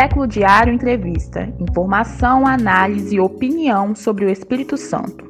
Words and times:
Século 0.00 0.28
Diário 0.28 0.72
Entrevista. 0.72 1.42
Informação, 1.58 2.46
análise 2.46 3.16
e 3.16 3.20
opinião 3.20 3.96
sobre 3.96 4.26
o 4.26 4.30
Espírito 4.30 4.76
Santo. 4.76 5.28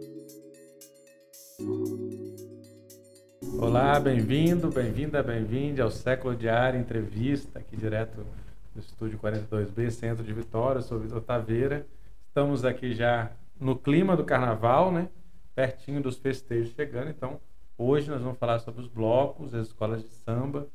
Olá, 3.59 3.99
bem-vindo, 3.99 4.71
bem-vinda, 4.71 5.23
bem-vinde 5.23 5.81
ao 5.81 5.91
Século 5.91 6.37
Diário 6.37 6.79
Entrevista, 6.79 7.61
aqui 7.61 7.79
direto 7.79 8.27
do 8.75 8.81
Estúdio 8.81 9.19
42B, 9.19 9.91
Centro 9.91 10.23
de 10.23 10.35
Vitória. 10.35 10.83
Sou 10.83 10.99
Vitor 10.99 11.23
Taveira. 11.23 11.87
Estamos 12.27 12.63
aqui 12.63 12.93
já 12.93 13.31
no 13.59 13.75
clima 13.75 14.15
do 14.19 14.25
carnaval, 14.25 14.93
né? 14.93 15.09
Pertinho 15.55 16.03
dos 16.03 16.19
festejos 16.19 16.75
chegando. 16.75 17.09
Então, 17.09 17.41
hoje 17.79 18.11
nós 18.11 18.21
vamos 18.21 18.37
falar 18.37 18.59
sobre 18.59 18.83
os 18.83 18.89
blocos, 18.89 19.55
as 19.55 19.69
escolas 19.69 20.03
de 20.03 20.11
samba. 20.11 20.67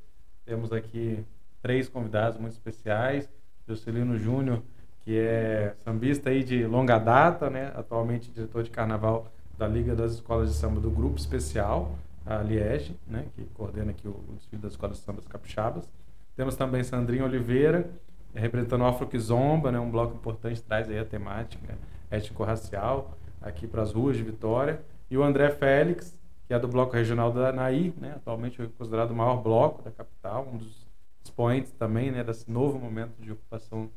Temos 0.43 0.73
aqui 0.73 1.23
três 1.61 1.87
convidados 1.87 2.39
muito 2.39 2.53
especiais. 2.53 3.29
Juscelino 3.67 4.17
Júnior, 4.17 4.61
que 5.01 5.17
é 5.17 5.75
sambista 5.83 6.29
aí 6.29 6.43
de 6.43 6.65
longa 6.65 6.97
data, 6.97 7.49
né? 7.49 7.71
Atualmente 7.75 8.31
diretor 8.31 8.63
de 8.63 8.69
carnaval 8.69 9.27
da 9.57 9.67
Liga 9.67 9.95
das 9.95 10.13
Escolas 10.13 10.49
de 10.49 10.55
Samba 10.55 10.79
do 10.79 10.89
Grupo 10.89 11.17
Especial, 11.17 11.95
a 12.25 12.37
Liege, 12.37 12.95
né? 13.07 13.25
Que 13.35 13.43
coordena 13.53 13.91
aqui 13.91 14.07
o, 14.07 14.15
desfile 14.35 14.61
das 14.61 14.73
escolas 14.73 14.97
de 14.97 15.03
sambas 15.03 15.27
capixabas. 15.27 15.89
Temos 16.35 16.55
também 16.55 16.83
Sandrinho 16.83 17.25
Oliveira, 17.25 17.89
representando 18.33 18.81
o 18.81 18.85
Afro 18.85 19.07
Kizomba, 19.07 19.71
né? 19.71 19.79
Um 19.79 19.91
bloco 19.91 20.15
importante, 20.15 20.61
traz 20.61 20.89
aí 20.89 20.99
a 20.99 21.05
temática 21.05 21.77
étnico-racial 22.09 23.17
aqui 23.41 23.67
para 23.67 23.81
as 23.81 23.91
ruas 23.91 24.15
de 24.15 24.23
Vitória. 24.23 24.81
E 25.11 25.17
o 25.17 25.23
André 25.23 25.49
Félix, 25.49 26.17
que 26.47 26.53
é 26.53 26.59
do 26.59 26.67
bloco 26.67 26.93
regional 26.93 27.31
da 27.31 27.49
Anaí, 27.49 27.93
né? 27.99 28.13
Atualmente 28.15 28.65
considerado 28.77 29.11
o 29.11 29.15
maior 29.15 29.41
bloco 29.41 29.81
da 29.83 29.91
capital, 29.91 30.47
um 30.51 30.57
dos 30.57 30.82
expoentes 31.23 31.71
também 31.71 32.11
né, 32.11 32.23
desse 32.23 32.49
novo 32.49 32.79
momento 32.79 33.21
de 33.21 33.31
ocupação 33.31 33.89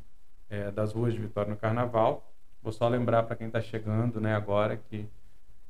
é, 0.48 0.70
das 0.70 0.92
ruas 0.92 1.12
de 1.12 1.20
Vitória 1.20 1.50
no 1.50 1.56
Carnaval. 1.56 2.32
Vou 2.62 2.72
só 2.72 2.88
lembrar 2.88 3.24
para 3.24 3.36
quem 3.36 3.48
está 3.48 3.60
chegando 3.60 4.20
né, 4.20 4.34
agora 4.34 4.76
que 4.76 5.08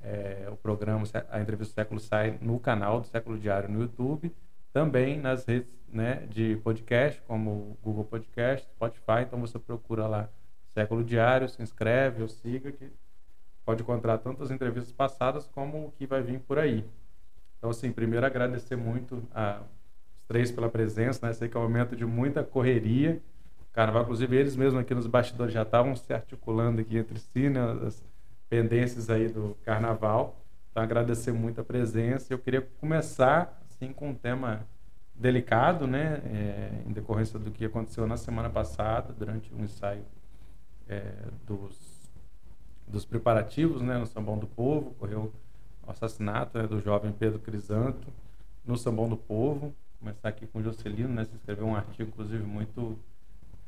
é, 0.01 0.48
o 0.51 0.57
programa, 0.57 1.05
a 1.31 1.41
entrevista 1.41 1.73
do 1.73 1.75
século 1.75 2.01
sai 2.01 2.39
no 2.41 2.61
canal 2.61 3.01
do 3.01 3.07
Século 3.07 3.39
Diário 3.39 3.69
no 3.69 3.81
YouTube, 3.83 4.35
também 4.73 5.19
nas 5.19 5.45
redes 5.45 5.73
né, 5.89 6.27
de 6.27 6.57
podcast, 6.57 7.21
como 7.23 7.51
o 7.51 7.79
Google 7.83 8.05
Podcast, 8.05 8.69
Spotify. 8.69 9.23
Então 9.23 9.41
você 9.41 9.59
procura 9.59 10.07
lá 10.07 10.29
Século 10.75 11.03
Diário, 11.03 11.48
se 11.48 11.63
inscreve 11.63 12.23
ou 12.23 12.29
siga, 12.29 12.70
que 12.70 12.93
pode 13.65 13.83
encontrar 13.83 14.19
tanto 14.19 14.43
as 14.43 14.51
entrevistas 14.51 14.93
passadas 14.93 15.47
como 15.48 15.87
o 15.87 15.93
que 15.93 16.07
vai 16.07 16.23
vir 16.23 16.39
por 16.41 16.59
aí. 16.59 16.85
Então, 17.59 17.70
assim, 17.70 17.91
primeiro 17.91 18.25
agradecer 18.25 18.77
muito 18.77 19.27
a 19.35 19.63
três 20.27 20.51
pela 20.51 20.69
presença, 20.69 21.27
né? 21.27 21.33
Sei 21.33 21.49
que 21.49 21.57
é 21.57 21.61
um 21.61 21.63
momento 21.63 21.97
de 21.97 22.05
muita 22.05 22.43
correria. 22.43 23.21
Carnaval, 23.73 24.03
inclusive 24.03 24.37
eles 24.37 24.57
mesmos 24.57 24.81
aqui 24.81 24.95
nos 24.95 25.07
bastidores 25.07 25.53
já 25.53 25.63
estavam 25.63 25.95
se 25.95 26.13
articulando 26.13 26.81
aqui 26.81 26.97
entre 26.97 27.19
si, 27.19 27.49
né? 27.49 27.61
As 27.87 28.03
pendências 28.49 29.11
aí 29.11 29.29
do 29.29 29.57
Carnaval. 29.65 30.37
Então 30.71 30.83
agradecer 30.83 31.33
muito 31.33 31.61
a 31.61 31.65
presença. 31.65 32.33
Eu 32.33 32.39
queria 32.39 32.63
começar 32.81 33.61
assim 33.69 33.93
com 33.93 34.11
um 34.11 34.15
tema 34.15 34.67
delicado, 35.15 35.87
né? 35.87 36.21
É, 36.25 36.71
em 36.87 36.93
decorrência 36.93 37.39
do 37.39 37.51
que 37.51 37.65
aconteceu 37.65 38.07
na 38.07 38.17
semana 38.17 38.51
passada 38.51 39.13
durante 39.13 39.53
um 39.55 39.65
ensaio 39.65 40.05
é, 40.89 41.13
dos 41.47 41.97
dos 42.89 43.05
preparativos, 43.05 43.83
né? 43.83 43.99
No 43.99 44.07
Sambão 44.07 44.39
do 44.39 44.47
Povo 44.47 44.91
ocorreu 44.91 45.33
o 45.87 45.91
assassinato 45.91 46.57
né, 46.57 46.67
do 46.67 46.81
jovem 46.81 47.13
Pedro 47.13 47.39
Crisanto 47.39 48.07
no 48.65 48.77
Sambão 48.77 49.09
do 49.09 49.17
Povo 49.17 49.75
começar 49.98 50.28
aqui 50.28 50.47
com 50.47 50.58
o 50.58 50.62
Jocelino, 50.62 51.08
né? 51.08 51.25
Você 51.25 51.34
escreveu 51.36 51.66
um 51.66 51.77
artigo, 51.77 52.08
inclusive, 52.08 52.42
muito 52.42 52.98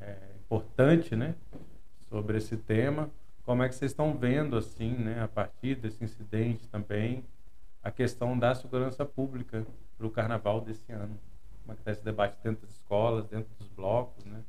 é, 0.00 0.16
importante, 0.40 1.16
né? 1.16 1.34
Sobre 2.08 2.38
esse 2.38 2.56
tema. 2.56 3.10
Como 3.44 3.62
é 3.62 3.68
que 3.68 3.74
vocês 3.74 3.90
estão 3.90 4.16
vendo, 4.16 4.56
assim, 4.56 4.92
né? 4.92 5.22
A 5.22 5.28
partir 5.28 5.76
desse 5.76 6.04
incidente 6.04 6.66
também, 6.68 7.24
a 7.82 7.90
questão 7.90 8.38
da 8.38 8.54
segurança 8.54 9.04
pública 9.04 9.66
para 9.96 10.06
o 10.06 10.10
Carnaval 10.10 10.60
desse 10.60 10.90
ano. 10.92 11.18
Como 11.62 11.72
é 11.72 11.74
que 11.74 11.80
está 11.80 11.92
esse 11.92 12.04
debate 12.04 12.36
dentro 12.42 12.66
das 12.66 12.74
escolas, 12.76 13.26
dentro 13.26 13.52
dos 13.58 13.68
blocos, 13.68 14.24
né? 14.24 14.42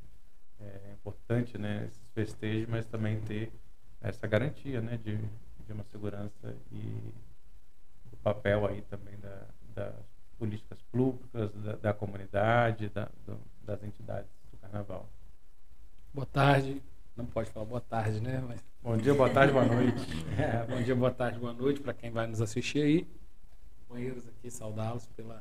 É 0.60 0.92
importante, 0.92 1.56
né? 1.56 1.86
Esses 1.86 2.08
festejos, 2.14 2.68
mas 2.68 2.84
também 2.86 3.20
ter 3.22 3.52
essa 4.00 4.26
garantia, 4.26 4.80
né? 4.80 4.98
De, 4.98 5.16
de 5.66 5.72
uma 5.72 5.84
segurança 5.84 6.54
e 6.70 7.14
o 8.12 8.16
papel 8.18 8.66
aí 8.66 8.82
também 8.82 9.18
da, 9.18 9.46
da 9.74 9.94
políticas 10.40 10.78
públicas, 10.90 11.52
da, 11.52 11.76
da 11.76 11.92
comunidade, 11.92 12.88
da, 12.88 13.10
do, 13.26 13.38
das 13.62 13.84
entidades 13.84 14.30
do 14.50 14.56
carnaval. 14.56 15.06
Boa 16.14 16.26
tarde. 16.26 16.82
Não 17.14 17.26
pode 17.26 17.50
falar 17.50 17.66
boa 17.66 17.80
tarde, 17.82 18.22
né? 18.22 18.42
Mas... 18.48 18.64
Bom 18.82 18.96
dia, 18.96 19.12
boa 19.12 19.28
tarde, 19.28 19.52
boa 19.52 19.66
noite. 19.66 20.00
é, 20.40 20.64
bom 20.64 20.82
dia, 20.82 20.96
boa 20.96 21.10
tarde, 21.10 21.38
boa 21.38 21.52
noite 21.52 21.80
para 21.80 21.92
quem 21.92 22.10
vai 22.10 22.26
nos 22.26 22.40
assistir 22.40 22.82
aí. 22.82 23.06
Companheiros 23.86 24.26
aqui, 24.26 24.50
saudá-los 24.50 25.06
pelo 25.08 25.34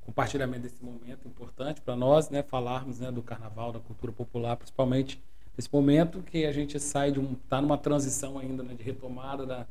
compartilhamento 0.00 0.62
desse 0.62 0.84
momento 0.84 1.28
importante 1.28 1.80
para 1.80 1.94
nós, 1.94 2.28
né? 2.28 2.42
Falarmos 2.42 2.98
né, 2.98 3.12
do 3.12 3.22
carnaval, 3.22 3.70
da 3.70 3.78
cultura 3.78 4.12
popular, 4.12 4.56
principalmente 4.56 5.22
nesse 5.56 5.72
momento 5.72 6.20
que 6.20 6.44
a 6.44 6.52
gente 6.52 6.80
sai 6.80 7.12
de 7.12 7.20
um. 7.20 7.34
está 7.34 7.62
numa 7.62 7.78
transição 7.78 8.36
ainda 8.40 8.64
né, 8.64 8.74
de 8.74 8.82
retomada 8.82 9.46
da 9.46 9.66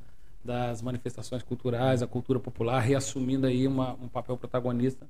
das 0.45 0.81
manifestações 0.81 1.41
culturais, 1.41 2.03
a 2.03 2.07
cultura 2.07 2.39
popular, 2.39 2.79
reassumindo 2.79 3.47
aí 3.47 3.67
uma, 3.67 3.93
um 3.93 4.07
papel 4.07 4.37
protagonista 4.37 5.07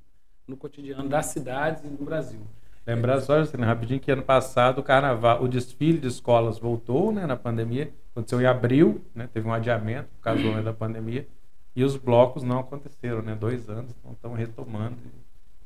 no 0.48 0.56
cotidiano 0.56 1.08
das 1.08 1.26
cidades 1.26 1.84
e 1.84 1.88
do 1.88 2.04
Brasil. 2.04 2.40
Lembrar 2.86 3.20
só, 3.20 3.40
assim, 3.40 3.56
rapidinho, 3.58 4.00
que 4.00 4.10
ano 4.10 4.22
passado 4.22 4.78
o 4.78 4.82
carnaval, 4.82 5.42
o 5.42 5.48
desfile 5.48 5.98
de 5.98 6.06
escolas 6.06 6.58
voltou, 6.58 7.12
né, 7.12 7.26
na 7.26 7.36
pandemia, 7.36 7.92
aconteceu 8.12 8.40
em 8.40 8.46
abril, 8.46 9.02
né, 9.14 9.28
teve 9.32 9.46
um 9.46 9.52
adiamento 9.52 10.08
por 10.16 10.22
causa 10.22 10.42
né, 10.42 10.62
da 10.62 10.72
pandemia, 10.72 11.26
e 11.74 11.84
os 11.84 11.96
blocos 11.96 12.42
não 12.42 12.60
aconteceram, 12.60 13.20
né, 13.22 13.34
dois 13.34 13.68
anos, 13.68 13.92
então 13.98 14.12
estão 14.12 14.32
retomando. 14.32 14.96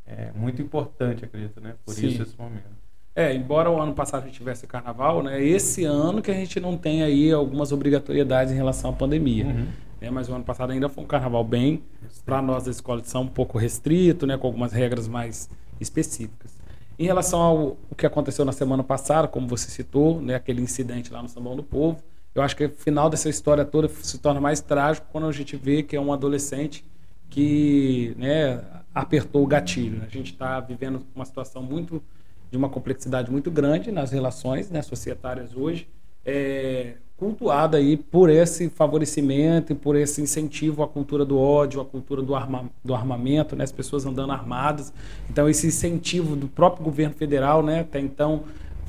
É 0.07 0.33
muito 0.33 0.61
importante, 0.61 1.25
acredito, 1.25 1.61
né, 1.61 1.77
por 1.85 1.95
Sim. 1.95 2.09
isso 2.09 2.23
esse 2.23 2.37
momento. 2.37 2.90
É, 3.21 3.35
embora 3.35 3.71
o 3.71 3.79
ano 3.79 3.93
passado 3.93 4.23
a 4.23 4.27
gente 4.27 4.37
tivesse 4.37 4.67
carnaval, 4.67 5.23
né? 5.23 5.45
Esse 5.45 5.85
ano 5.85 6.23
que 6.23 6.31
a 6.31 6.35
gente 6.35 6.59
não 6.59 6.75
tem 6.75 7.03
aí 7.03 7.31
algumas 7.31 7.71
obrigatoriedades 7.71 8.51
em 8.51 8.57
relação 8.57 8.89
à 8.89 8.93
pandemia. 8.95 9.45
Uhum. 9.45 9.67
Né, 10.01 10.09
mas 10.11 10.31
o 10.31 10.33
ano 10.33 10.43
passado 10.43 10.73
ainda 10.73 10.89
foi 10.89 11.05
um 11.05 11.07
carnaval 11.07 11.45
bem, 11.45 11.83
para 12.25 12.41
nós 12.41 12.65
da 12.65 12.71
escola 12.71 13.03
de 13.03 13.09
São, 13.09 13.21
um 13.25 13.27
pouco 13.27 13.59
restrito, 13.59 14.27
né? 14.27 14.39
Com 14.39 14.47
algumas 14.47 14.73
regras 14.73 15.07
mais 15.07 15.51
específicas. 15.79 16.59
Em 16.99 17.05
relação 17.05 17.41
ao 17.43 17.77
o 17.91 17.95
que 17.95 18.07
aconteceu 18.07 18.43
na 18.47 18.53
semana 18.53 18.83
passada, 18.83 19.29
como 19.29 19.47
você 19.47 19.71
citou, 19.71 20.19
né? 20.23 20.35
Aquele 20.35 20.63
incidente 20.63 21.13
lá 21.13 21.23
no 21.23 21.29
Sambão 21.29 21.55
do 21.55 21.63
Povo, 21.63 22.03
eu 22.35 22.41
acho 22.41 22.57
que 22.57 22.65
o 22.65 22.71
final 22.71 23.11
dessa 23.11 23.29
história 23.29 23.67
toda 23.67 23.87
se 23.87 24.17
torna 24.17 24.41
mais 24.41 24.63
trágico 24.63 25.07
quando 25.13 25.27
a 25.27 25.33
gente 25.33 25.57
vê 25.57 25.83
que 25.83 25.95
é 25.95 26.01
um 26.01 26.11
adolescente 26.11 26.83
que, 27.29 28.15
né? 28.17 28.63
Apertou 28.95 29.45
o 29.45 29.47
gatilho. 29.47 30.03
A 30.07 30.09
gente 30.09 30.33
está 30.33 30.59
vivendo 30.59 31.03
uma 31.15 31.27
situação 31.27 31.63
muito 31.63 32.03
de 32.51 32.57
uma 32.57 32.69
complexidade 32.69 33.31
muito 33.31 33.51
grande 33.51 33.93
nas 33.93 34.11
relações 34.11 34.71
né, 34.71 34.83
societárias 34.83 35.55
hoje, 35.55 35.89
é, 36.25 36.95
cultuada 37.17 37.77
aí 37.77 37.97
por 37.97 38.31
esse 38.31 38.69
favorecimento 38.71 39.73
e 39.73 39.77
por 39.77 39.95
esse 39.95 40.21
incentivo 40.23 40.83
à 40.83 40.89
cultura 40.89 41.25
do 41.25 41.39
ódio, 41.39 41.81
à 41.81 41.85
cultura 41.85 42.23
do, 42.23 42.35
arma, 42.35 42.71
do 42.85 42.95
armamento, 42.95 43.55
né, 43.55 43.63
as 43.63 43.73
pessoas 43.73 44.07
andando 44.07 44.33
armadas. 44.33 44.93
Então, 45.29 45.49
esse 45.49 45.67
incentivo 45.67 46.35
do 46.35 46.49
próprio 46.49 46.85
governo 46.85 47.15
federal, 47.15 47.63
né, 47.63 47.81
até 47.81 48.01
então, 48.01 48.45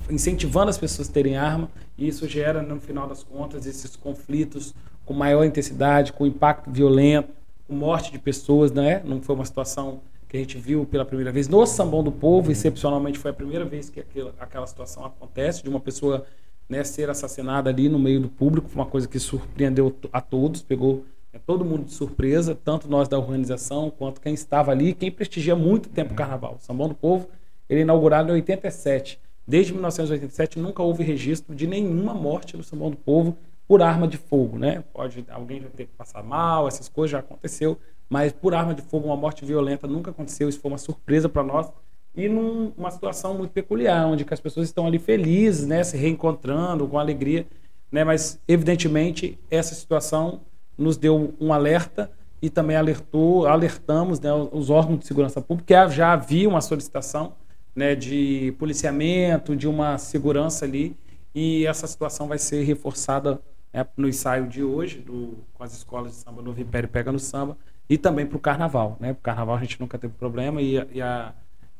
incentivando 0.09 0.69
as 0.69 0.77
pessoas 0.77 1.09
a 1.09 1.11
terem 1.11 1.37
arma, 1.37 1.69
e 1.97 2.07
isso 2.07 2.27
gera, 2.27 2.61
no 2.61 2.79
final 2.79 3.07
das 3.07 3.23
contas, 3.23 3.65
esses 3.65 3.95
conflitos 3.95 4.73
com 5.05 5.13
maior 5.13 5.43
intensidade, 5.43 6.13
com 6.13 6.25
impacto 6.25 6.71
violento, 6.71 7.29
com 7.67 7.75
morte 7.75 8.11
de 8.11 8.19
pessoas, 8.19 8.71
né? 8.71 9.01
Não 9.05 9.21
foi 9.21 9.35
uma 9.35 9.45
situação 9.45 10.01
que 10.31 10.37
a 10.37 10.39
gente 10.39 10.57
viu 10.57 10.85
pela 10.85 11.03
primeira 11.03 11.29
vez 11.29 11.49
no 11.49 11.65
Sambão 11.65 12.01
do 12.01 12.09
Povo, 12.09 12.53
excepcionalmente 12.53 13.19
foi 13.19 13.31
a 13.31 13.33
primeira 13.33 13.65
vez 13.65 13.89
que 13.89 13.99
aquela, 13.99 14.33
aquela 14.39 14.65
situação 14.65 15.03
acontece, 15.03 15.61
de 15.61 15.67
uma 15.67 15.79
pessoa 15.81 16.25
né, 16.69 16.85
ser 16.85 17.09
assassinada 17.09 17.69
ali 17.69 17.89
no 17.89 17.99
meio 17.99 18.21
do 18.21 18.29
público, 18.29 18.69
foi 18.69 18.81
uma 18.81 18.89
coisa 18.89 19.09
que 19.09 19.19
surpreendeu 19.19 19.93
a 20.09 20.21
todos, 20.21 20.61
pegou 20.61 21.03
né, 21.33 21.39
todo 21.45 21.65
mundo 21.65 21.83
de 21.83 21.91
surpresa, 21.91 22.55
tanto 22.55 22.87
nós 22.87 23.09
da 23.09 23.19
organização, 23.19 23.89
quanto 23.91 24.21
quem 24.21 24.33
estava 24.33 24.71
ali, 24.71 24.93
quem 24.93 25.11
prestigia 25.11 25.53
muito 25.53 25.89
tempo 25.89 26.13
o 26.13 26.15
carnaval. 26.15 26.55
O 26.61 26.65
Sambão 26.65 26.87
do 26.87 26.95
Povo, 26.95 27.27
ele 27.69 27.81
é 27.81 27.83
inaugurado 27.83 28.29
em 28.29 28.35
87. 28.35 29.19
Desde 29.45 29.73
1987 29.73 30.57
nunca 30.59 30.81
houve 30.81 31.03
registro 31.03 31.53
de 31.53 31.67
nenhuma 31.67 32.13
morte 32.13 32.55
no 32.55 32.63
Sambão 32.63 32.89
do 32.89 32.95
Povo 32.95 33.35
por 33.71 33.81
arma 33.81 34.05
de 34.05 34.17
fogo, 34.17 34.57
né? 34.57 34.83
Pode 34.91 35.25
alguém 35.29 35.61
já 35.61 35.69
ter 35.69 35.87
passado 35.97 36.27
mal, 36.27 36.67
essas 36.67 36.89
coisas 36.89 37.11
já 37.11 37.19
aconteceu, 37.19 37.79
mas 38.09 38.33
por 38.33 38.53
arma 38.53 38.73
de 38.73 38.81
fogo, 38.81 39.07
uma 39.07 39.15
morte 39.15 39.45
violenta 39.45 39.87
nunca 39.87 40.11
aconteceu. 40.11 40.49
Isso 40.49 40.59
foi 40.59 40.69
uma 40.69 40.77
surpresa 40.77 41.29
para 41.29 41.41
nós 41.41 41.71
e 42.13 42.27
numa 42.27 42.91
situação 42.91 43.33
muito 43.33 43.51
peculiar, 43.51 44.05
onde 44.07 44.25
as 44.29 44.41
pessoas 44.41 44.67
estão 44.67 44.85
ali 44.85 44.99
felizes, 44.99 45.65
né, 45.65 45.81
se 45.85 45.95
reencontrando 45.95 46.85
com 46.85 46.99
alegria, 46.99 47.47
né, 47.89 48.03
mas 48.03 48.37
evidentemente 48.45 49.39
essa 49.49 49.73
situação 49.73 50.41
nos 50.77 50.97
deu 50.97 51.33
um 51.39 51.53
alerta 51.53 52.11
e 52.41 52.49
também 52.49 52.75
alertou, 52.75 53.47
alertamos 53.47 54.19
né, 54.19 54.33
os 54.51 54.69
órgãos 54.69 54.99
de 54.99 55.07
segurança 55.07 55.39
pública 55.39 55.87
que 55.87 55.95
já 55.95 56.11
havia 56.11 56.49
uma 56.49 56.59
solicitação 56.59 57.35
né, 57.73 57.95
de 57.95 58.53
policiamento, 58.59 59.55
de 59.55 59.65
uma 59.65 59.97
segurança 59.97 60.65
ali. 60.65 60.93
E 61.33 61.65
essa 61.65 61.87
situação 61.87 62.27
vai 62.27 62.37
ser 62.37 62.63
reforçada 62.63 63.39
né, 63.73 63.85
no 63.95 64.07
ensaio 64.07 64.47
de 64.47 64.63
hoje, 64.63 64.99
do, 64.99 65.37
com 65.53 65.63
as 65.63 65.73
escolas 65.73 66.11
de 66.11 66.17
samba 66.17 66.41
Novo 66.41 66.61
Império 66.61 66.89
Pega 66.89 67.11
no 67.11 67.19
Samba, 67.19 67.57
e 67.89 67.97
também 67.97 68.25
para 68.25 68.37
o 68.37 68.39
carnaval. 68.39 68.97
Né? 68.99 69.13
Para 69.13 69.19
o 69.19 69.23
carnaval 69.23 69.55
a 69.55 69.59
gente 69.59 69.79
nunca 69.79 69.97
teve 69.97 70.13
problema 70.13 70.61
e, 70.61 70.75
e, 70.93 71.01
a, 71.01 71.33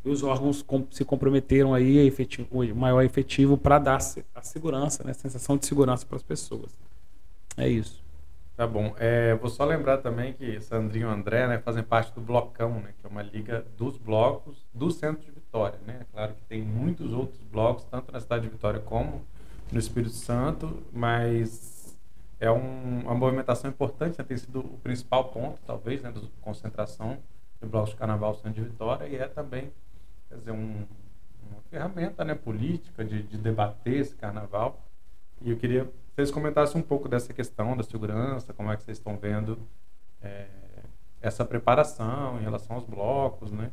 e 0.04 0.10
os 0.10 0.24
órgãos 0.24 0.62
com, 0.62 0.86
se 0.92 1.06
comprometeram 1.06 1.74
aí 1.74 2.00
a 2.00 2.04
efetivo, 2.04 2.48
o 2.52 2.76
maior 2.76 3.02
efetivo 3.02 3.58
para 3.58 3.80
dar 3.80 3.98
a 3.98 4.42
segurança, 4.42 5.04
né? 5.04 5.12
a 5.12 5.16
sensação 5.16 5.58
de 5.58 5.66
segurança 5.66 6.06
para 6.06 6.18
as 6.18 6.24
pessoas. 6.24 6.72
É 7.58 7.68
isso. 7.68 8.02
Tá 8.56 8.68
bom. 8.68 8.94
É, 9.00 9.34
vou 9.36 9.50
só 9.50 9.66
lembrar 9.66 9.98
também 10.00 10.34
que 10.34 10.60
Sandrinho 10.62 11.10
e 11.10 11.12
André 11.12 11.48
né, 11.48 11.58
fazem 11.58 11.82
parte 11.82 12.14
do 12.14 12.22
Blocão, 12.22 12.80
né, 12.82 12.94
que 13.00 13.08
é 13.08 13.10
uma 13.10 13.24
liga 13.24 13.66
dos 13.78 13.98
blocos 13.98 14.64
do 14.74 14.92
Centro 14.92 15.24
de 15.24 15.32
Vitória. 15.32 15.80
Né? 15.88 15.98
É 16.02 16.06
claro 16.14 16.34
que 16.34 16.44
tem 16.44 16.62
muitos 16.62 17.12
outros 17.12 17.42
blocos, 17.52 17.86
tanto 17.86 18.12
na 18.12 18.20
cidade 18.20 18.44
de 18.44 18.50
Vitória 18.50 18.80
como 18.80 19.24
no 19.72 19.80
Espírito 19.80 20.14
Santo, 20.14 20.78
mas 20.92 21.71
é 22.42 22.52
um, 22.52 23.02
uma 23.02 23.14
movimentação 23.14 23.70
importante, 23.70 24.18
né? 24.18 24.26
tem 24.28 24.36
sido 24.36 24.62
o 24.62 24.80
principal 24.80 25.26
ponto, 25.26 25.62
talvez, 25.66 26.02
né, 26.02 26.12
de 26.12 26.28
concentração 26.42 27.20
de 27.62 27.70
blocos 27.70 27.92
de 27.92 27.96
carnaval 27.98 28.34
Centro 28.34 28.64
de 28.64 28.64
Vitória, 28.64 29.08
e 29.08 29.16
é 29.16 29.28
também 29.28 29.72
quer 30.28 30.38
dizer, 30.38 30.52
um, 30.52 30.84
uma 31.48 31.62
ferramenta 31.70 32.26
né, 32.26 32.34
política 32.34 33.06
de, 33.06 33.22
de 33.22 33.38
debater 33.38 33.94
esse 33.94 34.16
carnaval. 34.16 34.82
E 35.40 35.52
eu 35.52 35.58
queria 35.58 35.86
que 35.86 35.92
vocês 36.16 36.32
comentassem 36.32 36.82
um 36.82 36.84
pouco 36.84 37.08
dessa 37.08 37.32
questão 37.32 37.78
da 37.78 37.84
segurança, 37.84 38.52
como 38.54 38.72
é 38.72 38.76
que 38.76 38.84
vocês 38.84 38.98
estão 38.98 39.16
vendo 39.18 39.60
é, 40.20 40.48
essa 41.22 41.46
preparação 41.46 42.40
em 42.40 42.44
relação 42.44 42.76
aos 42.76 42.86
blocos, 42.86 43.52
né? 43.52 43.70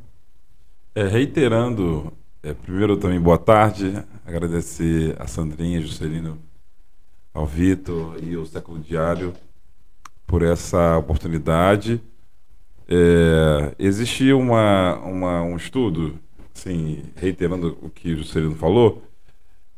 É, 0.93 1.07
reiterando, 1.07 2.13
é, 2.43 2.53
primeiro 2.53 2.97
também 2.97 3.19
boa 3.19 3.37
tarde, 3.37 4.05
agradecer 4.23 5.19
a 5.19 5.25
Sandrinha, 5.25 5.81
Juscelino, 5.81 6.39
ao 7.39 7.45
Vitor 7.45 8.21
e 8.21 8.35
ao 8.35 8.45
Século 8.45 8.79
Diário 8.79 9.33
por 10.27 10.41
essa 10.41 10.97
oportunidade. 10.97 12.01
É, 12.85 13.73
existia 13.79 14.35
uma, 14.35 14.97
uma, 14.97 15.41
um 15.43 15.55
estudo, 15.55 16.19
assim, 16.53 17.01
reiterando 17.15 17.77
o 17.81 17.89
que 17.89 18.11
o 18.11 18.17
Juscelino 18.17 18.55
falou, 18.55 19.01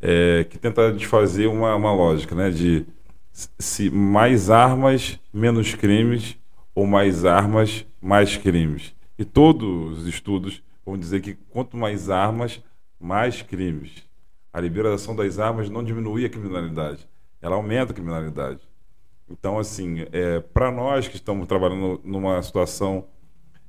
é, 0.01 0.43
que 0.45 0.57
tenta 0.57 0.91
desfazer 0.91 1.45
uma, 1.45 1.75
uma 1.75 1.93
lógica, 1.93 2.33
né? 2.33 2.49
De 2.49 2.83
se 3.31 3.91
mais 3.91 4.49
armas, 4.49 5.19
menos 5.31 5.75
crimes, 5.75 6.35
ou 6.73 6.87
mais 6.87 7.25
armas, 7.25 7.85
mais 8.01 8.37
crimes. 8.37 8.91
E 9.19 9.23
todos 9.23 9.99
os 9.99 10.07
estudos 10.07 10.63
vão 10.83 10.97
dizer 10.97 11.21
que 11.21 11.35
quanto 11.51 11.77
mais 11.77 12.09
armas, 12.09 12.59
mais 12.99 13.43
crimes. 13.43 14.03
A 14.51 14.59
liberação 14.59 15.15
das 15.15 15.37
armas 15.37 15.69
não 15.69 15.83
diminui 15.83 16.25
a 16.25 16.29
criminalidade, 16.29 17.07
ela 17.41 17.55
aumenta 17.55 17.91
a 17.91 17.95
criminalidade. 17.95 18.59
Então, 19.29 19.57
assim, 19.57 20.05
é, 20.11 20.39
para 20.39 20.71
nós 20.71 21.07
que 21.07 21.15
estamos 21.15 21.47
trabalhando 21.47 22.01
numa 22.03 22.41
situação 22.41 23.05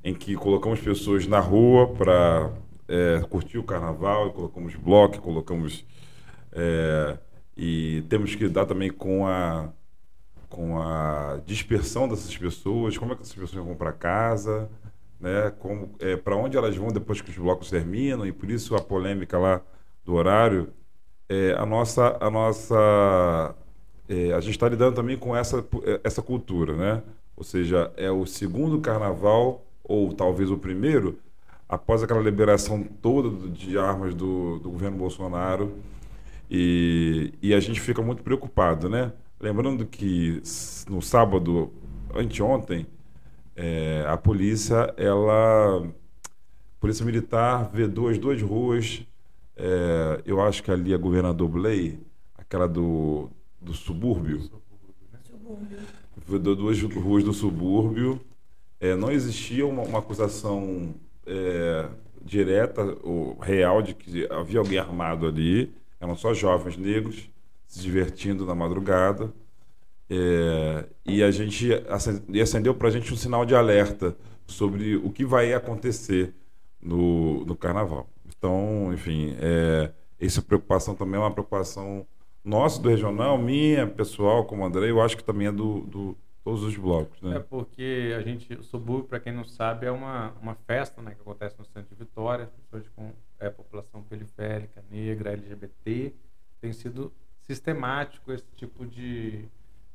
em 0.03 0.13
que 0.13 0.35
colocamos 0.35 0.81
pessoas 0.81 1.27
na 1.27 1.39
rua 1.39 1.89
para 1.95 2.51
é, 2.89 3.21
curtir 3.31 3.59
o 3.59 3.63
carnaval, 3.63 4.33
colocamos 4.33 4.75
bloco, 4.75 5.21
colocamos 5.21 5.85
é, 6.53 7.17
e 7.57 8.05
temos 8.09 8.35
que 8.35 8.45
lidar 8.45 8.67
também 8.67 8.91
com 8.91 9.27
a, 9.27 9.69
com 10.49 10.81
a 10.81 11.41
dispersão 11.47 12.09
dessas 12.09 12.37
pessoas, 12.37 12.99
como 12.99 13.13
é 13.13 13.17
que 13.17 13.23
essas 13.23 13.35
pessoas 13.35 13.65
vão 13.65 13.77
para 13.77 13.93
casa, 13.93 14.69
né? 15.21 15.53
Como, 15.61 15.95
é, 16.01 16.17
para 16.17 16.37
onde 16.37 16.57
elas 16.57 16.77
vão 16.77 16.89
depois 16.89 17.21
que 17.21 17.31
os 17.31 17.37
blocos 17.39 17.71
terminam, 17.71 18.27
e 18.27 18.33
por 18.33 18.51
isso 18.51 18.75
a 18.75 18.81
polêmica 18.81 19.39
lá 19.39 19.63
do 20.05 20.15
horário. 20.15 20.73
É, 21.29 21.55
a 21.57 21.65
nossa, 21.65 22.19
a 22.21 22.31
nossa 22.31 23.55
a 24.35 24.41
gente 24.41 24.53
está 24.53 24.69
lidando 24.69 24.95
também 24.97 25.17
com 25.17 25.35
essa, 25.35 25.65
essa 26.03 26.23
cultura, 26.23 26.75
né? 26.77 27.03
Ou 27.37 27.45
seja, 27.45 27.93
é 27.97 28.11
o 28.11 28.27
segundo 28.27 28.81
carnaval, 28.81 29.65
ou 29.83 30.13
talvez 30.13 30.51
o 30.51 30.59
primeiro, 30.59 31.19
após 31.69 32.03
aquela 32.03 32.21
liberação 32.21 32.83
toda 32.83 33.49
de 33.49 33.79
armas 33.79 34.15
do, 34.15 34.59
do 34.59 34.71
governo 34.71 34.99
Bolsonaro 34.99 35.73
e, 36.51 37.33
e 37.41 37.55
a 37.55 37.61
gente 37.61 37.81
fica 37.81 38.03
muito 38.03 38.23
preocupado, 38.23 38.89
né? 38.89 39.13
Lembrando 39.41 39.87
que 39.87 40.43
no 40.89 41.01
sábado, 41.01 41.73
anteontem, 42.15 42.87
é, 43.57 44.05
a 44.07 44.17
polícia, 44.17 44.93
ela. 44.97 45.83
Polícia 46.79 47.05
Militar 47.07 47.71
vedou 47.73 48.09
as 48.09 48.19
duas 48.19 48.43
ruas. 48.43 49.03
É, 49.57 50.23
eu 50.27 50.41
acho 50.43 50.63
que 50.63 50.71
ali 50.71 50.93
é 50.93 50.99
governador 50.99 51.49
Blay, 51.49 51.99
aquela 52.37 52.69
do, 52.69 53.31
do 53.63 53.73
subúrbio. 53.73 54.41
Subúrbio. 55.25 56.57
Duas 56.57 56.83
ruas 56.83 57.25
do 57.25 57.33
subúrbio. 57.33 58.21
É, 58.81 58.95
não 58.97 59.11
existia 59.11 59.67
uma, 59.67 59.83
uma 59.83 59.99
acusação 60.01 60.95
é, 61.27 61.89
direta 62.25 62.97
ou 63.03 63.39
real 63.39 63.81
de 63.81 63.95
que 63.95 64.27
havia 64.31 64.59
alguém 64.59 64.79
armado 64.79 65.27
ali 65.27 65.73
eram 66.03 66.17
só 66.17 66.35
jovens 66.35 66.77
negros 66.77 67.31
se 67.65 67.81
divertindo 67.81 68.45
na 68.45 68.57
madrugada. 68.57 69.33
É, 70.11 70.85
e 71.07 71.23
a 71.23 71.31
gente 71.31 71.69
e 72.29 72.41
acendeu 72.41 72.75
para 72.75 72.89
a 72.89 72.91
gente 72.91 73.15
um 73.15 73.17
sinal 73.17 73.47
de 73.47 73.55
alerta 73.55 74.17
sobre 74.47 74.97
o 74.97 75.11
que 75.11 75.25
vai 75.25 75.55
acontecer 75.55 76.35
no, 76.83 77.45
no 77.47 77.57
carnaval. 77.57 78.11
Então, 78.27 78.93
enfim, 78.93 79.37
é, 79.41 79.93
essa 80.21 80.43
preocupação 80.43 80.95
também 80.95 81.15
é 81.15 81.23
uma 81.23 81.31
preocupação 81.31 82.05
nossa 82.45 82.81
do 82.81 82.89
regional, 82.89 83.39
minha, 83.39 83.87
pessoal, 83.87 84.45
como 84.45 84.65
André, 84.65 84.91
eu 84.91 85.01
acho 85.01 85.17
que 85.17 85.25
também 85.25 85.47
é 85.47 85.53
do, 85.53 85.81
do 85.81 86.17
todos 86.43 86.63
os 86.63 86.77
blocos. 86.77 87.21
Né? 87.23 87.37
É 87.37 87.41
porque 87.41 88.15
a 88.17 88.21
gente, 88.21 88.53
o 88.55 88.63
subúrbio, 88.63 89.09
para 89.09 89.21
quem 89.21 89.33
não 89.33 89.45
sabe, 89.45 89.87
é 89.87 89.91
uma, 89.91 90.33
uma 90.41 90.55
festa 90.55 91.01
né, 91.01 91.15
que 91.15 91.21
acontece 91.21 91.57
no 91.59 91.65
centro 91.65 91.95
de 91.95 91.95
Vitória, 91.95 92.51
pessoas 92.65 92.89
com 92.97 93.13
é, 93.39 93.49
população 93.49 94.03
periférica, 94.03 94.83
negra, 94.91 95.33
LGBT, 95.33 96.13
tem 96.61 96.73
sido 96.73 97.13
sistemático 97.41 98.33
esse 98.33 98.47
tipo 98.57 98.87
de 98.87 99.45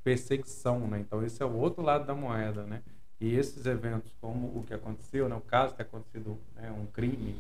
perseguição, 0.04 0.88
né? 0.88 1.00
Então 1.00 1.24
esse 1.24 1.42
é 1.42 1.46
o 1.46 1.54
outro 1.54 1.82
lado 1.82 2.06
da 2.06 2.14
moeda, 2.14 2.64
né? 2.64 2.82
E 3.20 3.34
esses 3.36 3.66
eventos, 3.66 4.14
como 4.22 4.48
o 4.48 4.64
que 4.64 4.74
aconteceu, 4.74 5.28
né? 5.28 5.36
o 5.36 5.42
caso 5.42 5.74
ter 5.74 5.84
acontecido 5.84 6.38
né, 6.56 6.72
um 6.72 6.86
crime, 6.86 7.36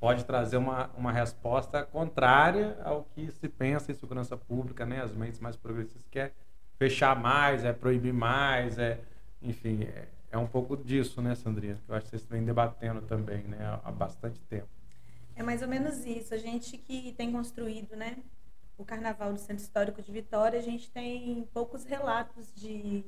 pode 0.00 0.24
trazer 0.24 0.56
uma, 0.56 0.90
uma 0.96 1.12
resposta 1.12 1.82
contrária 1.84 2.78
ao 2.84 3.04
que 3.14 3.30
se 3.32 3.48
pensa 3.48 3.90
em 3.90 3.94
segurança 3.94 4.36
pública, 4.36 4.86
né? 4.86 5.02
As 5.02 5.12
mentes 5.12 5.40
mais 5.40 5.56
progressistas 5.56 6.06
quer 6.10 6.32
fechar 6.78 7.18
mais, 7.20 7.64
é 7.64 7.72
proibir 7.72 8.12
mais, 8.12 8.78
é, 8.78 9.00
enfim, 9.42 9.82
é, 9.82 10.06
é 10.30 10.38
um 10.38 10.46
pouco 10.46 10.76
disso, 10.76 11.20
né, 11.20 11.34
Sandrina? 11.34 11.78
Que 11.84 11.90
eu 11.90 11.96
acho 11.96 12.04
que 12.04 12.10
vocês 12.10 12.26
vêm 12.26 12.44
debatendo 12.44 13.00
também, 13.02 13.42
né, 13.44 13.80
há 13.82 13.90
bastante 13.90 14.40
tempo. 14.42 14.68
É 15.34 15.42
mais 15.42 15.62
ou 15.62 15.68
menos 15.68 16.04
isso. 16.04 16.34
A 16.34 16.38
gente 16.38 16.76
que 16.78 17.12
tem 17.12 17.32
construído, 17.32 17.96
né, 17.96 18.18
o 18.76 18.84
Carnaval 18.84 19.32
do 19.32 19.38
Centro 19.38 19.62
Histórico 19.62 20.00
de 20.00 20.12
Vitória, 20.12 20.58
a 20.58 20.62
gente 20.62 20.90
tem 20.90 21.48
poucos 21.52 21.84
relatos 21.84 22.52
de 22.54 23.04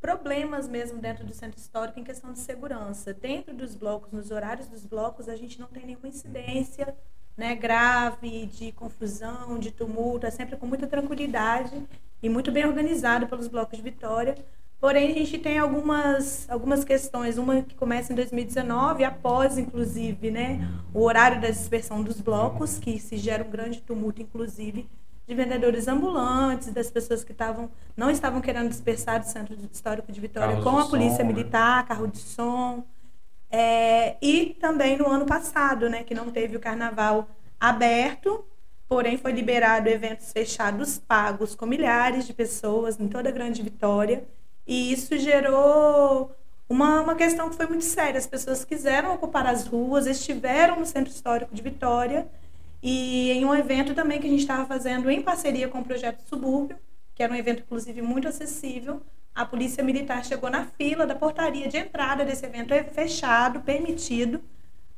problemas 0.00 0.68
mesmo 0.68 1.00
dentro 1.00 1.24
do 1.24 1.34
centro 1.34 1.58
histórico 1.58 1.98
em 1.98 2.04
questão 2.04 2.32
de 2.32 2.38
segurança. 2.38 3.12
Dentro 3.12 3.54
dos 3.54 3.74
blocos, 3.74 4.12
nos 4.12 4.30
horários 4.30 4.68
dos 4.68 4.84
blocos, 4.84 5.28
a 5.28 5.36
gente 5.36 5.60
não 5.60 5.66
tem 5.66 5.84
nenhuma 5.84 6.08
incidência 6.08 6.96
né, 7.36 7.54
grave 7.54 8.46
de 8.46 8.72
confusão, 8.72 9.58
de 9.58 9.70
tumulto, 9.70 10.26
é 10.26 10.30
sempre 10.30 10.56
com 10.56 10.66
muita 10.66 10.88
tranquilidade 10.88 11.86
e 12.20 12.28
muito 12.28 12.50
bem 12.50 12.66
organizado 12.66 13.28
pelos 13.28 13.46
blocos 13.46 13.78
de 13.78 13.82
Vitória. 13.82 14.36
Porém, 14.80 15.10
a 15.10 15.14
gente 15.14 15.38
tem 15.38 15.58
algumas, 15.58 16.48
algumas 16.48 16.84
questões, 16.84 17.36
uma 17.36 17.62
que 17.62 17.74
começa 17.74 18.12
em 18.12 18.16
2019, 18.16 19.04
após, 19.04 19.58
inclusive, 19.58 20.30
né, 20.30 20.68
o 20.94 21.02
horário 21.02 21.40
da 21.40 21.48
dispersão 21.48 22.02
dos 22.02 22.20
blocos, 22.20 22.78
que 22.78 22.98
se 22.98 23.16
gera 23.16 23.42
um 23.42 23.50
grande 23.50 23.80
tumulto, 23.82 24.22
inclusive, 24.22 24.88
de 25.28 25.34
vendedores 25.34 25.86
ambulantes, 25.86 26.72
das 26.72 26.90
pessoas 26.90 27.22
que 27.22 27.32
estavam 27.32 27.70
não 27.94 28.10
estavam 28.10 28.40
querendo 28.40 28.70
dispersar 28.70 29.20
do 29.20 29.26
Centro 29.26 29.54
Histórico 29.70 30.10
de 30.10 30.18
Vitória 30.18 30.62
com 30.62 30.78
a 30.78 30.86
Polícia 30.86 31.18
som, 31.18 31.22
né? 31.22 31.28
Militar, 31.28 31.86
carro 31.86 32.06
de 32.06 32.18
som. 32.18 32.82
É, 33.50 34.16
e 34.22 34.56
também 34.58 34.96
no 34.96 35.06
ano 35.06 35.26
passado, 35.26 35.90
né, 35.90 36.02
que 36.02 36.14
não 36.14 36.30
teve 36.30 36.56
o 36.56 36.60
carnaval 36.60 37.28
aberto, 37.60 38.42
porém 38.88 39.18
foi 39.18 39.32
liberado 39.32 39.88
eventos 39.88 40.32
fechados 40.32 40.98
pagos 40.98 41.54
com 41.54 41.66
milhares 41.66 42.26
de 42.26 42.32
pessoas 42.32 42.98
em 42.98 43.06
toda 43.06 43.28
a 43.28 43.32
Grande 43.32 43.62
Vitória. 43.62 44.24
E 44.66 44.90
isso 44.90 45.16
gerou 45.18 46.34
uma, 46.66 47.02
uma 47.02 47.14
questão 47.14 47.50
que 47.50 47.56
foi 47.56 47.66
muito 47.66 47.84
séria. 47.84 48.18
As 48.18 48.26
pessoas 48.26 48.64
quiseram 48.64 49.14
ocupar 49.14 49.46
as 49.46 49.66
ruas, 49.66 50.06
estiveram 50.06 50.80
no 50.80 50.86
Centro 50.86 51.12
Histórico 51.12 51.54
de 51.54 51.60
Vitória 51.60 52.26
e 52.82 53.30
em 53.32 53.44
um 53.44 53.54
evento 53.54 53.94
também 53.94 54.20
que 54.20 54.26
a 54.26 54.30
gente 54.30 54.40
estava 54.40 54.66
fazendo 54.66 55.10
em 55.10 55.22
parceria 55.22 55.68
com 55.68 55.80
o 55.80 55.84
Projeto 55.84 56.22
Subúrbio, 56.22 56.76
que 57.14 57.22
era 57.22 57.32
um 57.32 57.36
evento, 57.36 57.62
inclusive, 57.62 58.00
muito 58.00 58.28
acessível, 58.28 59.02
a 59.34 59.44
Polícia 59.44 59.82
Militar 59.84 60.24
chegou 60.24 60.50
na 60.50 60.64
fila 60.64 61.06
da 61.06 61.14
portaria 61.14 61.68
de 61.68 61.76
entrada 61.76 62.24
desse 62.24 62.44
evento 62.44 62.74
fechado, 62.92 63.60
permitido, 63.60 64.40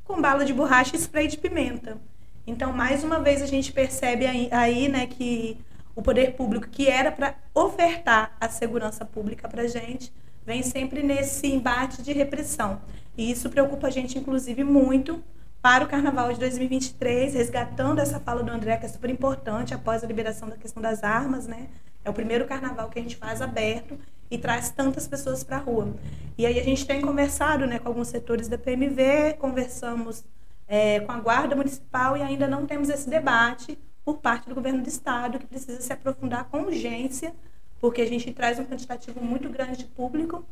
com 0.03 0.21
bala 0.21 0.45
de 0.45 0.53
borracha 0.53 0.95
e 0.95 0.99
spray 0.99 1.27
de 1.27 1.37
pimenta. 1.37 1.97
Então, 2.45 2.73
mais 2.73 3.03
uma 3.03 3.19
vez, 3.19 3.41
a 3.41 3.45
gente 3.45 3.71
percebe 3.71 4.25
aí, 4.25 4.49
aí 4.51 4.87
né, 4.87 5.05
que 5.05 5.57
o 5.95 6.01
poder 6.01 6.33
público, 6.33 6.67
que 6.69 6.87
era 6.87 7.11
para 7.11 7.35
ofertar 7.53 8.35
a 8.39 8.49
segurança 8.49 9.05
pública 9.05 9.47
para 9.47 9.63
a 9.63 9.67
gente, 9.67 10.11
vem 10.45 10.63
sempre 10.63 11.03
nesse 11.03 11.47
embate 11.47 12.01
de 12.01 12.11
repressão. 12.11 12.81
E 13.17 13.29
isso 13.29 13.49
preocupa 13.49 13.87
a 13.87 13.91
gente, 13.91 14.17
inclusive, 14.17 14.63
muito 14.63 15.23
para 15.61 15.85
o 15.85 15.87
Carnaval 15.87 16.33
de 16.33 16.39
2023, 16.39 17.35
resgatando 17.35 17.99
essa 17.99 18.19
fala 18.19 18.41
do 18.41 18.51
André, 18.51 18.77
que 18.77 18.85
é 18.85 18.89
super 18.89 19.09
importante, 19.09 19.73
após 19.73 20.03
a 20.03 20.07
liberação 20.07 20.49
da 20.49 20.57
questão 20.57 20.81
das 20.81 21.03
armas, 21.03 21.45
né? 21.45 21.67
É 22.03 22.09
o 22.09 22.13
primeiro 22.13 22.45
carnaval 22.45 22.89
que 22.89 22.97
a 22.97 23.01
gente 23.01 23.15
faz 23.15 23.43
aberto 23.43 23.95
e 24.29 24.39
traz 24.39 24.71
tantas 24.71 25.07
pessoas 25.07 25.43
para 25.43 25.57
a 25.57 25.59
rua. 25.59 25.93
E 26.35 26.47
aí 26.47 26.59
a 26.59 26.63
gente 26.63 26.87
tem 26.87 26.99
conversado 26.99 27.67
né, 27.67 27.77
com 27.77 27.87
alguns 27.87 28.07
setores 28.07 28.47
da 28.47 28.57
PMV, 28.57 29.35
conversamos 29.37 30.23
é, 30.67 31.01
com 31.01 31.11
a 31.11 31.19
Guarda 31.19 31.55
Municipal 31.55 32.17
e 32.17 32.23
ainda 32.23 32.47
não 32.47 32.65
temos 32.65 32.89
esse 32.89 33.07
debate 33.07 33.77
por 34.03 34.17
parte 34.17 34.49
do 34.49 34.55
governo 34.55 34.81
do 34.81 34.89
Estado, 34.89 35.37
que 35.37 35.45
precisa 35.45 35.79
se 35.79 35.93
aprofundar 35.93 36.45
com 36.45 36.61
urgência, 36.61 37.35
porque 37.79 38.01
a 38.01 38.07
gente 38.07 38.33
traz 38.33 38.57
um 38.57 38.65
quantitativo 38.65 39.23
muito 39.23 39.47
grande 39.47 39.77
de 39.77 39.85
público 39.85 40.43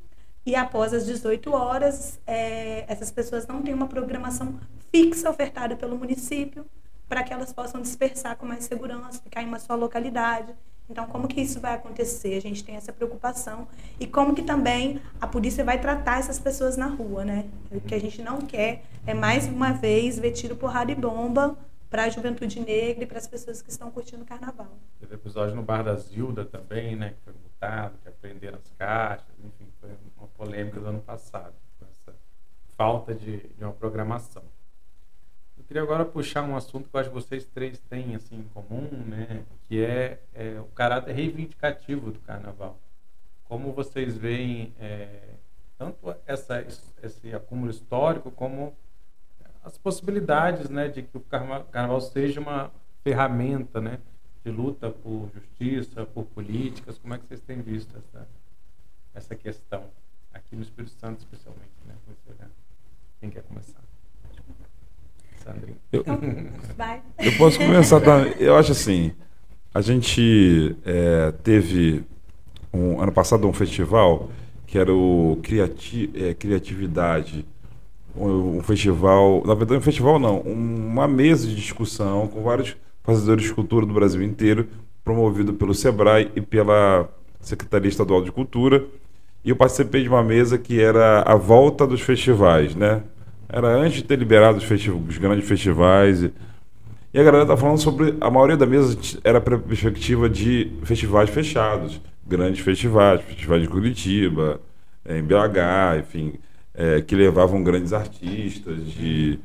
e 0.50 0.56
após 0.56 0.96
as 0.96 1.06
18 1.06 1.54
horas, 1.54 2.20
é, 2.26 2.84
essas 2.88 3.12
pessoas 3.12 3.46
não 3.46 3.62
têm 3.62 3.72
uma 3.72 3.88
programação 3.88 4.60
fixa 4.92 5.30
ofertada 5.30 5.76
pelo 5.76 5.96
município 5.96 6.66
para 7.08 7.22
que 7.24 7.32
elas 7.32 7.54
possam 7.54 7.80
dispersar 7.80 8.36
com 8.36 8.48
mais 8.48 8.64
segurança, 8.64 9.22
ficar 9.22 9.44
em 9.44 9.46
uma 9.46 9.60
só 9.60 9.76
localidade. 9.76 10.56
Então, 10.90 11.06
como 11.06 11.28
que 11.28 11.40
isso 11.40 11.60
vai 11.60 11.76
acontecer? 11.76 12.36
A 12.36 12.42
gente 12.42 12.64
tem 12.64 12.76
essa 12.76 12.92
preocupação. 12.92 13.68
E 14.00 14.08
como 14.08 14.34
que 14.34 14.42
também 14.42 15.00
a 15.22 15.28
polícia 15.28 15.64
vai 15.64 15.80
tratar 15.80 16.18
essas 16.18 16.40
pessoas 16.40 16.76
na 16.76 16.88
rua, 16.88 17.24
né? 17.24 17.46
O 17.70 17.80
que 17.80 17.94
a 17.94 18.00
gente 18.00 18.24
não 18.24 18.42
quer 18.42 18.84
é, 19.06 19.14
mais 19.14 19.46
uma 19.46 19.72
vez, 19.72 20.18
ver 20.18 20.32
tiro, 20.32 20.56
porrada 20.56 20.92
e 20.92 20.96
bomba 20.96 21.56
para 21.92 22.06
a 22.06 22.10
juventude 22.10 22.60
negra 22.60 23.04
e 23.04 23.08
para 23.08 23.20
as 23.20 23.28
pessoas 23.28 23.62
que 23.62 23.70
estão 23.70 23.92
curtindo 23.92 24.24
o 24.24 24.26
carnaval. 24.26 24.80
Teve 25.00 25.14
episódio 25.14 25.56
no 25.56 25.62
Bar 25.62 25.84
da 25.84 25.96
Zilda 25.96 26.44
também, 26.44 26.96
né? 26.96 27.12
Que 27.12 27.18
foi 27.24 27.34
multado, 27.34 27.96
que 28.02 28.10
aprenderam 28.10 28.58
as 28.58 28.72
caixas, 28.78 29.28
enfim, 29.44 29.59
polêmica 30.40 30.80
do 30.80 30.88
ano 30.88 31.02
passado, 31.02 31.54
com 31.78 31.86
essa 31.92 32.16
falta 32.78 33.14
de, 33.14 33.40
de 33.40 33.62
uma 33.62 33.74
programação. 33.74 34.42
Eu 35.58 35.66
queria 35.66 35.84
agora 35.84 36.06
puxar 36.06 36.44
um 36.44 36.56
assunto 36.56 36.90
que 36.90 36.96
eu 36.96 37.00
acho 37.02 37.10
que 37.10 37.16
vocês 37.16 37.46
três 37.46 37.78
têm 37.82 38.16
assim, 38.16 38.40
em 38.40 38.44
comum, 38.54 38.88
né? 39.06 39.44
que 39.68 39.84
é, 39.84 40.22
é 40.34 40.60
o 40.62 40.68
caráter 40.68 41.14
reivindicativo 41.14 42.10
do 42.10 42.20
carnaval. 42.20 42.80
Como 43.44 43.74
vocês 43.74 44.18
veem 44.18 44.74
é, 44.80 45.36
tanto 45.78 46.16
essa, 46.26 46.66
esse 47.04 47.36
acúmulo 47.36 47.70
histórico 47.70 48.32
como 48.32 48.74
as 49.62 49.78
possibilidades 49.78 50.70
né, 50.70 50.88
de 50.88 51.04
que 51.04 51.18
o 51.18 51.20
carnaval 51.20 52.00
seja 52.00 52.40
uma 52.40 52.72
ferramenta 53.04 53.82
né, 53.82 54.00
de 54.44 54.52
luta 54.52 54.90
por 54.90 55.30
justiça, 55.34 56.06
por 56.06 56.24
políticas. 56.26 56.98
Como 56.98 57.14
é 57.14 57.18
que 57.18 57.28
vocês 57.28 57.42
têm 57.42 57.62
visto 57.62 57.96
essa, 57.98 58.28
essa 59.14 59.36
questão 59.36 59.84
aqui 60.34 60.56
no 60.56 60.62
Espírito 60.62 60.94
Santo, 61.00 61.20
especialmente? 61.20 61.72
Né? 61.86 61.96
Quem 63.20 63.30
quer 63.30 63.44
começar? 63.44 63.80
Eu, 65.92 66.04
eu 67.18 67.38
posso 67.38 67.58
começar. 67.58 68.02
Eu 68.40 68.56
acho 68.56 68.72
assim, 68.72 69.12
a 69.74 69.82
gente 69.82 70.76
é, 70.86 71.32
teve 71.44 72.04
um, 72.74 73.02
ano 73.02 73.12
passado 73.12 73.48
um 73.48 73.54
festival 73.54 74.30
que 74.68 74.78
era 74.78 74.94
o 74.94 75.40
Criati 75.42 76.12
é, 76.14 76.34
Criatividade, 76.36 77.46
um, 78.16 78.58
um, 78.58 78.62
festival, 78.62 79.42
na 79.46 79.56
verdade 79.56 79.80
um 79.80 79.84
festival 79.84 80.20
não, 80.20 80.42
uma 80.42 81.08
mesa 81.08 81.48
de 81.48 81.56
discussão 81.56 82.28
com 82.28 82.44
vários 82.44 82.78
fazedores 83.04 83.46
de 83.46 83.54
cultura 83.54 83.86
do 83.86 83.94
Brasil 83.94 84.22
inteiro, 84.22 84.68
promovido 85.04 85.54
pelo 85.54 85.74
Sebrae 85.74 86.32
e 86.36 86.42
pela 86.42 87.10
Secretaria 87.42 87.90
Estadual 87.90 88.24
de 88.24 88.32
Cultura. 88.32 88.86
E 89.44 89.50
eu 89.50 89.56
participei 89.56 90.04
de 90.04 90.10
uma 90.10 90.24
mesa 90.24 90.58
que 90.58 90.82
era 90.82 91.22
a 91.22 91.36
volta 91.36 91.88
dos 91.88 92.02
festivais, 92.02 92.76
né? 92.76 93.04
Era 93.48 93.68
antes 93.70 93.98
de 93.98 94.04
ter 94.04 94.18
liberado 94.18 94.58
os, 94.58 94.70
os 94.70 95.18
grandes 95.18 95.48
festivais. 95.48 96.24
E, 97.14 97.20
a 97.20 97.24
galera 97.24 97.46
tá 97.46 97.58
falando 97.58 97.80
sobre. 97.80 98.16
A 98.22 98.30
maioria 98.30 98.58
da 98.58 98.66
mesa 98.66 98.98
era 99.24 99.42
para 99.42 99.58
perspectiva 99.58 100.30
de 100.30 100.72
festivais 100.84 101.30
fechados, 101.30 102.00
grandes 102.28 102.60
festivais, 102.64 103.22
festivais 103.22 103.62
de 103.64 103.68
Curitiba, 103.68 104.62
é, 105.06 105.18
em 105.18 105.24
BH, 105.24 106.00
enfim, 106.00 106.34
é, 106.74 107.02
que 107.02 107.16
levavam 107.16 107.64
grandes 107.64 107.94
artistas 107.94 108.86
de, 108.92 109.40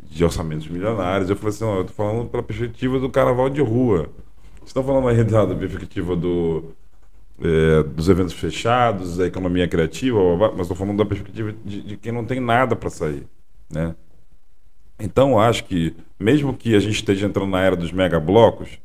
de 0.00 0.24
orçamentos 0.24 0.68
milionários. 0.68 1.30
Eu 1.30 1.36
falei 1.36 1.50
assim: 1.50 1.64
eu 1.64 1.80
estou 1.80 1.96
falando 1.96 2.28
pela 2.28 2.42
perspectiva 2.42 3.00
do 3.00 3.10
carnaval 3.10 3.50
de 3.50 3.62
rua. 3.62 4.10
Vocês 4.58 4.68
estão 4.68 4.84
falando 4.84 5.08
aí 5.08 5.24
da 5.24 5.46
perspectiva 5.54 6.14
do, 6.14 6.76
é, 7.40 7.82
dos 7.82 8.08
eventos 8.08 8.34
fechados, 8.34 9.16
da 9.16 9.26
economia 9.26 9.68
criativa, 9.68 10.18
mas 10.36 10.62
estou 10.62 10.76
falando 10.76 10.98
da 10.98 11.04
perspectiva 11.04 11.54
de, 11.64 11.82
de 11.82 11.96
quem 11.96 12.12
não 12.12 12.24
tem 12.24 12.40
nada 12.40 12.74
para 12.74 12.90
sair. 12.90 13.26
Né? 13.70 13.94
Então, 14.98 15.38
acho 15.38 15.64
que, 15.64 15.94
mesmo 16.18 16.52
que 16.52 16.74
a 16.74 16.80
gente 16.80 16.94
esteja 16.94 17.26
entrando 17.26 17.50
na 17.50 17.60
era 17.60 17.76
dos 17.76 17.92
megablocos, 17.92 18.80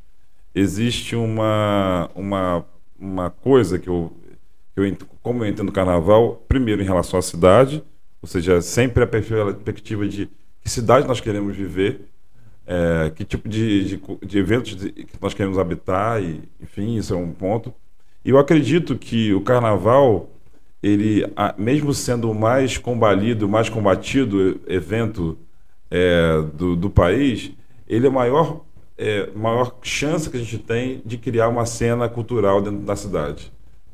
existe 0.53 1.15
uma, 1.15 2.10
uma, 2.13 2.65
uma 3.00 3.29
coisa 3.31 3.79
que 3.79 3.88
eu, 3.88 4.13
que 4.75 4.81
eu, 4.81 4.98
como 5.22 5.43
eu 5.43 5.50
entendo 5.50 5.69
o 5.69 5.74
carnaval, 5.74 6.43
primeiro 6.48 6.81
em 6.81 6.86
relação 6.86 7.17
à 7.17 7.22
cidade, 7.22 7.83
ou 8.22 8.27
seja, 8.27 8.62
sempre 8.62 9.03
a 9.03 9.07
perspectiva 9.07 10.07
de 10.07 10.29
que 10.62 10.69
cidade 10.69 11.07
nós 11.07 11.19
queremos 11.19 11.55
viver, 11.55 12.07
é, 12.65 13.12
que 13.13 13.25
tipo 13.25 13.50
de, 13.50 13.83
de, 13.98 14.01
de 14.25 14.38
eventos 14.38 14.75
que 14.75 15.17
nós 15.19 15.33
queremos 15.33 15.57
habitar, 15.57 16.22
e, 16.24 16.43
enfim, 16.62 16.95
isso 16.95 17.13
é 17.13 17.17
um 17.17 17.31
ponto. 17.31 17.74
Eu 18.24 18.38
acredito 18.38 18.98
que 18.98 19.34
o 19.34 19.42
carnaval 19.42 20.30
ele, 20.84 21.24
mesmo 21.58 21.94
sendo 21.94 22.30
o 22.30 22.36
mais 22.36 22.77
combalido, 22.77 23.48
mais 23.48 23.70
combatido 23.70 24.60
evento 24.68 25.38
é, 25.89 26.42
do, 26.53 26.75
do, 26.75 26.89
país, 26.89 27.51
ele 27.88 28.06
é 28.06 28.10
a 28.10 28.12
maior, 28.12 28.65
é, 28.98 29.30
maior 29.34 29.77
chance 29.82 30.30
que 30.30 30.36
a 30.36 30.39
gente 30.42 30.58
tem 30.58 31.01
de 31.06 31.18
criar 31.18 31.48
uma 31.48 31.65
cena 31.65 32.10
cultural 32.10 32.62
dentro 32.62 32.80
da 32.80 32.98
cidade, 32.98 33.50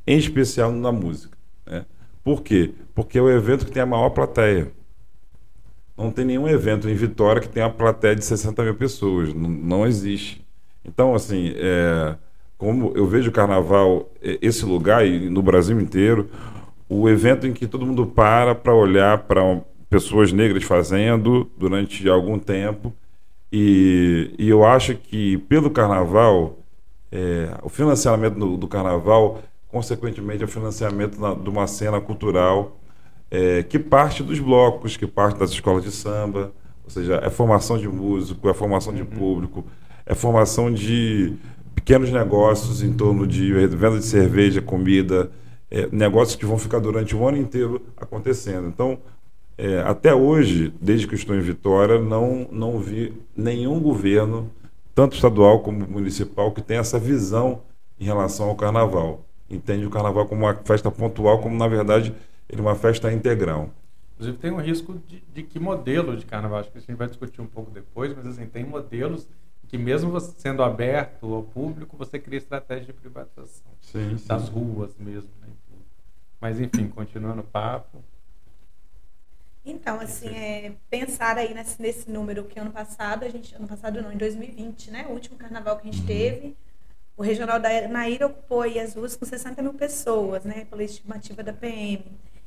em 0.08 0.18
especial 0.18 0.72
na 0.72 0.92
música. 0.92 1.38
Né? 1.64 1.86
Por 2.24 2.42
quê? 2.42 2.74
Porque 2.96 3.20
é 3.20 3.22
o 3.22 3.30
evento 3.30 3.68
que 3.68 3.72
tem 3.72 3.84
a 3.84 3.86
maior 3.86 4.10
plateia. 4.10 4.72
Não 5.96 6.10
tem 6.10 6.26
nenhum 6.26 6.48
evento 6.48 6.90
em 6.90 6.96
Vitória 6.96 7.40
que 7.40 7.50
tenha 7.50 7.68
uma 7.68 7.74
plateia 7.74 8.16
de 8.16 8.26
60 8.26 8.64
mil 8.64 8.76
pessoas. 8.76 9.32
Não, 9.32 9.50
não 9.50 9.86
existe. 9.86 10.44
Então, 10.84 11.14
assim, 11.14 11.54
é, 11.56 12.16
como 12.60 12.92
eu 12.94 13.08
vejo 13.08 13.30
o 13.30 13.34
carnaval, 13.34 14.12
é, 14.22 14.38
esse 14.42 14.66
lugar, 14.66 15.08
e 15.08 15.30
no 15.30 15.42
Brasil 15.42 15.80
inteiro, 15.80 16.30
o 16.90 17.08
evento 17.10 17.48
em 17.48 17.54
que 17.54 17.66
todo 17.66 17.86
mundo 17.86 18.06
para 18.06 18.54
para 18.54 18.76
olhar 18.76 19.20
para 19.20 19.62
pessoas 19.90 20.34
negras 20.34 20.64
fazendo 20.64 21.50
durante 21.58 22.08
algum 22.08 22.38
tempo. 22.38 22.94
E, 23.52 24.36
e 24.38 24.50
eu 24.50 24.66
acho 24.66 24.94
que 24.96 25.38
pelo 25.38 25.72
carnaval, 25.72 26.60
é, 27.12 27.58
o 27.64 27.70
financiamento 27.70 28.38
do, 28.38 28.58
do, 28.58 28.68
carnaval, 28.68 29.42
consequentemente, 29.70 30.44
é 30.44 30.46
o 30.46 30.50
financiamento 30.50 31.20
na, 31.20 31.34
de 31.34 31.50
uma 31.50 31.66
cena 31.66 32.02
cultural 32.02 32.78
é, 33.32 33.64
que 33.64 33.80
parte 33.80 34.22
dos 34.22 34.38
blocos, 34.40 34.98
que 34.98 35.08
parte 35.08 35.40
das 35.40 35.52
escolas 35.52 35.84
de 35.84 35.92
samba, 35.92 36.52
ou 36.84 36.90
seja, 36.90 37.22
é 37.24 37.30
formação 37.30 37.78
de 37.78 37.88
músico, 37.88 38.50
é 38.50 38.54
formação 38.54 38.94
de 38.94 39.02
uhum. 39.02 39.08
público, 39.08 39.66
é 40.06 40.14
formação 40.14 40.74
de 40.74 41.38
pequenos 41.90 42.12
negócios 42.12 42.84
em 42.84 42.94
torno 42.94 43.26
de 43.26 43.52
venda 43.52 43.98
de 43.98 44.06
cerveja, 44.06 44.62
comida, 44.62 45.32
é, 45.72 45.90
negócios 45.92 46.36
que 46.36 46.46
vão 46.46 46.56
ficar 46.56 46.78
durante 46.78 47.16
o 47.16 47.28
ano 47.28 47.40
inteiro 47.40 47.82
acontecendo. 47.98 48.68
Então, 48.68 49.00
é, 49.58 49.80
até 49.80 50.14
hoje, 50.14 50.72
desde 50.80 51.08
que 51.08 51.16
estou 51.16 51.36
em 51.36 51.42
Vitória, 51.42 52.00
não, 52.00 52.48
não 52.52 52.78
vi 52.78 53.12
nenhum 53.36 53.80
governo, 53.80 54.52
tanto 54.94 55.16
estadual 55.16 55.62
como 55.62 55.80
municipal, 55.90 56.52
que 56.52 56.62
tenha 56.62 56.82
essa 56.82 57.00
visão 57.00 57.64
em 58.00 58.06
relação 58.06 58.50
ao 58.50 58.56
carnaval. 58.56 59.26
Entende 59.50 59.84
o 59.88 59.90
carnaval 59.90 60.28
como 60.28 60.46
uma 60.46 60.54
festa 60.64 60.92
pontual, 60.92 61.40
como 61.40 61.58
na 61.58 61.68
verdade 61.68 62.14
ele 62.48 62.62
é 62.62 62.64
uma 62.64 62.76
festa 62.76 63.12
integral. 63.12 63.72
Inclusive 64.14 64.38
tem 64.38 64.52
um 64.52 64.62
risco 64.62 64.94
de, 65.08 65.24
de 65.34 65.42
que 65.42 65.60
modelo 65.60 66.16
de 66.16 66.28
carnaval, 66.28 66.60
acho 66.60 66.72
que 66.72 66.78
a 66.78 66.82
gente 66.82 66.94
vai 66.94 67.08
discutir 67.08 67.42
um 67.42 67.48
pouco 67.48 67.72
depois, 67.72 68.16
mas 68.16 68.28
assim, 68.28 68.46
tem 68.46 68.64
modelos 68.64 69.28
que 69.70 69.78
mesmo 69.78 70.20
sendo 70.20 70.64
aberto 70.64 71.32
ao 71.32 71.44
público, 71.44 71.96
você 71.96 72.18
cria 72.18 72.40
estratégia 72.40 72.88
de 72.88 72.94
privatização 72.94 73.72
sim, 73.80 74.18
das 74.26 74.42
sim. 74.42 74.52
ruas 74.52 74.98
mesmo. 74.98 75.30
Né? 75.40 75.48
Mas 76.42 76.60
enfim, 76.60 76.88
continuando 76.88 77.42
o 77.42 77.44
papo. 77.44 78.04
Então, 79.64 80.00
assim, 80.00 80.30
é, 80.30 80.74
pensar 80.90 81.38
aí 81.38 81.54
nesse, 81.54 81.80
nesse 81.80 82.10
número 82.10 82.46
que 82.46 82.60
ano 82.60 82.72
passado, 82.72 83.24
a 83.24 83.30
gente, 83.30 83.54
ano 83.54 83.68
passado 83.68 84.02
não, 84.02 84.12
em 84.12 84.18
2020, 84.18 84.90
né? 84.90 85.06
O 85.08 85.12
último 85.12 85.38
carnaval 85.38 85.78
que 85.78 85.88
a 85.88 85.92
gente 85.92 86.02
uhum. 86.02 86.08
teve, 86.08 86.58
o 87.16 87.22
regional 87.22 87.60
da 87.60 87.88
Naira 87.88 88.26
ocupou 88.26 88.64
aí 88.64 88.80
as 88.80 88.96
ruas 88.96 89.16
com 89.16 89.26
60 89.26 89.62
mil 89.62 89.76
pessoas, 89.76 90.44
né? 90.46 90.66
Pela 90.66 90.84
estimativa 90.84 91.44
da 91.44 91.54
PM. 91.54 92.04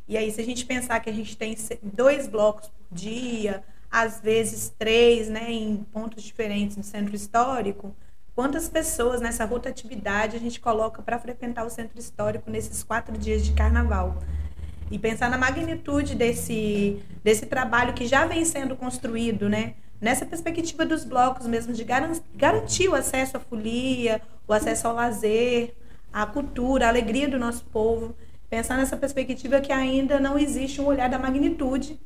E 0.09 0.17
aí, 0.17 0.33
se 0.33 0.41
a 0.41 0.45
gente 0.45 0.67
pensar 0.67 0.99
que 0.99 1.09
a 1.09 1.13
gente 1.13 1.37
tem 1.37 1.57
dois 1.81 2.27
blocos 2.27 2.67
por 2.67 2.97
dia, 2.97 3.63
às 3.93 4.23
vezes 4.23 4.73
três, 4.79 5.29
né, 5.29 5.53
em 5.53 5.85
pontos 5.93 6.23
diferentes 6.23 6.77
do 6.77 6.83
centro 6.83 7.15
histórico, 7.15 7.95
quantas 8.35 8.67
pessoas 8.67 9.21
nessa 9.21 9.45
rotatividade 9.45 10.35
a 10.35 10.41
gente 10.41 10.59
coloca 10.59 11.03
para 11.03 11.19
frequentar 11.19 11.67
o 11.67 11.71
centro 11.71 11.99
histórico 11.99 12.51
nesses 12.51 12.83
quatro 12.83 13.19
dias 13.19 13.45
de 13.45 13.53
carnaval? 13.53 14.17
E 14.91 14.99
pensar 14.99 15.29
na 15.29 15.37
magnitude 15.37 16.15
desse, 16.15 17.03
desse 17.23 17.45
trabalho 17.45 17.93
que 17.93 18.07
já 18.07 18.25
vem 18.25 18.47
sendo 18.47 18.75
construído, 18.75 19.49
né? 19.49 19.75
Nessa 20.01 20.25
perspectiva 20.25 20.87
dos 20.87 21.05
blocos 21.05 21.47
mesmo, 21.47 21.73
de 21.73 21.85
garantir 22.35 22.89
o 22.89 22.95
acesso 22.95 23.37
à 23.37 23.41
folia, 23.41 24.23
o 24.49 24.53
acesso 24.53 24.89
ao 24.89 24.95
lazer, 24.95 25.75
à 26.13 26.27
cultura, 26.27 26.87
à 26.87 26.89
alegria 26.89 27.29
do 27.29 27.39
nosso 27.39 27.65
povo. 27.67 28.15
Pensar 28.51 28.77
nessa 28.77 28.97
perspectiva 28.97 29.61
que 29.61 29.73
ainda 29.73 30.19
não 30.19 30.39
existe 30.39 30.81
um 30.81 30.87
olhar 30.87 31.09
da 31.09 31.19
magnitude 31.19 31.99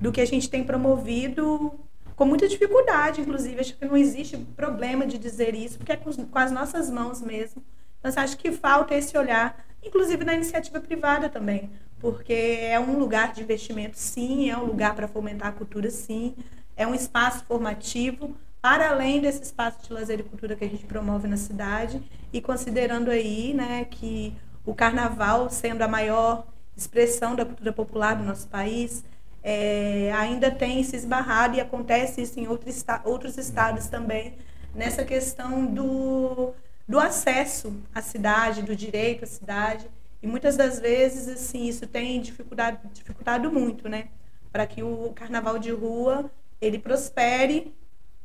do 0.00 0.10
que 0.10 0.20
a 0.20 0.26
gente 0.26 0.48
tem 0.48 0.64
promovido 0.64 1.78
com 2.16 2.24
muita 2.24 2.48
dificuldade, 2.48 3.20
inclusive. 3.20 3.60
Acho 3.60 3.76
que 3.76 3.84
não 3.84 3.96
existe 3.96 4.36
problema 4.56 5.06
de 5.06 5.18
dizer 5.18 5.54
isso, 5.54 5.78
porque 5.78 5.92
é 5.92 5.96
com, 5.96 6.10
com 6.12 6.38
as 6.38 6.50
nossas 6.50 6.90
mãos 6.90 7.20
mesmo. 7.20 7.62
Mas 8.02 8.16
acho 8.16 8.36
que 8.38 8.50
falta 8.50 8.94
esse 8.94 9.16
olhar, 9.16 9.64
inclusive 9.82 10.24
na 10.24 10.34
iniciativa 10.34 10.80
privada 10.80 11.28
também, 11.28 11.70
porque 11.98 12.32
é 12.32 12.80
um 12.80 12.98
lugar 12.98 13.32
de 13.32 13.42
investimento, 13.42 13.98
sim, 13.98 14.50
é 14.50 14.56
um 14.56 14.64
lugar 14.64 14.94
para 14.94 15.06
fomentar 15.06 15.48
a 15.48 15.52
cultura, 15.52 15.90
sim, 15.90 16.34
é 16.76 16.86
um 16.86 16.94
espaço 16.94 17.44
formativo, 17.44 18.34
para 18.62 18.90
além 18.90 19.20
desse 19.20 19.42
espaço 19.42 19.86
de 19.86 19.92
lazer 19.92 20.20
e 20.20 20.22
cultura 20.22 20.56
que 20.56 20.64
a 20.64 20.68
gente 20.68 20.84
promove 20.86 21.28
na 21.28 21.36
cidade, 21.36 22.02
e 22.32 22.40
considerando 22.40 23.10
aí 23.10 23.52
né, 23.52 23.84
que 23.84 24.34
o 24.64 24.74
carnaval, 24.74 25.50
sendo 25.50 25.82
a 25.82 25.88
maior 25.88 26.46
expressão 26.76 27.34
da 27.34 27.44
cultura 27.44 27.72
popular 27.72 28.16
do 28.16 28.24
nosso 28.24 28.48
país, 28.48 29.04
é, 29.42 30.12
ainda 30.12 30.50
tem 30.50 30.82
se 30.82 30.96
esbarrado 30.96 31.56
e 31.56 31.60
acontece 31.60 32.20
isso 32.20 32.38
em 32.38 32.46
outros, 32.46 32.84
outros 33.04 33.38
estados 33.38 33.86
também, 33.86 34.36
nessa 34.74 35.04
questão 35.04 35.66
do, 35.66 36.52
do 36.86 36.98
acesso 36.98 37.74
à 37.94 38.02
cidade, 38.02 38.62
do 38.62 38.76
direito 38.76 39.24
à 39.24 39.26
cidade. 39.26 39.90
E 40.22 40.26
muitas 40.26 40.56
das 40.56 40.78
vezes, 40.78 41.28
assim, 41.28 41.66
isso 41.66 41.86
tem 41.86 42.20
dificultado, 42.20 42.78
dificultado 42.92 43.50
muito, 43.50 43.88
né? 43.88 44.08
Para 44.52 44.66
que 44.66 44.82
o 44.82 45.12
carnaval 45.14 45.58
de 45.58 45.70
rua 45.70 46.30
ele 46.60 46.78
prospere 46.78 47.74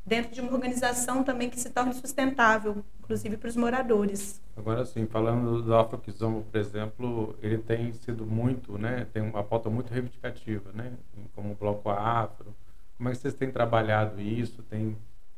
dentro 0.06 0.32
de 0.32 0.40
uma 0.40 0.52
organização 0.52 1.24
também 1.24 1.50
que 1.50 1.60
se 1.60 1.70
torne 1.70 1.94
sustentável, 1.94 2.84
inclusive 3.00 3.38
para 3.38 3.50
os 3.50 3.56
moradores. 3.56 4.40
Agora 4.56 4.86
sim, 4.86 5.08
falando 5.08 5.64
do 5.64 5.76
Afroquizombo, 5.76 6.44
por 6.44 6.58
exemplo, 6.58 7.36
ele 7.42 7.58
tem 7.58 7.92
sido 7.94 8.26
muito, 8.26 8.78
né, 8.78 9.08
tem 9.12 9.24
uma 9.24 9.44
pauta 9.44 9.70
muito 9.70 9.92
reivindicativa, 9.92 10.72
né, 10.74 10.94
como 11.34 11.54
o 11.54 11.56
Bloco 11.56 11.90
Afro. 11.90 12.56
Como 12.98 13.10
é 13.10 13.12
que 13.12 13.18
vocês 13.18 13.34
têm 13.34 13.52
trabalhado 13.52 14.22
isso? 14.22 14.64
Tem 14.64 14.96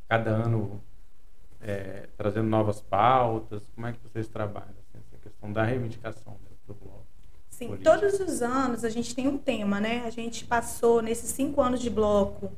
cada 0.08 0.30
ano 0.30 0.82
é, 1.62 2.08
trazendo 2.16 2.48
novas 2.48 2.82
pautas? 2.82 3.64
Como 3.74 3.88
é 3.88 3.94
que 3.94 4.00
vocês 4.04 4.28
trabalham 4.28 4.70
assim, 4.70 5.00
essa 5.00 5.18
questão 5.18 5.52
da 5.52 5.64
reivindicação 5.64 6.36
do 6.68 6.74
bloco? 6.76 7.06
Sim, 7.50 7.70
político? 7.70 7.90
todos 7.90 8.20
os 8.20 8.42
anos 8.44 8.84
a 8.84 8.90
gente 8.90 9.16
tem 9.16 9.28
um 9.28 9.38
tema, 9.38 9.80
né? 9.80 10.04
A 10.06 10.12
gente 10.12 10.46
passou 10.46 11.02
nesses 11.02 11.32
cinco 11.32 11.60
anos 11.62 11.80
de 11.80 11.90
bloco 11.90 12.52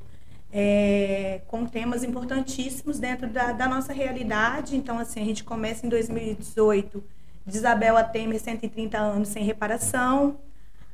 é, 0.51 1.41
com 1.47 1.65
temas 1.65 2.03
importantíssimos 2.03 2.99
dentro 2.99 3.27
da, 3.27 3.51
da, 3.51 3.67
nossa 3.67 3.93
realidade. 3.93 4.75
Então, 4.75 4.97
assim, 4.97 5.21
a 5.21 5.25
gente 5.25 5.43
começa 5.43 5.85
em 5.85 5.89
2018, 5.89 7.03
de 7.45 7.57
Isabel 7.57 7.97
a 7.97 8.03
Temer, 8.03 8.39
130 8.39 8.97
anos 8.97 9.29
sem 9.29 9.43
reparação. 9.43 10.37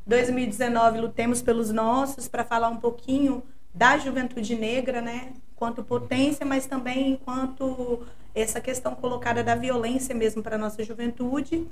2019, 0.05 1.00
Lutemos 1.00 1.41
pelos 1.41 1.71
Nossos, 1.71 2.27
para 2.27 2.43
falar 2.43 2.69
um 2.69 2.77
pouquinho 2.77 3.43
da 3.74 3.97
juventude 3.97 4.55
negra, 4.55 5.01
né? 5.01 5.33
Quanto 5.55 5.83
potência, 5.83 6.45
mas 6.45 6.65
também 6.65 7.13
enquanto 7.13 8.05
essa 8.33 8.59
questão 8.59 8.94
colocada 8.94 9.44
da 9.44 9.55
violência 9.55 10.13
mesmo 10.13 10.44
para 10.44 10.55
a 10.55 10.59
nossa 10.59 10.83
juventude. 10.83 11.65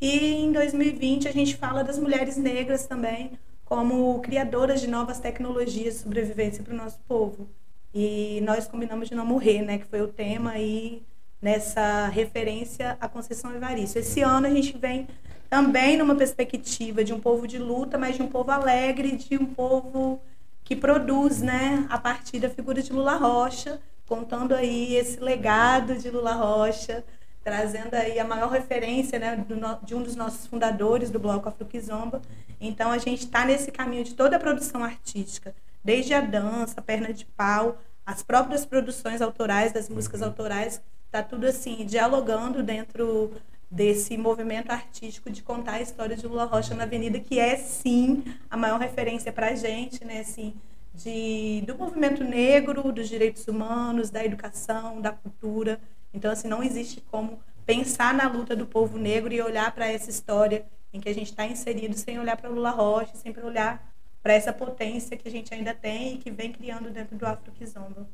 E 0.00 0.34
em 0.34 0.52
2020 0.52 1.28
a 1.28 1.32
gente 1.32 1.56
fala 1.56 1.84
das 1.84 1.98
mulheres 1.98 2.36
negras 2.36 2.86
também, 2.86 3.38
como 3.70 4.18
criadoras 4.20 4.80
de 4.80 4.88
novas 4.88 5.20
tecnologias 5.20 5.94
de 5.94 6.00
sobrevivência 6.00 6.60
para 6.60 6.74
o 6.74 6.76
nosso 6.76 6.98
povo. 7.06 7.48
E 7.94 8.40
nós 8.42 8.66
combinamos 8.66 9.08
de 9.08 9.14
não 9.14 9.24
morrer, 9.24 9.62
né, 9.62 9.78
que 9.78 9.84
foi 9.84 10.02
o 10.02 10.08
tema 10.08 10.50
aí 10.50 11.04
nessa 11.40 12.08
referência 12.08 12.98
à 13.00 13.08
Conceição 13.08 13.54
Evaristo. 13.54 13.96
Esse 13.96 14.22
ano 14.22 14.48
a 14.48 14.50
gente 14.50 14.76
vem 14.76 15.06
também 15.48 15.96
numa 15.96 16.16
perspectiva 16.16 17.04
de 17.04 17.14
um 17.14 17.20
povo 17.20 17.46
de 17.46 17.58
luta, 17.58 17.96
mas 17.96 18.16
de 18.16 18.22
um 18.22 18.26
povo 18.26 18.50
alegre, 18.50 19.16
de 19.16 19.36
um 19.36 19.46
povo 19.46 20.20
que 20.64 20.74
produz, 20.74 21.40
né, 21.40 21.86
a 21.88 21.96
partir 21.96 22.40
da 22.40 22.50
figura 22.50 22.82
de 22.82 22.92
Lula 22.92 23.14
Rocha, 23.14 23.80
contando 24.04 24.52
aí 24.52 24.96
esse 24.96 25.20
legado 25.20 25.94
de 25.94 26.10
Lula 26.10 26.32
Rocha, 26.32 27.04
trazendo 27.42 27.94
aí 27.94 28.18
a 28.18 28.24
maior 28.24 28.50
referência 28.50 29.18
né, 29.18 29.36
do, 29.36 29.56
de 29.84 29.94
um 29.94 30.02
dos 30.02 30.14
nossos 30.14 30.46
fundadores 30.46 31.10
do 31.10 31.18
Bloco 31.18 31.48
Afroquizomba. 31.48 32.20
Então, 32.60 32.90
a 32.90 32.98
gente 32.98 33.24
está 33.24 33.44
nesse 33.44 33.70
caminho 33.70 34.04
de 34.04 34.14
toda 34.14 34.36
a 34.36 34.40
produção 34.40 34.84
artística, 34.84 35.54
desde 35.82 36.12
a 36.12 36.20
dança, 36.20 36.74
a 36.76 36.82
perna 36.82 37.12
de 37.12 37.24
pau, 37.24 37.78
as 38.04 38.22
próprias 38.22 38.66
produções 38.66 39.22
autorais, 39.22 39.72
das 39.72 39.88
músicas 39.88 40.22
autorais, 40.22 40.82
está 41.06 41.22
tudo 41.22 41.46
assim, 41.46 41.84
dialogando 41.86 42.62
dentro 42.62 43.32
desse 43.70 44.16
movimento 44.18 44.70
artístico 44.70 45.30
de 45.30 45.42
contar 45.42 45.74
a 45.74 45.80
história 45.80 46.16
de 46.16 46.26
Lula 46.26 46.44
Rocha 46.44 46.74
na 46.74 46.82
Avenida, 46.82 47.20
que 47.20 47.38
é, 47.38 47.56
sim, 47.56 48.24
a 48.50 48.56
maior 48.56 48.80
referência 48.80 49.32
para 49.32 49.50
a 49.50 49.54
gente, 49.54 50.04
né, 50.04 50.20
assim, 50.20 50.54
de, 50.92 51.62
do 51.66 51.76
movimento 51.76 52.24
negro, 52.24 52.92
dos 52.92 53.08
direitos 53.08 53.46
humanos, 53.46 54.10
da 54.10 54.24
educação, 54.24 55.00
da 55.00 55.12
cultura, 55.12 55.80
então, 56.12 56.30
assim, 56.30 56.48
não 56.48 56.62
existe 56.62 57.00
como 57.10 57.40
pensar 57.64 58.12
na 58.12 58.28
luta 58.28 58.56
do 58.56 58.66
povo 58.66 58.98
negro 58.98 59.32
e 59.32 59.40
olhar 59.40 59.72
para 59.72 59.86
essa 59.86 60.10
história 60.10 60.64
em 60.92 61.00
que 61.00 61.08
a 61.08 61.14
gente 61.14 61.30
está 61.30 61.46
inserido 61.46 61.94
sem 61.96 62.18
olhar 62.18 62.36
para 62.36 62.50
Lula 62.50 62.70
Rocha, 62.70 63.14
sem 63.14 63.34
olhar 63.44 63.92
para 64.22 64.32
essa 64.32 64.52
potência 64.52 65.16
que 65.16 65.28
a 65.28 65.30
gente 65.30 65.54
ainda 65.54 65.72
tem 65.74 66.14
e 66.14 66.18
que 66.18 66.30
vem 66.30 66.52
criando 66.52 66.90
dentro 66.90 67.16
do 67.16 67.24
Afro 67.24 67.52
Kizomba. 67.52 68.06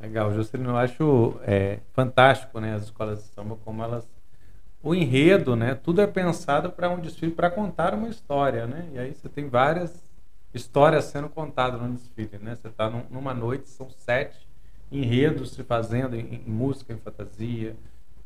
Legal, 0.00 0.32
Juscelino, 0.32 0.70
eu 0.70 0.76
acho 0.76 1.40
é, 1.42 1.80
fantástico, 1.92 2.60
né, 2.60 2.74
as 2.74 2.84
escolas 2.84 3.22
de 3.22 3.28
samba 3.30 3.56
como 3.64 3.82
elas 3.82 4.06
o 4.82 4.94
enredo, 4.94 5.56
né, 5.56 5.74
tudo 5.74 6.02
é 6.02 6.06
pensado 6.06 6.70
para 6.70 6.90
um 6.90 7.00
desfile 7.00 7.32
para 7.32 7.50
contar 7.50 7.94
uma 7.94 8.08
história, 8.08 8.66
né? 8.66 8.86
E 8.92 8.98
aí 8.98 9.14
você 9.14 9.30
tem 9.30 9.48
várias 9.48 10.04
histórias 10.52 11.06
sendo 11.06 11.28
contadas 11.30 11.80
no 11.80 11.94
desfile, 11.94 12.38
né? 12.38 12.54
Você 12.54 12.68
está 12.68 12.90
num, 12.90 13.02
numa 13.10 13.32
noite, 13.32 13.70
são 13.70 13.88
sete 13.88 14.43
enredos 14.98 15.52
se 15.52 15.62
fazendo 15.62 16.14
em, 16.16 16.42
em 16.46 16.50
música, 16.50 16.92
em 16.92 16.98
fantasia, 16.98 17.76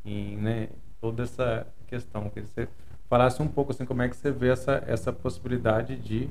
em 0.05 0.37
né, 0.37 0.69
toda 1.01 1.23
essa 1.23 1.67
questão. 1.87 2.29
Que 2.29 2.41
você 2.41 2.67
falasse 3.09 3.41
um 3.41 3.47
pouco 3.47 3.71
assim 3.71 3.85
como 3.85 4.01
é 4.01 4.09
que 4.09 4.15
você 4.15 4.31
vê 4.31 4.49
essa, 4.49 4.83
essa 4.87 5.11
possibilidade 5.11 5.95
de 5.95 6.29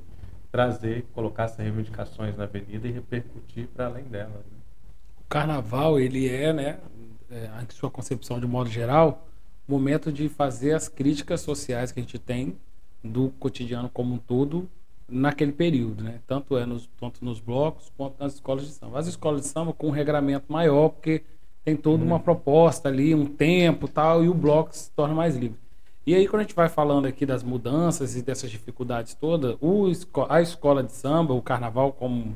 trazer, 0.50 1.04
colocar 1.12 1.44
essas 1.44 1.58
reivindicações 1.58 2.36
na 2.36 2.44
avenida 2.44 2.88
e 2.88 2.92
repercutir 2.92 3.68
para 3.68 3.86
além 3.86 4.04
delas. 4.04 4.32
Né? 4.32 4.58
O 5.20 5.28
carnaval, 5.28 6.00
ele 6.00 6.28
é, 6.28 6.52
né, 6.52 6.78
é, 7.30 7.50
em 7.62 7.74
sua 7.74 7.90
concepção 7.90 8.40
de 8.40 8.46
modo 8.46 8.70
geral, 8.70 9.28
momento 9.66 10.10
de 10.10 10.28
fazer 10.28 10.72
as 10.72 10.88
críticas 10.88 11.42
sociais 11.42 11.92
que 11.92 12.00
a 12.00 12.02
gente 12.02 12.18
tem 12.18 12.56
do 13.04 13.30
cotidiano 13.38 13.88
como 13.90 14.14
um 14.14 14.18
todo 14.18 14.68
naquele 15.08 15.52
período, 15.52 16.04
né? 16.04 16.20
Tanto 16.26 16.56
é 16.58 16.66
nos, 16.66 16.88
tanto 17.00 17.24
nos 17.24 17.40
blocos 17.40 17.90
quanto 17.96 18.18
nas 18.18 18.34
escolas 18.34 18.66
de 18.66 18.72
samba. 18.72 18.98
As 18.98 19.06
escolas 19.06 19.40
de 19.42 19.46
samba 19.46 19.72
com 19.72 19.88
um 19.88 19.90
regramento 19.90 20.52
maior, 20.52 20.90
porque 20.90 21.22
tem 21.64 21.76
toda 21.76 22.04
uma 22.04 22.16
uhum. 22.16 22.22
proposta 22.22 22.88
ali, 22.88 23.14
um 23.14 23.26
tempo 23.26 23.88
tal, 23.88 24.24
e 24.24 24.28
o 24.28 24.34
bloco 24.34 24.74
se 24.76 24.90
torna 24.90 25.14
mais 25.14 25.36
livre. 25.36 25.58
E 26.06 26.14
aí, 26.14 26.26
quando 26.26 26.40
a 26.40 26.42
gente 26.44 26.54
vai 26.54 26.68
falando 26.68 27.06
aqui 27.06 27.26
das 27.26 27.42
mudanças 27.42 28.16
e 28.16 28.22
dessas 28.22 28.50
dificuldades 28.50 29.14
todas, 29.14 29.56
o, 29.60 29.90
a 30.28 30.40
escola 30.40 30.82
de 30.82 30.92
samba, 30.92 31.34
o 31.34 31.42
carnaval, 31.42 31.92
como, 31.92 32.34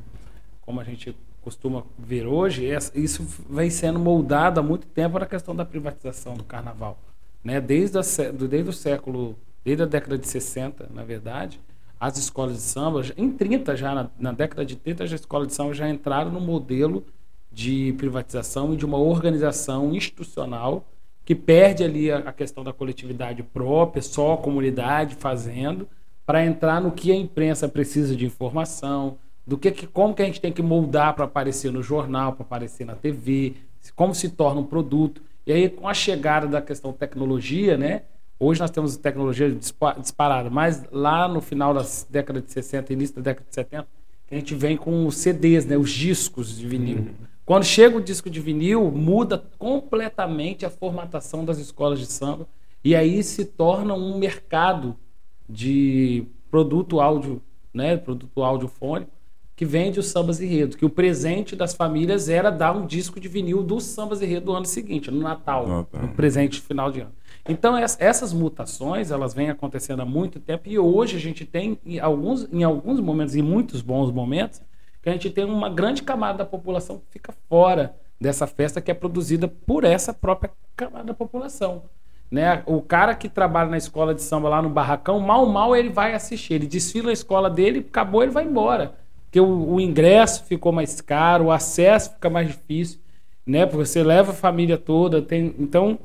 como 0.61 0.79
a 0.79 0.83
gente 0.83 1.15
costuma 1.41 1.83
ver 1.97 2.25
hoje, 2.25 2.69
isso 2.93 3.25
vem 3.49 3.69
sendo 3.69 3.99
moldado 3.99 4.59
há 4.59 4.63
muito 4.63 4.87
tempo 4.87 5.19
na 5.19 5.25
questão 5.25 5.55
da 5.55 5.65
privatização 5.65 6.35
do 6.35 6.43
carnaval. 6.43 6.97
Né? 7.43 7.59
Desde, 7.59 7.97
a, 7.97 8.01
desde 8.31 8.69
o 8.69 8.73
século, 8.73 9.35
desde 9.65 9.83
a 9.83 9.87
década 9.87 10.17
de 10.17 10.27
60, 10.27 10.89
na 10.93 11.03
verdade, 11.03 11.59
as 12.03 12.17
escolas 12.17 12.55
de 12.55 12.61
samba, 12.61 13.01
em 13.15 13.31
30 13.31 13.77
já, 13.77 13.95
na, 13.95 14.09
na 14.19 14.31
década 14.33 14.65
de 14.65 14.75
30, 14.75 15.05
as 15.05 15.11
escolas 15.11 15.47
de 15.47 15.53
samba 15.53 15.73
já 15.73 15.89
entraram 15.89 16.29
no 16.29 16.41
modelo 16.41 17.05
de 17.49 17.93
privatização 17.93 18.73
e 18.73 18.77
de 18.77 18.85
uma 18.85 18.97
organização 18.97 19.95
institucional 19.95 20.85
que 21.23 21.33
perde 21.33 21.81
ali 21.81 22.11
a, 22.11 22.17
a 22.17 22.33
questão 22.33 22.61
da 22.61 22.73
coletividade 22.73 23.41
própria, 23.41 24.01
só 24.01 24.33
a 24.33 24.37
comunidade 24.37 25.15
fazendo, 25.15 25.87
para 26.25 26.45
entrar 26.45 26.81
no 26.81 26.91
que 26.91 27.09
a 27.09 27.15
imprensa 27.15 27.69
precisa 27.69 28.13
de 28.17 28.25
informação, 28.25 29.17
do 29.47 29.57
que, 29.57 29.71
que 29.71 29.87
como 29.87 30.13
que 30.13 30.21
a 30.21 30.25
gente 30.25 30.41
tem 30.41 30.51
que 30.51 30.61
moldar 30.61 31.13
para 31.13 31.23
aparecer 31.23 31.71
no 31.71 31.81
jornal, 31.81 32.33
para 32.33 32.43
aparecer 32.43 32.85
na 32.85 32.95
TV, 32.95 33.53
como 33.95 34.13
se 34.13 34.27
torna 34.27 34.59
um 34.59 34.65
produto. 34.65 35.21
E 35.47 35.53
aí, 35.53 35.69
com 35.69 35.87
a 35.87 35.93
chegada 35.93 36.47
da 36.47 36.61
questão 36.61 36.91
tecnologia, 36.91 37.77
né, 37.77 38.01
Hoje 38.43 38.59
nós 38.59 38.71
temos 38.71 38.97
tecnologia 38.97 39.49
disparada, 39.97 40.49
mas 40.49 40.83
lá 40.91 41.29
no 41.29 41.39
final 41.39 41.73
das 41.73 42.05
décadas 42.09 42.43
de 42.43 42.51
60 42.51 42.91
início 42.91 43.15
da 43.15 43.21
década 43.21 43.47
de 43.47 43.55
70, 43.55 43.87
a 44.29 44.35
gente 44.35 44.53
vem 44.53 44.75
com 44.75 45.07
os 45.07 45.15
CDs, 45.15 45.65
né, 45.65 45.77
os 45.77 45.89
discos 45.89 46.57
de 46.57 46.67
vinil. 46.67 46.97
Uhum. 46.97 47.13
Quando 47.45 47.63
chega 47.63 47.95
o 47.95 48.01
disco 48.01 48.29
de 48.29 48.41
vinil, 48.41 48.91
muda 48.91 49.41
completamente 49.57 50.65
a 50.65 50.69
formatação 50.69 51.45
das 51.45 51.57
escolas 51.57 51.99
de 51.99 52.05
samba 52.05 52.45
e 52.83 52.93
aí 52.93 53.23
se 53.23 53.45
torna 53.45 53.93
um 53.93 54.17
mercado 54.17 54.97
de 55.47 56.25
produto 56.51 56.99
áudio, 56.99 57.41
né, 57.73 57.95
produto 57.95 58.43
audiofônico 58.43 59.11
que 59.55 59.65
vende 59.65 59.99
os 59.99 60.07
sambas 60.07 60.41
e 60.41 60.45
enredos, 60.45 60.75
que 60.75 60.83
o 60.83 60.89
presente 60.89 61.55
das 61.55 61.73
famílias 61.75 62.27
era 62.27 62.49
dar 62.49 62.75
um 62.75 62.85
disco 62.85 63.19
de 63.19 63.27
vinil 63.27 63.61
dos 63.61 63.83
sambas 63.83 64.21
e 64.21 64.25
enredos 64.25 64.45
do 64.45 64.51
ano 64.51 64.65
seguinte, 64.65 65.11
no 65.11 65.21
Natal, 65.21 65.87
no 65.93 66.07
presente 66.09 66.59
final 66.59 66.91
de 66.91 67.01
ano. 67.01 67.11
Então 67.47 67.77
essas 67.77 68.31
mutações 68.31 69.11
elas 69.11 69.33
vêm 69.33 69.49
acontecendo 69.49 70.01
há 70.01 70.05
muito 70.05 70.39
tempo 70.39 70.69
e 70.69 70.79
hoje 70.79 71.17
a 71.17 71.19
gente 71.19 71.45
tem 71.45 71.77
em 71.85 71.99
alguns, 71.99 72.47
em 72.51 72.63
alguns 72.63 72.99
momentos, 73.01 73.35
em 73.35 73.41
muitos 73.41 73.81
bons 73.81 74.11
momentos, 74.11 74.61
que 75.01 75.09
a 75.09 75.11
gente 75.11 75.29
tem 75.29 75.43
uma 75.43 75.69
grande 75.69 76.03
camada 76.03 76.37
da 76.39 76.45
população 76.45 76.99
que 76.99 77.05
fica 77.11 77.33
fora 77.49 77.93
dessa 78.19 78.47
festa 78.47 78.79
que 78.79 78.89
é 78.89 78.93
produzida 78.93 79.47
por 79.47 79.83
essa 79.83 80.13
própria 80.13 80.51
camada 80.75 81.05
da 81.05 81.13
população. 81.13 81.83
Né? 82.31 82.63
O 82.65 82.81
cara 82.81 83.13
que 83.13 83.27
trabalha 83.27 83.69
na 83.69 83.77
escola 83.77 84.15
de 84.15 84.21
samba 84.21 84.47
lá 84.47 84.61
no 84.61 84.69
barracão, 84.69 85.19
mal 85.19 85.45
mal 85.45 85.75
ele 85.75 85.89
vai 85.89 86.13
assistir, 86.13 86.53
ele 86.53 86.65
desfila 86.65 87.09
a 87.09 87.13
escola 87.13 87.49
dele, 87.49 87.85
acabou, 87.87 88.23
ele 88.23 88.31
vai 88.31 88.45
embora. 88.45 88.95
Porque 89.25 89.41
o, 89.41 89.73
o 89.73 89.81
ingresso 89.81 90.45
ficou 90.45 90.71
mais 90.71 91.01
caro, 91.01 91.45
o 91.45 91.51
acesso 91.51 92.13
fica 92.13 92.29
mais 92.29 92.47
difícil, 92.47 92.99
né? 93.45 93.65
Porque 93.65 93.85
você 93.85 94.01
leva 94.01 94.31
a 94.31 94.35
família 94.35 94.77
toda, 94.77 95.21
tem, 95.21 95.53
então 95.59 95.99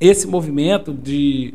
esse 0.00 0.26
movimento 0.26 0.92
de 0.92 1.54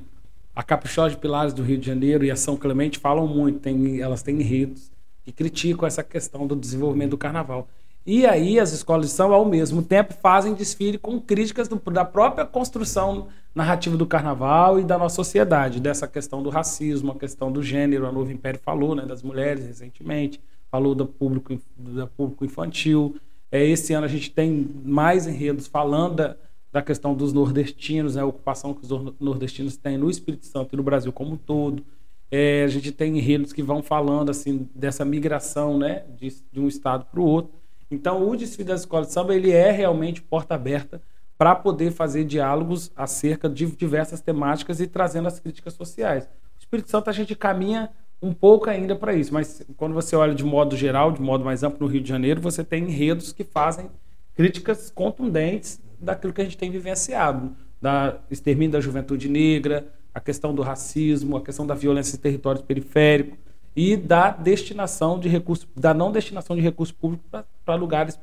a 0.55 0.63
Caprichosa 0.63 1.11
de 1.11 1.17
Pilares 1.17 1.53
do 1.53 1.63
Rio 1.63 1.77
de 1.77 1.87
Janeiro 1.87 2.25
e 2.25 2.31
a 2.31 2.35
São 2.35 2.57
Clemente 2.57 2.99
falam 2.99 3.27
muito, 3.27 3.59
tem, 3.59 4.01
elas 4.01 4.21
têm 4.21 4.39
enredos 4.41 4.91
que 5.23 5.31
criticam 5.31 5.87
essa 5.87 6.03
questão 6.03 6.45
do 6.45 6.55
desenvolvimento 6.55 7.11
do 7.11 7.17
carnaval. 7.17 7.67
E 8.05 8.25
aí 8.25 8.59
as 8.59 8.73
escolas 8.73 9.07
de 9.07 9.11
samba, 9.11 9.35
ao 9.35 9.45
mesmo 9.45 9.83
tempo, 9.83 10.13
fazem 10.13 10.55
desfile 10.55 10.97
com 10.97 11.19
críticas 11.21 11.67
do, 11.67 11.75
da 11.91 12.03
própria 12.03 12.45
construção 12.45 13.27
narrativa 13.53 13.95
do 13.95 14.07
carnaval 14.07 14.79
e 14.79 14.83
da 14.83 14.97
nossa 14.97 15.15
sociedade, 15.15 15.79
dessa 15.79 16.07
questão 16.07 16.41
do 16.41 16.49
racismo, 16.49 17.11
a 17.11 17.15
questão 17.15 17.51
do 17.51 17.61
gênero, 17.61 18.07
a 18.07 18.11
Novo 18.11 18.31
Império 18.31 18.59
falou, 18.63 18.95
né, 18.95 19.05
das 19.05 19.21
mulheres 19.21 19.67
recentemente, 19.67 20.41
falou 20.71 20.95
do 20.95 21.05
público, 21.05 21.59
do 21.77 22.07
público 22.07 22.43
infantil. 22.43 23.15
É, 23.51 23.63
esse 23.63 23.93
ano 23.93 24.05
a 24.05 24.09
gente 24.09 24.31
tem 24.31 24.67
mais 24.83 25.27
enredos 25.27 25.67
falando 25.67 26.15
da, 26.15 26.35
da 26.71 26.81
questão 26.81 27.13
dos 27.13 27.33
nordestinos, 27.33 28.15
né, 28.15 28.21
a 28.21 28.25
ocupação 28.25 28.73
que 28.73 28.85
os 28.85 28.89
nordestinos 29.19 29.75
têm 29.75 29.97
no 29.97 30.09
Espírito 30.09 30.45
Santo 30.45 30.73
e 30.73 30.77
no 30.77 30.83
Brasil 30.83 31.11
como 31.11 31.33
um 31.33 31.37
todo. 31.37 31.83
É, 32.29 32.63
a 32.63 32.67
gente 32.67 32.93
tem 32.93 33.17
enredos 33.17 33.51
que 33.51 33.61
vão 33.61 33.83
falando 33.83 34.29
assim 34.29 34.69
dessa 34.73 35.03
migração 35.03 35.77
né, 35.77 36.05
de, 36.17 36.33
de 36.51 36.59
um 36.61 36.67
estado 36.67 37.05
para 37.05 37.19
o 37.19 37.25
outro. 37.25 37.51
Então, 37.89 38.29
o 38.29 38.37
desfile 38.37 38.69
das 38.69 38.81
escolas 38.81 39.07
de 39.07 39.13
samba 39.13 39.35
ele 39.35 39.51
é 39.51 39.69
realmente 39.69 40.21
porta 40.21 40.55
aberta 40.55 41.01
para 41.37 41.55
poder 41.55 41.91
fazer 41.91 42.23
diálogos 42.23 42.89
acerca 42.95 43.49
de 43.49 43.65
diversas 43.65 44.21
temáticas 44.21 44.79
e 44.79 44.87
trazendo 44.87 45.27
as 45.27 45.39
críticas 45.39 45.73
sociais. 45.73 46.23
O 46.25 46.59
Espírito 46.59 46.89
Santo 46.89 47.09
a 47.09 47.13
gente 47.13 47.35
caminha 47.35 47.89
um 48.21 48.31
pouco 48.33 48.69
ainda 48.69 48.95
para 48.95 49.13
isso, 49.13 49.33
mas 49.33 49.65
quando 49.75 49.93
você 49.93 50.15
olha 50.15 50.35
de 50.35 50.43
modo 50.43 50.77
geral, 50.77 51.11
de 51.11 51.21
modo 51.21 51.43
mais 51.43 51.63
amplo 51.63 51.85
no 51.85 51.91
Rio 51.91 52.01
de 52.01 52.07
Janeiro, 52.07 52.39
você 52.39 52.63
tem 52.63 52.83
enredos 52.83 53.33
que 53.33 53.43
fazem 53.43 53.89
críticas 54.35 54.89
contundentes 54.89 55.81
daquilo 56.01 56.33
que 56.33 56.41
a 56.41 56.43
gente 56.43 56.57
tem 56.57 56.71
vivenciado, 56.71 57.55
da 57.81 58.17
extermínio 58.29 58.71
da 58.71 58.81
juventude 58.81 59.29
negra, 59.29 59.87
a 60.13 60.19
questão 60.19 60.53
do 60.53 60.61
racismo, 60.61 61.37
a 61.37 61.41
questão 61.41 61.65
da 61.65 61.73
violência 61.73 62.15
em 62.15 62.19
territórios 62.19 62.63
periféricos 62.63 63.37
e 63.75 63.95
da 63.95 64.31
destinação 64.31 65.19
de 65.19 65.29
recursos, 65.29 65.67
da 65.75 65.93
não 65.93 66.11
destinação 66.11 66.55
de 66.55 66.61
recursos 66.61 66.95
públicos 66.95 67.25
para 67.63 67.75
lugares 67.75 68.19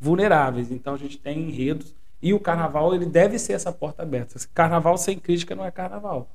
vulneráveis. 0.00 0.70
Então 0.70 0.94
a 0.94 0.96
gente 0.96 1.18
tem 1.18 1.48
enredos 1.48 1.94
e 2.22 2.32
o 2.32 2.40
carnaval 2.40 2.94
ele 2.94 3.06
deve 3.06 3.38
ser 3.38 3.52
essa 3.52 3.70
porta 3.70 4.02
aberta. 4.02 4.38
Carnaval 4.54 4.96
sem 4.96 5.18
crítica 5.18 5.54
não 5.54 5.64
é 5.64 5.70
carnaval. 5.70 6.30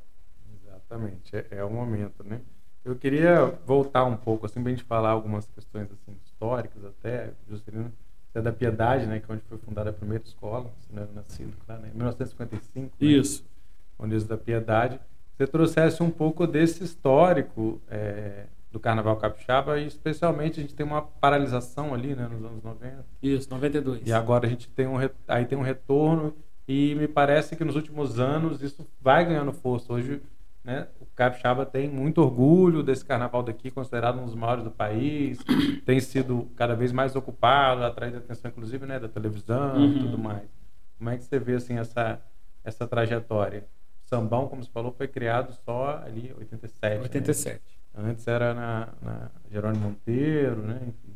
Exatamente, 0.63 1.36
é, 1.36 1.47
é 1.51 1.63
o 1.63 1.69
momento, 1.69 2.23
né? 2.23 2.41
Eu 2.84 2.95
queria 2.95 3.45
voltar 3.65 4.06
um 4.06 4.17
pouco 4.17 4.45
assim 4.45 4.60
a 4.60 4.69
gente 4.69 4.84
falar 4.84 5.12
algumas 5.12 5.47
questões 5.47 5.88
assim 5.91 6.17
históricas 6.25 6.84
até, 6.84 7.32
Juscelino 7.47 7.91
é 8.34 8.41
da 8.41 8.52
Piedade, 8.52 9.06
né, 9.06 9.20
que 9.20 9.30
é 9.32 9.36
onde 9.36 9.44
foi 9.44 9.58
fundada 9.58 9.89
a 9.89 9.94
primeira 9.94 10.24
escola, 10.24 10.72
se 10.80 10.94
não 10.94 11.04
era 11.04 11.12
nascido, 11.12 11.54
claro, 11.65 11.82
né, 11.82 11.89
em 11.94 11.98
1955. 11.98 12.86
Né, 12.86 12.91
Isso. 13.00 13.44
Né, 13.44 14.06
Unidos 14.06 14.26
da 14.26 14.38
Piedade. 14.38 15.00
Você 15.38 15.48
trouxesse 15.48 16.02
um 16.02 16.10
pouco 16.10 16.48
desse 16.48 16.84
histórico 16.84 17.82
é, 17.89 18.46
do 18.72 18.80
Carnaval 18.80 19.17
Capixaba 19.17 19.80
e 19.80 19.86
especialmente 19.86 20.60
a 20.60 20.63
gente 20.63 20.74
tem 20.74 20.86
uma 20.86 21.02
paralisação 21.02 21.94
ali, 21.94 22.15
né, 22.15 22.28
nos 22.28 22.44
anos 22.44 22.63
90. 22.63 23.06
Isso, 23.22 23.50
92. 23.50 24.02
E 24.06 24.13
agora 24.13 24.48
a 24.48 24.50
gente 24.50 24.70
tem 24.70 24.88
um 24.88 24.96
aí 25.28 25.46
tem 25.46 25.58
um 25.58 25.63
retorno 25.63 26.34
e 26.67 26.96
me 26.96 27.08
parece 27.08 27.56
que 27.56 27.65
nos 27.65 27.76
últimos 27.76 28.20
anos 28.20 28.62
isso 28.62 28.88
vai 29.02 29.26
ganhando 29.26 29.52
força. 29.52 29.91
Hoje, 29.91 30.22
né, 30.63 30.88
Capixaba 31.15 31.65
tem 31.65 31.89
muito 31.89 32.21
orgulho 32.21 32.82
desse 32.82 33.06
carnaval 33.06 33.43
daqui, 33.43 33.69
considerado 33.69 34.19
um 34.19 34.26
dos 34.26 34.36
maiores 34.36 34.63
do 34.63 34.71
país, 34.71 35.39
tem 35.86 36.00
sido 36.00 36.50
cada 36.56 36.76
vez 36.76 36.91
mais 36.91 37.15
ocupado, 37.15 37.84
atrai 37.84 38.15
atenção 38.15 38.50
inclusive, 38.50 38.86
né, 38.86 39.00
da 39.00 39.08
televisão 39.08 39.80
e 39.80 39.86
uhum. 39.86 40.00
tudo 40.00 40.17
mais. 40.17 40.50
Como 40.97 41.10
é 41.10 41.17
que 41.17 41.24
você 41.24 41.39
vê 41.39 41.56
assim 41.56 41.78
essa 41.78 42.19
essa 42.63 42.88
trajetória? 42.88 43.65
Sambão, 44.06 44.47
como 44.47 44.63
você 44.63 44.69
falou, 44.69 44.91
foi 44.91 45.08
criado 45.08 45.54
só 45.65 46.02
ali 46.04 46.30
em 46.30 46.34
87. 46.38 47.02
87. 47.04 47.62
Né? 47.93 48.10
Antes 48.10 48.28
era 48.28 48.54
na, 48.54 48.89
na 49.02 49.32
Jerônimo 49.50 49.89
Monteiro, 49.89 50.62
né? 50.62 50.80
Enfim. 50.82 51.15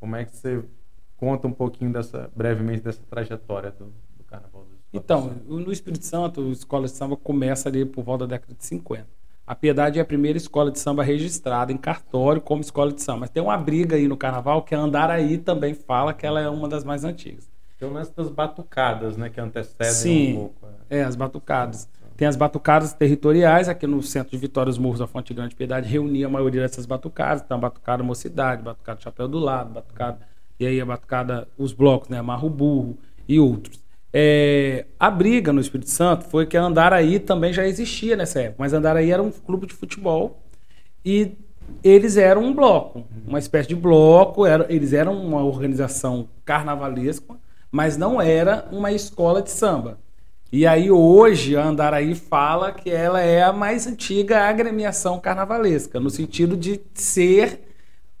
Como 0.00 0.16
é 0.16 0.24
que 0.24 0.34
você 0.34 0.64
conta 1.16 1.46
um 1.46 1.52
pouquinho 1.52 1.92
dessa, 1.92 2.30
brevemente 2.34 2.82
dessa 2.82 3.02
trajetória 3.08 3.70
do 3.70 3.92
Então, 4.92 5.32
no 5.46 5.72
Espírito 5.72 6.04
Santo, 6.04 6.42
a 6.42 6.50
escola 6.50 6.84
de 6.84 6.92
samba 6.92 7.16
começa 7.16 7.68
ali 7.68 7.84
por 7.84 8.04
volta 8.04 8.26
da 8.26 8.36
década 8.36 8.54
de 8.54 8.64
50. 8.64 9.06
A 9.46 9.54
Piedade 9.54 9.98
é 9.98 10.02
a 10.02 10.04
primeira 10.04 10.38
escola 10.38 10.70
de 10.70 10.78
samba 10.78 11.02
registrada 11.02 11.72
em 11.72 11.76
cartório 11.76 12.40
como 12.40 12.60
escola 12.60 12.92
de 12.92 13.02
samba. 13.02 13.20
Mas 13.20 13.30
tem 13.30 13.42
uma 13.42 13.56
briga 13.56 13.96
aí 13.96 14.06
no 14.06 14.16
carnaval 14.16 14.62
que 14.62 14.74
a 14.74 14.78
Andaraí 14.78 15.38
também 15.38 15.74
fala 15.74 16.14
que 16.14 16.24
ela 16.24 16.40
é 16.40 16.48
uma 16.48 16.68
das 16.68 16.84
mais 16.84 17.04
antigas. 17.04 17.50
Tem 17.78 17.88
o 17.88 17.92
lance 17.92 18.12
das 18.14 18.30
batucadas, 18.30 19.16
né? 19.16 19.28
Que 19.28 19.40
antecedem 19.40 19.92
Sim, 19.92 20.32
um 20.32 20.36
pouco. 20.36 20.66
É. 20.88 20.98
é, 20.98 21.04
as 21.04 21.16
batucadas. 21.16 21.88
Tem 22.16 22.28
as 22.28 22.36
batucadas 22.36 22.92
territoriais, 22.92 23.68
aqui 23.68 23.86
no 23.86 24.00
centro 24.02 24.30
de 24.30 24.36
Vitória, 24.36 24.70
os 24.70 24.78
Morros 24.78 25.00
da 25.00 25.08
Fonte 25.08 25.34
Grande 25.34 25.56
Piedade 25.56 25.88
reunia 25.88 26.26
a 26.26 26.30
maioria 26.30 26.60
dessas 26.60 26.86
batucadas. 26.86 27.42
Então, 27.42 27.56
a 27.56 27.60
batucada 27.60 28.02
Mocidade, 28.04 28.62
batucada 28.62 29.00
Chapéu 29.00 29.26
do 29.26 29.38
Lado, 29.38 29.70
batucada. 29.70 30.20
E 30.60 30.66
aí 30.66 30.80
a 30.80 30.86
batucada, 30.86 31.48
os 31.58 31.72
blocos, 31.72 32.08
né? 32.08 32.18
Amarro 32.18 32.48
Burro 32.48 32.96
e 33.28 33.40
outros. 33.40 33.82
É, 34.12 34.86
a 35.00 35.10
briga 35.10 35.52
no 35.52 35.60
Espírito 35.60 35.88
Santo 35.88 36.26
foi 36.26 36.46
que 36.46 36.56
a 36.56 36.62
Andaraí 36.62 37.18
também 37.18 37.52
já 37.52 37.66
existia 37.66 38.14
nessa 38.16 38.40
época, 38.40 38.56
mas 38.58 38.74
a 38.74 38.78
Andaraí 38.78 39.10
era 39.10 39.22
um 39.22 39.30
clube 39.30 39.66
de 39.66 39.74
futebol 39.74 40.42
e 41.04 41.32
eles 41.82 42.16
eram 42.16 42.44
um 42.44 42.54
bloco, 42.54 43.06
uma 43.26 43.38
espécie 43.38 43.70
de 43.70 43.74
bloco, 43.74 44.44
era, 44.44 44.66
eles 44.68 44.92
eram 44.92 45.14
uma 45.14 45.42
organização 45.42 46.28
carnavalesca 46.44 47.34
mas 47.72 47.96
não 47.96 48.20
era 48.20 48.68
uma 48.70 48.92
escola 48.92 49.40
de 49.40 49.50
samba. 49.50 49.98
E 50.52 50.66
aí 50.66 50.90
hoje 50.90 51.56
a 51.56 51.64
Andaraí 51.64 52.14
fala 52.14 52.70
que 52.70 52.90
ela 52.90 53.22
é 53.22 53.42
a 53.42 53.54
mais 53.54 53.86
antiga 53.86 54.42
agremiação 54.42 55.18
carnavalesca, 55.18 55.98
no 55.98 56.10
sentido 56.10 56.54
de 56.54 56.78
ser 56.92 57.62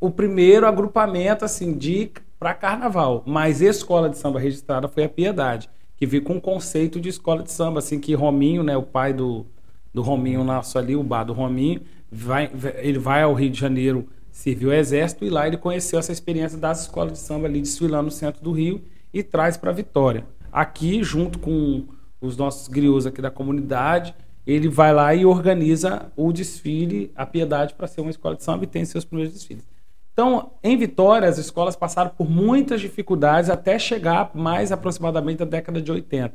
o 0.00 0.10
primeiro 0.10 0.66
agrupamento 0.66 1.44
assim 1.44 1.76
de 1.76 2.10
para 2.38 2.54
carnaval. 2.54 3.22
Mas 3.26 3.60
escola 3.60 4.08
de 4.08 4.16
samba 4.16 4.40
registrada 4.40 4.88
foi 4.88 5.04
a 5.04 5.08
Piedade, 5.08 5.68
que 6.02 6.06
veio 6.06 6.24
com 6.24 6.36
o 6.36 6.40
conceito 6.40 7.00
de 7.00 7.08
escola 7.08 7.44
de 7.44 7.52
samba, 7.52 7.78
assim 7.78 8.00
que 8.00 8.12
Rominho, 8.12 8.64
né, 8.64 8.76
o 8.76 8.82
pai 8.82 9.12
do, 9.12 9.46
do 9.94 10.02
Rominho 10.02 10.42
nosso 10.42 10.76
ali, 10.76 10.96
o 10.96 11.02
bar 11.04 11.22
do 11.22 11.32
Rominho, 11.32 11.80
vai, 12.10 12.50
ele 12.78 12.98
vai 12.98 13.22
ao 13.22 13.32
Rio 13.34 13.50
de 13.50 13.60
Janeiro, 13.60 14.08
serviu 14.28 14.70
o 14.70 14.72
exército 14.72 15.24
e 15.24 15.30
lá 15.30 15.46
ele 15.46 15.56
conheceu 15.56 16.00
essa 16.00 16.10
experiência 16.10 16.58
das 16.58 16.80
escolas 16.80 17.12
de 17.12 17.18
samba 17.20 17.46
ali 17.46 17.60
desfilando 17.60 18.06
no 18.06 18.10
centro 18.10 18.42
do 18.42 18.50
Rio 18.50 18.82
e 19.14 19.22
traz 19.22 19.56
para 19.56 19.70
Vitória. 19.70 20.26
Aqui, 20.50 21.04
junto 21.04 21.38
com 21.38 21.84
os 22.20 22.36
nossos 22.36 22.66
griots 22.66 23.06
aqui 23.06 23.22
da 23.22 23.30
comunidade, 23.30 24.12
ele 24.44 24.68
vai 24.68 24.92
lá 24.92 25.14
e 25.14 25.24
organiza 25.24 26.10
o 26.16 26.32
desfile, 26.32 27.12
a 27.14 27.24
Piedade, 27.24 27.74
para 27.74 27.86
ser 27.86 28.00
uma 28.00 28.10
escola 28.10 28.34
de 28.34 28.42
samba 28.42 28.64
e 28.64 28.66
tem 28.66 28.84
seus 28.84 29.04
primeiros 29.04 29.32
desfiles. 29.32 29.64
Então, 30.12 30.52
em 30.62 30.76
Vitória, 30.76 31.28
as 31.28 31.38
escolas 31.38 31.74
passaram 31.74 32.10
por 32.10 32.28
muitas 32.28 32.80
dificuldades 32.80 33.48
até 33.48 33.78
chegar 33.78 34.30
mais 34.34 34.70
aproximadamente 34.70 35.38
da 35.38 35.44
década 35.46 35.80
de 35.80 35.90
80. 35.90 36.34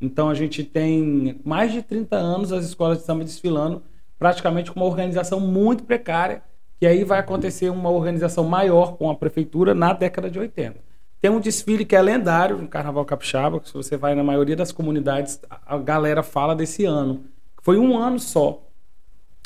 Então, 0.00 0.28
a 0.28 0.34
gente 0.34 0.62
tem 0.62 1.40
mais 1.42 1.72
de 1.72 1.82
30 1.82 2.16
anos 2.16 2.52
as 2.52 2.66
escolas 2.66 2.98
de 2.98 3.04
samba 3.04 3.24
desfilando, 3.24 3.82
praticamente 4.18 4.70
com 4.70 4.80
uma 4.80 4.86
organização 4.86 5.40
muito 5.40 5.84
precária, 5.84 6.42
que 6.78 6.86
aí 6.86 7.02
vai 7.02 7.18
acontecer 7.18 7.70
uma 7.70 7.88
organização 7.88 8.44
maior 8.44 8.96
com 8.96 9.10
a 9.10 9.14
prefeitura 9.14 9.74
na 9.74 9.92
década 9.94 10.30
de 10.30 10.38
80. 10.38 10.78
Tem 11.20 11.30
um 11.30 11.40
desfile 11.40 11.86
que 11.86 11.96
é 11.96 12.02
lendário 12.02 12.58
no 12.58 12.68
Carnaval 12.68 13.06
Capixaba, 13.06 13.58
que 13.58 13.68
se 13.68 13.74
você 13.74 13.96
vai 13.96 14.14
na 14.14 14.22
maioria 14.22 14.54
das 14.54 14.70
comunidades, 14.70 15.40
a 15.64 15.78
galera 15.78 16.22
fala 16.22 16.54
desse 16.54 16.84
ano. 16.84 17.24
Foi 17.62 17.78
um 17.78 17.96
ano 17.96 18.18
só, 18.18 18.62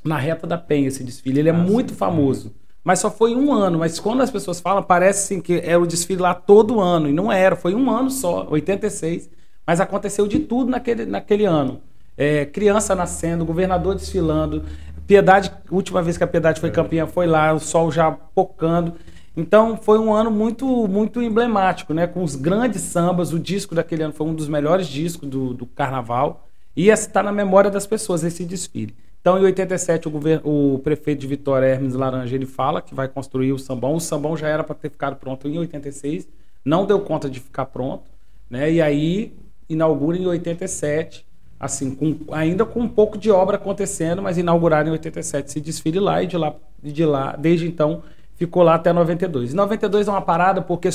na 0.04 0.18
Reta 0.18 0.44
da 0.44 0.58
Penha, 0.58 0.88
esse 0.88 1.04
desfile. 1.04 1.38
Ele 1.38 1.50
é 1.50 1.52
ah, 1.52 1.56
muito 1.56 1.92
sim, 1.92 1.96
famoso. 1.96 2.52
Mas 2.84 3.00
só 3.00 3.10
foi 3.10 3.34
um 3.34 3.52
ano. 3.52 3.78
Mas 3.78 3.98
quando 3.98 4.22
as 4.22 4.30
pessoas 4.30 4.60
falam, 4.60 4.82
parece 4.82 5.24
assim 5.24 5.40
que 5.40 5.60
é 5.64 5.76
o 5.76 5.86
desfile 5.86 6.22
lá 6.22 6.34
todo 6.34 6.80
ano. 6.80 7.08
E 7.08 7.12
não 7.12 7.30
era, 7.30 7.56
foi 7.56 7.74
um 7.74 7.90
ano 7.90 8.10
só, 8.10 8.46
86. 8.48 9.30
Mas 9.66 9.80
aconteceu 9.80 10.26
de 10.26 10.38
tudo 10.38 10.70
naquele, 10.70 11.04
naquele 11.04 11.44
ano. 11.44 11.80
É, 12.16 12.44
criança 12.46 12.94
nascendo, 12.94 13.44
governador 13.44 13.94
desfilando, 13.94 14.64
Piedade, 15.08 15.50
última 15.70 16.02
vez 16.02 16.18
que 16.18 16.24
a 16.24 16.26
Piedade 16.26 16.60
foi 16.60 16.70
campeã, 16.70 17.06
foi 17.06 17.26
lá, 17.26 17.54
o 17.54 17.58
sol 17.58 17.90
já 17.90 18.10
pocando. 18.10 18.92
Então 19.34 19.74
foi 19.74 19.98
um 19.98 20.12
ano 20.12 20.30
muito 20.30 20.86
muito 20.86 21.22
emblemático, 21.22 21.94
né? 21.94 22.06
Com 22.06 22.22
os 22.22 22.36
grandes 22.36 22.82
sambas. 22.82 23.32
O 23.32 23.38
disco 23.38 23.74
daquele 23.74 24.02
ano 24.02 24.12
foi 24.12 24.26
um 24.26 24.34
dos 24.34 24.48
melhores 24.48 24.86
discos 24.86 25.26
do, 25.26 25.54
do 25.54 25.64
carnaval. 25.64 26.46
E 26.76 26.90
está 26.90 27.22
na 27.22 27.32
memória 27.32 27.70
das 27.70 27.86
pessoas 27.86 28.22
esse 28.22 28.44
desfile. 28.44 28.94
Então, 29.20 29.38
em 29.38 29.42
87, 29.42 30.08
o, 30.08 30.10
governo, 30.10 30.42
o 30.44 30.78
prefeito 30.78 31.20
de 31.20 31.26
Vitória, 31.26 31.66
Hermes 31.66 31.94
Laranja, 31.94 32.34
ele 32.34 32.46
fala 32.46 32.80
que 32.80 32.94
vai 32.94 33.08
construir 33.08 33.52
o 33.52 33.58
sambão. 33.58 33.94
O 33.94 34.00
sambão 34.00 34.36
já 34.36 34.48
era 34.48 34.62
para 34.62 34.74
ter 34.74 34.90
ficado 34.90 35.16
pronto 35.16 35.48
em 35.48 35.58
86, 35.58 36.28
não 36.64 36.86
deu 36.86 37.00
conta 37.00 37.28
de 37.28 37.40
ficar 37.40 37.66
pronto, 37.66 38.04
né? 38.48 38.70
E 38.70 38.80
aí 38.80 39.32
inaugura 39.68 40.16
em 40.16 40.26
87, 40.26 41.26
assim, 41.58 41.94
com, 41.94 42.16
ainda 42.32 42.64
com 42.64 42.80
um 42.80 42.88
pouco 42.88 43.18
de 43.18 43.30
obra 43.30 43.56
acontecendo, 43.56 44.22
mas 44.22 44.38
inauguraram 44.38 44.88
em 44.88 44.92
87 44.92 45.48
esse 45.48 45.60
desfile 45.60 46.00
lá 46.00 46.22
e 46.22 46.26
de 46.26 46.36
lá, 46.36 46.54
de 46.82 47.04
lá, 47.04 47.36
desde 47.36 47.66
então, 47.66 48.02
ficou 48.36 48.62
lá 48.62 48.76
até 48.76 48.92
92. 48.92 49.52
E 49.52 49.56
92 49.56 50.08
é 50.08 50.10
uma 50.10 50.22
parada 50.22 50.62
porque 50.62 50.88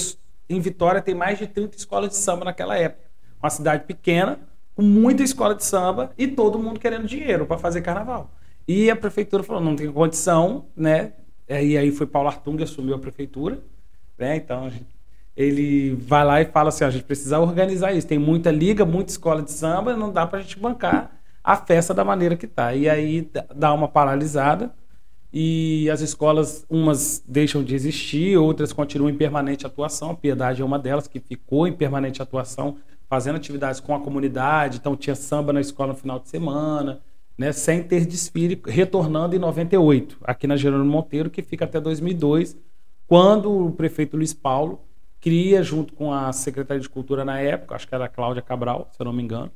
em 0.49 0.59
Vitória 0.59 1.01
tem 1.01 1.13
mais 1.13 1.38
de 1.38 1.47
30 1.47 1.77
escolas 1.77 2.09
de 2.09 2.15
samba 2.15 2.45
naquela 2.45 2.77
época. 2.77 3.03
Uma 3.41 3.49
cidade 3.49 3.83
pequena, 3.86 4.39
com 4.75 4.81
muita 4.81 5.23
escola 5.23 5.55
de 5.55 5.63
samba 5.63 6.12
e 6.17 6.27
todo 6.27 6.59
mundo 6.59 6.79
querendo 6.79 7.05
dinheiro 7.05 7.45
para 7.45 7.57
fazer 7.57 7.81
carnaval. 7.81 8.31
E 8.67 8.89
a 8.89 8.95
prefeitura 8.95 9.43
falou, 9.43 9.62
não 9.62 9.75
tem 9.75 9.91
condição, 9.91 10.65
né? 10.75 11.13
E 11.49 11.77
aí 11.77 11.91
foi 11.91 12.07
Paulo 12.07 12.29
Artung 12.29 12.57
que 12.57 12.63
assumiu 12.63 12.95
a 12.95 12.99
prefeitura, 12.99 13.59
né? 14.17 14.38
Então 14.38 14.71
ele 15.36 15.95
vai 15.95 16.23
lá 16.23 16.41
e 16.41 16.45
fala 16.45 16.69
assim, 16.69 16.83
a 16.83 16.89
gente 16.89 17.03
precisa 17.03 17.39
organizar 17.39 17.93
isso. 17.93 18.07
Tem 18.07 18.19
muita 18.19 18.51
liga, 18.51 18.86
muita 18.86 19.12
escola 19.12 19.41
de 19.41 19.51
samba, 19.51 19.95
não 19.95 20.12
dá 20.12 20.25
para 20.25 20.39
a 20.39 20.41
gente 20.41 20.57
bancar 20.59 21.12
a 21.43 21.57
festa 21.57 21.93
da 21.93 22.05
maneira 22.05 22.38
que 22.38 22.47
tá. 22.47 22.73
E 22.73 22.89
aí 22.89 23.29
dá 23.53 23.73
uma 23.73 23.88
paralisada 23.88 24.73
e 25.31 25.89
as 25.89 25.99
escolas, 25.99 26.65
umas 26.69 27.23
deixam 27.27 27.63
de 27.63 27.75
existir, 27.75 28.38
outras 28.38 28.71
continuam 28.71 29.09
em 29.09 29.17
permanente 29.17 29.65
atuação. 29.65 30.12
A 30.12 30.15
Piedade 30.15 30.62
é 30.62 30.65
uma 30.65 30.79
delas 30.79 31.07
que 31.07 31.19
ficou 31.19 31.67
em 31.67 31.73
permanente 31.73 32.21
atuação 32.21 32.77
fazendo 33.13 33.36
atividades 33.36 33.80
com 33.80 33.93
a 33.93 33.99
comunidade, 33.99 34.80
então 34.80 34.95
tinha 34.95 35.13
samba 35.13 35.54
na 35.54 35.62
escola 35.62 35.93
no 35.93 35.99
final 35.99 36.17
de 36.17 36.28
semana, 36.30 36.99
né, 37.38 37.52
sem 37.52 37.84
ter 37.84 38.08
desfile, 38.08 38.60
retornando 38.65 39.36
em 39.36 39.39
98, 39.39 40.17
aqui 40.23 40.47
na 40.47 40.58
Jerônimo 40.58 40.89
Monteiro, 40.89 41.30
que 41.30 41.43
fica 41.43 41.65
até 41.65 41.80
2002, 41.80 42.58
quando 43.06 43.67
o 43.67 43.71
prefeito 43.71 44.17
Luiz 44.17 44.34
Paulo 44.34 44.82
cria, 45.21 45.62
junto 45.62 45.93
com 45.93 46.12
a 46.12 46.34
secretária 46.34 46.82
de 46.82 46.89
Cultura 46.89 47.23
na 47.23 47.39
época, 47.39 47.76
acho 47.76 47.88
que 47.88 47.93
era 47.93 48.06
a 48.06 48.10
Cláudia 48.10 48.41
Cabral, 48.41 48.89
se 48.91 48.99
eu 48.99 49.06
não 49.06 49.13
me 49.13 49.21
engano, 49.21 49.52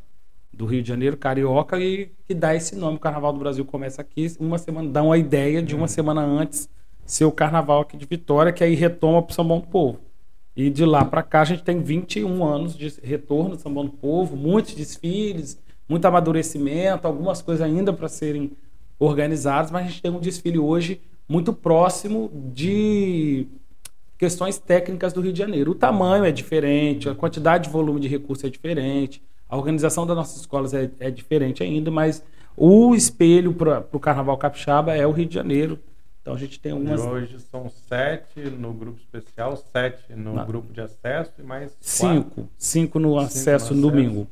do 0.54 0.68
Rio 0.68 0.84
de 0.84 0.88
Janeiro, 0.88 1.18
carioca, 1.18 1.80
e 1.80 2.12
que 2.28 2.36
dá 2.36 2.54
esse 2.54 2.76
nome. 2.76 2.98
O 2.98 3.00
Carnaval 3.00 3.34
do 3.34 3.40
Brasil 3.40 3.66
começa 3.66 4.04
aqui, 4.04 4.32
uma 4.40 4.60
semana, 4.60 4.88
dá 4.88 5.02
uma 5.02 5.18
ideia 5.18 5.64
de 5.64 5.74
uma 5.74 5.82
uhum. 5.82 5.88
semana 5.88 6.22
antes 6.22 6.70
ser 7.04 7.26
o 7.26 7.32
Carnaval 7.32 7.82
aqui 7.82 7.98
de 7.98 8.06
Vitória, 8.06 8.54
que 8.54 8.64
aí 8.64 8.76
retoma 8.76 9.24
para 9.24 9.32
o 9.32 9.34
São 9.34 9.48
Bom 9.48 9.60
do 9.62 9.68
Povo. 9.68 10.07
E 10.58 10.72
de 10.72 10.84
lá 10.84 11.06
para 11.06 11.22
cá 11.22 11.42
a 11.42 11.46
gente 11.46 11.62
tem 11.62 11.84
21 11.84 12.44
anos 12.44 12.76
de 12.76 12.92
retorno 13.04 13.56
do 13.56 13.62
Sambão 13.62 13.86
do 13.86 13.92
Povo, 13.92 14.36
muitos 14.36 14.74
desfiles, 14.74 15.62
muito 15.88 16.04
amadurecimento, 16.06 17.06
algumas 17.06 17.44
coisas 17.44 17.64
ainda 17.64 17.94
para 17.94 18.08
serem 18.08 18.52
organizadas, 18.98 19.70
mas 19.70 19.86
a 19.86 19.88
gente 19.88 20.02
tem 20.02 20.10
um 20.10 20.20
desfile 20.20 20.58
hoje 20.58 21.00
muito 21.30 21.54
próximo 21.54 22.32
de 22.34 23.46
questões 24.18 24.58
técnicas 24.58 25.14
do 25.14 25.22
Rio 25.22 25.32
de 25.32 25.38
Janeiro. 25.38 25.74
O 25.74 25.76
tamanho 25.76 26.26
é 26.26 26.32
diferente, 26.32 27.08
a 27.08 27.14
quantidade 27.14 27.66
de 27.66 27.70
volume 27.70 28.00
de 28.00 28.08
recursos 28.08 28.44
é 28.44 28.50
diferente, 28.50 29.22
a 29.48 29.56
organização 29.56 30.08
das 30.08 30.16
nossas 30.16 30.38
escolas 30.38 30.74
é, 30.74 30.90
é 31.00 31.12
diferente 31.12 31.62
ainda, 31.62 31.92
mas 31.92 32.24
o 32.56 32.96
espelho 32.96 33.54
para 33.54 33.86
o 33.92 34.00
Carnaval 34.00 34.36
Capixaba 34.40 34.96
é 34.96 35.06
o 35.06 35.12
Rio 35.12 35.28
de 35.28 35.36
Janeiro. 35.36 35.78
Então 36.28 36.36
a 36.36 36.40
gente 36.40 36.60
tem 36.60 36.74
algumas. 36.74 37.02
E 37.02 37.08
hoje 37.08 37.40
são 37.40 37.70
sete 37.70 38.42
no 38.42 38.74
grupo 38.74 39.00
especial, 39.00 39.56
sete 39.56 40.14
no 40.14 40.36
Não. 40.36 40.46
grupo 40.46 40.74
de 40.74 40.82
acesso 40.82 41.32
e 41.40 41.44
mais. 41.44 41.72
Cinco. 41.80 42.32
Quatro. 42.32 42.50
Cinco 42.58 43.00
no 43.00 43.18
acesso 43.18 43.74
no, 43.74 43.84
domingo. 43.84 44.28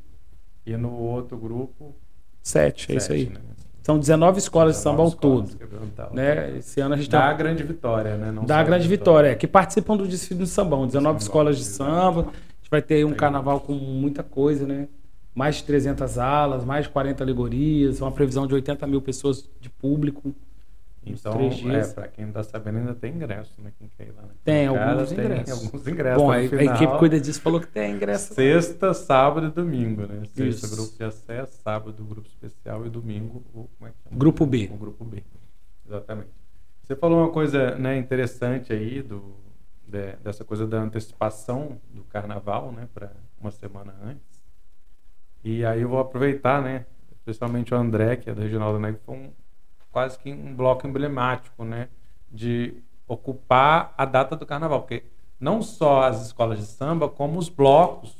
E 0.65 0.75
no 0.75 0.91
outro 0.91 1.37
grupo. 1.37 1.95
Sete, 2.43 2.91
é 2.91 2.97
isso 2.97 3.13
aí. 3.13 3.29
Né? 3.29 3.39
São 3.81 3.97
19 3.97 4.39
escolas 4.39 4.75
19 4.75 4.75
de 4.75 4.83
samba 4.83 5.03
ao 5.03 5.11
todo. 5.11 6.13
Né? 6.13 6.57
Esse 6.57 6.81
ano 6.81 6.95
a 6.95 6.97
gente 6.97 7.09
dá 7.09 7.29
a 7.29 7.33
grande 7.33 7.63
vitória, 7.63 8.17
né? 8.17 8.29
Não 8.29 8.43
dá 8.43 8.59
a 8.59 8.63
grande 8.63 8.89
vitória, 8.89 9.29
é, 9.29 9.35
que 9.35 9.47
participam 9.47 9.95
do 9.95 10.05
desfile 10.05 10.41
do 10.41 10.47
sambão. 10.47 10.85
19 10.85 11.21
escolas 11.21 11.57
de 11.57 11.63
samba. 11.63 12.23
A 12.23 12.57
gente 12.57 12.69
vai 12.69 12.81
ter 12.81 13.05
um 13.05 13.13
carnaval 13.13 13.61
com 13.61 13.71
muita 13.71 14.21
coisa, 14.21 14.67
né? 14.67 14.89
Mais 15.33 15.55
de 15.57 15.63
300 15.63 16.17
alas, 16.17 16.65
mais 16.65 16.87
de 16.87 16.91
40 16.91 17.23
alegorias, 17.23 18.01
uma 18.01 18.11
previsão 18.11 18.45
de 18.45 18.53
80 18.53 18.85
mil 18.85 19.01
pessoas 19.01 19.49
de 19.61 19.69
público. 19.69 20.35
Então, 21.05 21.33
é, 21.71 21.87
para 21.87 22.07
quem 22.07 22.25
não 22.25 22.31
está 22.31 22.43
sabendo, 22.43 22.79
ainda 22.79 22.95
tem 22.95 23.13
ingresso, 23.13 23.61
né? 23.61 23.71
Quem 23.77 23.87
quer 23.95 24.07
ir 24.07 24.11
lá, 24.11 24.23
né? 24.23 24.29
Tem 24.43 24.65
alguns 24.65 25.09
tem 25.09 25.19
ingressos. 25.19 25.65
alguns 25.65 25.87
ingressos. 25.87 26.23
Bom, 26.23 26.31
a, 26.31 26.39
final, 26.39 26.59
a, 26.59 26.75
equipe 26.75 26.97
cuida 26.97 27.19
disso 27.19 27.41
falou 27.41 27.59
que 27.61 27.67
tem 27.67 27.95
ingresso. 27.95 28.33
Sexta, 28.33 28.93
sábado 28.93 29.47
e 29.47 29.51
domingo, 29.51 30.07
né? 30.07 30.23
Sexta, 30.33 30.65
Isso. 30.65 30.75
grupo 30.75 30.97
de 30.97 31.03
acesso, 31.03 31.61
sábado, 31.61 32.03
grupo 32.03 32.27
especial 32.27 32.85
e 32.87 32.89
domingo, 32.89 33.43
o, 33.53 33.67
como 33.77 33.87
é 33.87 33.91
que 33.91 33.97
chama? 34.03 34.17
Grupo 34.17 34.45
B. 34.47 34.69
O 34.73 34.77
grupo 34.77 35.05
B. 35.05 35.23
Exatamente. 35.85 36.29
Você 36.81 36.95
falou 36.95 37.19
uma 37.19 37.31
coisa 37.31 37.75
né, 37.75 37.97
interessante 37.97 38.73
aí 38.73 39.03
do, 39.03 39.35
de, 39.87 40.15
dessa 40.23 40.43
coisa 40.43 40.65
da 40.65 40.79
antecipação 40.79 41.79
do 41.93 42.03
carnaval, 42.05 42.71
né? 42.71 42.89
Para 42.93 43.11
uma 43.39 43.51
semana 43.51 43.93
antes. 44.03 44.43
E 45.43 45.63
aí 45.63 45.81
eu 45.81 45.89
vou 45.89 45.99
aproveitar, 45.99 46.63
né? 46.63 46.87
Especialmente 47.11 47.73
o 47.73 47.77
André, 47.77 48.15
que 48.15 48.29
é 48.29 48.33
da 48.33 48.41
Regional 48.41 48.73
da 48.73 48.79
Neg, 48.79 48.97
foi 49.05 49.15
um 49.15 49.31
quase 49.95 50.19
que 50.19 50.29
um 50.29 50.53
bloco 50.53 50.85
emblemático, 50.85 51.63
né, 51.63 51.87
de 52.29 52.83
ocupar 53.07 53.93
a 53.97 54.03
data 54.03 54.35
do 54.35 54.45
carnaval, 54.45 54.81
porque 54.81 55.05
não 55.39 55.61
só 55.61 56.03
as 56.03 56.25
escolas 56.25 56.59
de 56.59 56.65
samba, 56.65 57.07
como 57.07 57.39
os 57.39 57.47
blocos, 57.47 58.13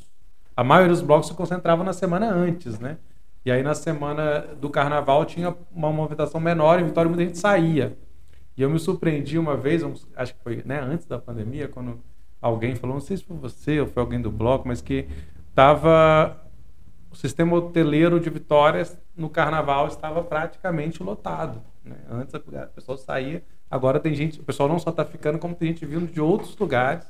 a 0.56 0.64
maioria 0.64 0.94
dos 0.94 1.02
blocos 1.02 1.28
se 1.28 1.34
concentrava 1.34 1.84
na 1.84 1.92
semana 1.92 2.32
antes, 2.32 2.80
né? 2.80 2.98
E 3.44 3.52
aí 3.52 3.62
na 3.62 3.76
semana 3.76 4.40
do 4.58 4.70
carnaval 4.70 5.26
tinha 5.26 5.54
uma 5.70 5.92
movimentação 5.92 6.40
menor 6.40 6.80
e 6.80 6.84
em 6.84 6.86
Vitória 6.86 7.10
muita 7.10 7.26
gente 7.26 7.38
saía. 7.38 7.98
E 8.56 8.62
eu 8.62 8.70
me 8.70 8.80
surpreendi 8.80 9.38
uma 9.38 9.58
vez, 9.58 9.84
acho 10.16 10.34
que 10.34 10.42
foi 10.42 10.64
né, 10.66 10.80
antes 10.80 11.06
da 11.06 11.20
pandemia, 11.20 11.68
quando 11.68 12.00
alguém 12.42 12.74
falou, 12.76 12.94
não 12.96 13.02
sei 13.02 13.18
se 13.18 13.26
foi 13.26 13.36
você 13.36 13.82
ou 13.82 13.88
foi 13.88 14.02
alguém 14.02 14.22
do 14.22 14.32
bloco, 14.32 14.66
mas 14.66 14.80
que 14.80 15.10
estava 15.50 16.42
o 17.16 17.18
sistema 17.18 17.56
hoteleiro 17.56 18.20
de 18.20 18.30
Vitória 18.30 18.86
no 19.16 19.30
carnaval 19.30 19.88
estava 19.88 20.22
praticamente 20.22 21.02
lotado. 21.02 21.62
Né? 21.84 21.96
Antes 22.12 22.36
a 22.36 22.40
pessoa 22.68 22.98
saía, 22.98 23.42
agora 23.72 24.02
tem 24.02 24.14
gente, 24.14 24.42
o 24.42 24.44
pessoal 24.44 24.68
não 24.68 24.78
só 24.78 24.90
está 24.90 25.06
ficando, 25.06 25.40
como 25.40 25.56
tem 25.56 25.70
gente 25.70 25.86
vindo 25.86 26.12
de 26.12 26.20
outros 26.20 26.58
lugares 26.58 27.06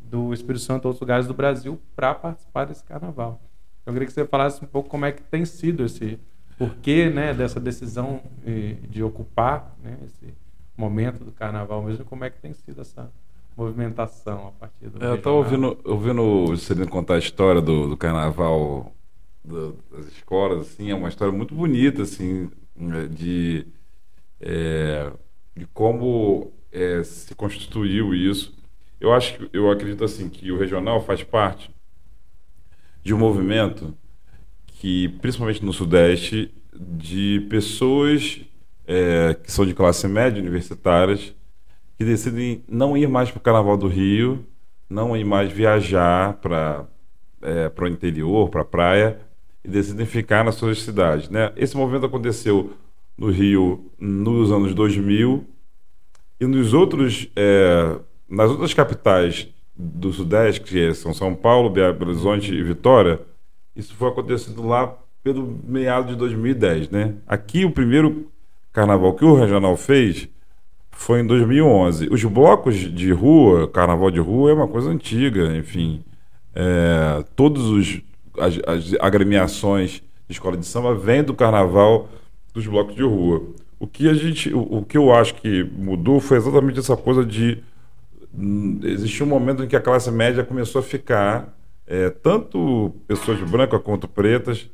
do 0.00 0.32
Espírito 0.32 0.64
Santo, 0.64 0.86
outros 0.86 1.00
lugares 1.00 1.26
do 1.26 1.34
Brasil, 1.34 1.78
para 1.94 2.14
participar 2.14 2.64
desse 2.64 2.82
carnaval. 2.84 3.38
Eu 3.84 3.92
queria 3.92 4.06
que 4.06 4.14
você 4.14 4.24
falasse 4.24 4.64
um 4.64 4.66
pouco 4.66 4.88
como 4.88 5.04
é 5.04 5.12
que 5.12 5.22
tem 5.22 5.44
sido 5.44 5.84
esse 5.84 6.18
porquê 6.56 7.10
né, 7.10 7.34
dessa 7.34 7.60
decisão 7.60 8.22
eh, 8.46 8.76
de 8.88 9.02
ocupar 9.02 9.76
né, 9.82 9.98
esse 10.06 10.32
momento 10.74 11.22
do 11.22 11.32
carnaval 11.32 11.82
mesmo, 11.82 12.02
como 12.06 12.24
é 12.24 12.30
que 12.30 12.38
tem 12.38 12.54
sido 12.54 12.80
essa 12.80 13.12
movimentação 13.54 14.48
a 14.48 14.52
partir 14.52 14.88
do. 14.88 15.04
É, 15.04 15.10
eu 15.10 15.16
estava 15.16 15.36
ouvindo, 15.36 15.78
ouvindo 15.84 16.22
o 16.22 16.56
Celino 16.56 16.88
contar 16.88 17.16
a 17.16 17.18
história 17.18 17.60
do, 17.60 17.88
do 17.88 17.96
carnaval 17.96 18.93
das 19.44 20.06
escolas, 20.06 20.62
assim, 20.62 20.90
é 20.90 20.94
uma 20.94 21.08
história 21.08 21.32
muito 21.32 21.54
bonita, 21.54 22.02
assim, 22.02 22.50
né, 22.74 23.06
de, 23.06 23.66
é, 24.40 25.12
de 25.54 25.66
como 25.66 26.52
é, 26.72 27.02
se 27.04 27.34
constituiu 27.34 28.14
isso. 28.14 28.56
Eu 28.98 29.12
acho 29.12 29.36
que, 29.36 29.50
eu 29.52 29.70
acredito 29.70 30.02
assim 30.02 30.28
que 30.28 30.50
o 30.50 30.58
regional 30.58 31.04
faz 31.04 31.22
parte 31.22 31.70
de 33.02 33.12
um 33.12 33.18
movimento 33.18 33.94
que, 34.66 35.08
principalmente 35.20 35.64
no 35.64 35.72
Sudeste, 35.72 36.52
de 36.74 37.46
pessoas 37.50 38.40
é, 38.86 39.34
que 39.34 39.52
são 39.52 39.66
de 39.66 39.74
classe 39.74 40.08
média, 40.08 40.40
universitárias, 40.40 41.34
que 41.98 42.04
decidem 42.04 42.64
não 42.66 42.96
ir 42.96 43.08
mais 43.08 43.30
para 43.30 43.38
o 43.38 43.42
Carnaval 43.42 43.76
do 43.76 43.88
Rio, 43.88 44.44
não 44.88 45.16
ir 45.16 45.24
mais 45.24 45.52
viajar 45.52 46.34
para 46.34 46.86
é, 47.44 47.68
para 47.68 47.84
o 47.84 47.88
interior, 47.88 48.48
para 48.48 48.62
a 48.62 48.64
praia, 48.64 49.20
e 49.64 50.06
ficar 50.06 50.44
nas 50.44 50.56
suas 50.56 50.82
cidades. 50.82 51.28
Né? 51.30 51.52
Esse 51.56 51.76
movimento 51.76 52.06
aconteceu 52.06 52.72
no 53.16 53.30
Rio 53.30 53.90
nos 53.98 54.52
anos 54.52 54.74
2000 54.74 55.44
e 56.40 56.46
nos 56.46 56.74
outros, 56.74 57.28
é, 57.34 57.96
nas 58.28 58.50
outras 58.50 58.74
capitais 58.74 59.48
do 59.74 60.12
Sudeste, 60.12 60.60
que 60.60 60.94
são 60.94 61.14
São 61.14 61.34
Paulo, 61.34 61.70
Belo 61.70 61.96
Horizonte 62.00 62.52
e 62.52 62.62
Vitória, 62.62 63.20
isso 63.74 63.94
foi 63.94 64.08
acontecendo 64.08 64.64
lá 64.66 64.96
pelo 65.22 65.58
meado 65.66 66.08
de 66.08 66.16
2010. 66.16 66.90
Né? 66.90 67.14
Aqui, 67.26 67.64
o 67.64 67.70
primeiro 67.70 68.30
carnaval 68.72 69.14
que 69.14 69.24
o 69.24 69.34
Regional 69.34 69.76
fez 69.76 70.28
foi 70.90 71.20
em 71.20 71.26
2011. 71.26 72.08
Os 72.10 72.22
blocos 72.24 72.76
de 72.76 73.12
rua, 73.12 73.66
carnaval 73.68 74.10
de 74.10 74.20
rua, 74.20 74.50
é 74.50 74.54
uma 74.54 74.68
coisa 74.68 74.90
antiga, 74.90 75.56
enfim. 75.56 76.04
É, 76.54 77.24
todos 77.34 77.64
os 77.68 78.00
as, 78.38 78.58
as 78.66 78.94
agremiações 79.00 80.02
de 80.26 80.32
escola 80.32 80.56
de 80.56 80.66
samba 80.66 80.94
vêm 80.94 81.22
do 81.22 81.34
carnaval 81.34 82.08
dos 82.52 82.66
blocos 82.66 82.94
de 82.94 83.02
rua. 83.02 83.42
O 83.78 83.86
que 83.86 84.08
a 84.08 84.14
gente, 84.14 84.52
o, 84.52 84.78
o 84.78 84.84
que 84.84 84.96
eu 84.96 85.12
acho 85.12 85.34
que 85.34 85.64
mudou 85.64 86.20
foi 86.20 86.36
exatamente 86.36 86.78
essa 86.78 86.96
coisa 86.96 87.24
de 87.24 87.62
hum, 88.32 88.80
existiu 88.82 89.26
um 89.26 89.28
momento 89.28 89.62
em 89.62 89.68
que 89.68 89.76
a 89.76 89.80
classe 89.80 90.10
média 90.10 90.44
começou 90.44 90.80
a 90.80 90.82
ficar 90.82 91.56
é, 91.86 92.08
tanto 92.10 92.94
pessoas 93.06 93.38
brancas 93.40 93.82
quanto 93.82 94.08
pretas 94.08 94.70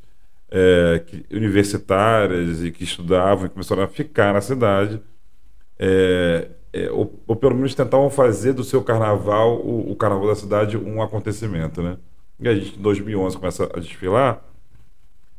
é, 0.50 1.02
que, 1.06 1.24
universitárias 1.34 2.62
e 2.62 2.70
que 2.70 2.84
estudavam 2.84 3.46
e 3.46 3.48
começaram 3.48 3.82
a 3.82 3.88
ficar 3.88 4.34
na 4.34 4.40
cidade 4.40 5.00
é, 5.78 6.48
é, 6.72 6.90
ou, 6.90 7.20
ou, 7.26 7.34
pelo 7.34 7.54
menos 7.54 7.74
tentavam 7.74 8.10
fazer 8.10 8.52
do 8.52 8.62
seu 8.62 8.82
carnaval, 8.82 9.56
o, 9.56 9.90
o, 9.90 9.96
carnaval 9.96 10.28
da 10.28 10.36
cidade, 10.36 10.76
um 10.76 11.02
acontecimento, 11.02 11.82
né? 11.82 11.96
E 12.40 12.48
a 12.48 12.54
gente, 12.54 12.78
em 12.78 12.82
2011, 12.82 13.36
começa 13.36 13.70
a 13.74 13.80
desfilar 13.80 14.42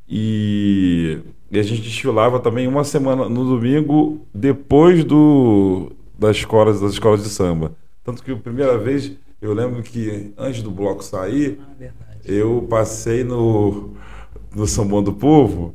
e, 0.08 1.20
e 1.50 1.58
a 1.58 1.64
gente 1.64 1.82
desfilava 1.82 2.40
também 2.40 2.68
uma 2.68 2.84
semana 2.84 3.30
no 3.30 3.46
domingo 3.46 4.26
depois 4.34 5.04
do, 5.04 5.92
das 6.20 6.38
escolas 6.38 6.82
das 6.82 6.92
escolas 6.92 7.24
de 7.24 7.30
samba. 7.30 7.72
Tanto 8.04 8.22
que 8.22 8.32
a 8.32 8.36
primeira 8.36 8.78
vez, 8.78 9.14
eu 9.42 9.54
lembro 9.54 9.82
que 9.82 10.34
antes 10.38 10.62
do 10.62 10.70
bloco 10.70 11.04
sair, 11.04 11.60
ah, 11.82 11.88
eu 12.26 12.68
passei 12.70 13.24
no, 13.24 13.94
no 14.54 14.68
Sambão 14.68 15.02
do 15.02 15.14
Povo 15.14 15.74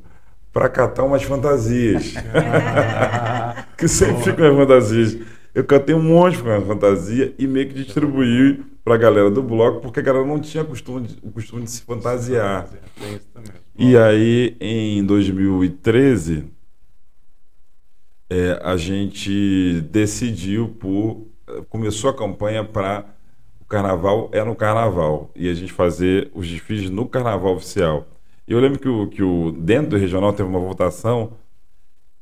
para 0.52 0.68
catar 0.68 1.04
umas 1.04 1.22
fantasias. 1.22 2.14
que 3.76 3.88
sempre 3.88 4.22
ficam 4.22 4.50
as 4.50 4.56
fantasias. 4.56 5.18
Eu 5.54 5.64
cantei 5.64 5.94
um 5.94 6.02
monte 6.02 6.36
de 6.36 6.42
fantasia 6.42 7.34
e 7.38 7.46
meio 7.46 7.68
que 7.68 7.74
distribuí 7.82 8.62
para 8.86 8.94
a 8.94 8.98
galera 8.98 9.28
do 9.28 9.42
bloco, 9.42 9.80
porque 9.80 9.98
a 9.98 10.02
galera 10.02 10.24
não 10.24 10.38
tinha 10.38 10.64
costume 10.64 11.08
de, 11.08 11.18
o 11.20 11.32
costume 11.32 11.64
de 11.64 11.70
se 11.72 11.82
fantasiar. 11.82 12.68
E 13.76 13.96
aí, 13.96 14.56
em 14.60 15.04
2013, 15.04 16.44
é, 18.30 18.60
a 18.62 18.76
gente 18.76 19.80
decidiu 19.90 20.68
por. 20.68 21.26
Começou 21.68 22.10
a 22.10 22.14
campanha 22.14 22.62
para 22.62 23.04
o 23.60 23.64
carnaval 23.64 24.30
é 24.32 24.44
no 24.44 24.54
carnaval. 24.54 25.32
E 25.34 25.50
a 25.50 25.54
gente 25.54 25.72
fazer 25.72 26.30
os 26.32 26.46
desfiles 26.46 26.88
no 26.88 27.08
carnaval 27.08 27.56
oficial. 27.56 28.06
E 28.46 28.52
eu 28.52 28.60
lembro 28.60 28.78
que, 28.78 28.88
o, 28.88 29.08
que 29.08 29.20
o, 29.20 29.50
dentro 29.50 29.90
do 29.90 29.96
regional 29.96 30.32
teve 30.32 30.48
uma 30.48 30.60
votação 30.60 31.32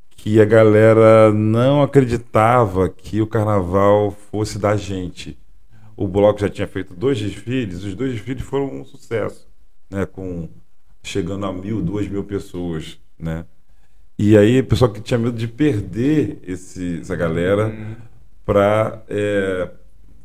que 0.09 0.41
a 0.41 0.45
galera 0.45 1.31
não 1.31 1.83
acreditava 1.83 2.89
que 2.89 3.21
o 3.21 3.27
carnaval 3.27 4.09
fosse 4.09 4.57
da 4.57 4.75
gente. 4.75 5.37
O 5.95 6.07
bloco 6.07 6.39
já 6.39 6.49
tinha 6.49 6.67
feito 6.67 6.93
dois 6.93 7.19
desfiles, 7.19 7.83
os 7.83 7.95
dois 7.95 8.11
desfiles 8.11 8.43
foram 8.43 8.81
um 8.81 8.85
sucesso, 8.85 9.47
né? 9.89 10.05
Com 10.05 10.49
chegando 11.01 11.45
a 11.45 11.53
mil, 11.53 11.81
duas 11.81 12.07
mil 12.07 12.23
pessoas, 12.23 12.99
né? 13.17 13.45
E 14.17 14.37
aí, 14.37 14.59
o 14.59 14.65
pessoal 14.65 14.91
que 14.91 15.01
tinha 15.01 15.17
medo 15.17 15.37
de 15.37 15.47
perder 15.47 16.39
esse, 16.43 16.99
essa 17.01 17.15
galera 17.15 17.67
uhum. 17.67 17.95
para 18.45 19.03
é, 19.09 19.69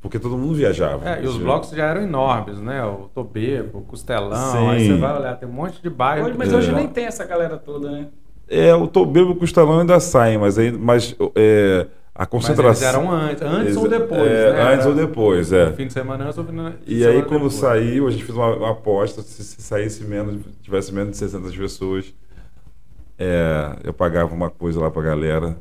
porque 0.01 0.19
todo 0.19 0.37
mundo 0.39 0.55
viajava. 0.55 1.09
É, 1.09 1.23
e 1.23 1.27
os 1.27 1.37
blocos 1.37 1.71
já 1.71 1.87
eram 1.87 2.03
enormes, 2.03 2.59
né? 2.59 2.83
O 2.85 3.11
Tobego, 3.15 3.79
o 3.79 3.83
Costelão, 3.83 4.53
Sim. 4.53 4.69
aí 4.69 4.87
você 4.87 4.97
vai 4.97 5.19
olhar, 5.19 5.37
tem 5.37 5.49
um 5.49 5.53
monte 5.53 5.83
de 5.83 5.91
bairro. 5.91 6.27
Hoje, 6.27 6.39
mas 6.39 6.53
é. 6.53 6.57
hoje 6.57 6.73
nem 6.73 6.89
tem 6.89 7.05
essa 7.05 7.25
galera 7.25 7.59
toda, 7.59 7.91
né? 7.91 8.09
É, 8.49 8.75
o 8.75 8.89
Tobego 8.89 9.31
e 9.31 9.33
o 9.33 9.37
Costelão 9.37 9.81
ainda 9.81 10.01
saem, 10.01 10.39
mas, 10.39 10.59
aí, 10.59 10.73
mas 10.73 11.15
é, 11.37 11.87
a 12.15 12.27
concentração. 12.27 13.05
Mas 13.05 13.13
eram 13.13 13.13
antes, 13.13 13.43
antes 13.43 13.77
ou 13.77 13.89
depois, 13.89 14.31
é, 14.31 14.53
né? 14.53 14.75
Antes 14.75 14.87
ou 14.87 14.95
depois, 14.95 15.53
é. 15.53 15.73
fim 15.73 15.87
de 15.87 15.93
semana 15.93 16.25
antes 16.25 16.39
ou 16.39 16.45
fim 16.45 16.53
de 16.53 16.95
E 16.95 17.07
aí, 17.07 17.23
quando 17.23 17.45
depois. 17.45 17.55
saiu, 17.55 18.07
a 18.07 18.11
gente 18.11 18.25
fez 18.25 18.37
uma, 18.37 18.57
uma 18.57 18.71
aposta: 18.73 19.23
se, 19.23 19.43
se, 19.43 19.63
saísse 19.63 20.05
menos, 20.05 20.43
tivesse 20.63 20.93
menos 20.93 21.13
de 21.13 21.17
600 21.19 21.57
pessoas, 21.57 22.15
é, 23.19 23.77
eu 23.85 23.93
pagava 23.93 24.35
uma 24.35 24.51
coisa 24.51 24.81
lá 24.81 24.91
pra 24.91 25.03
galera. 25.03 25.57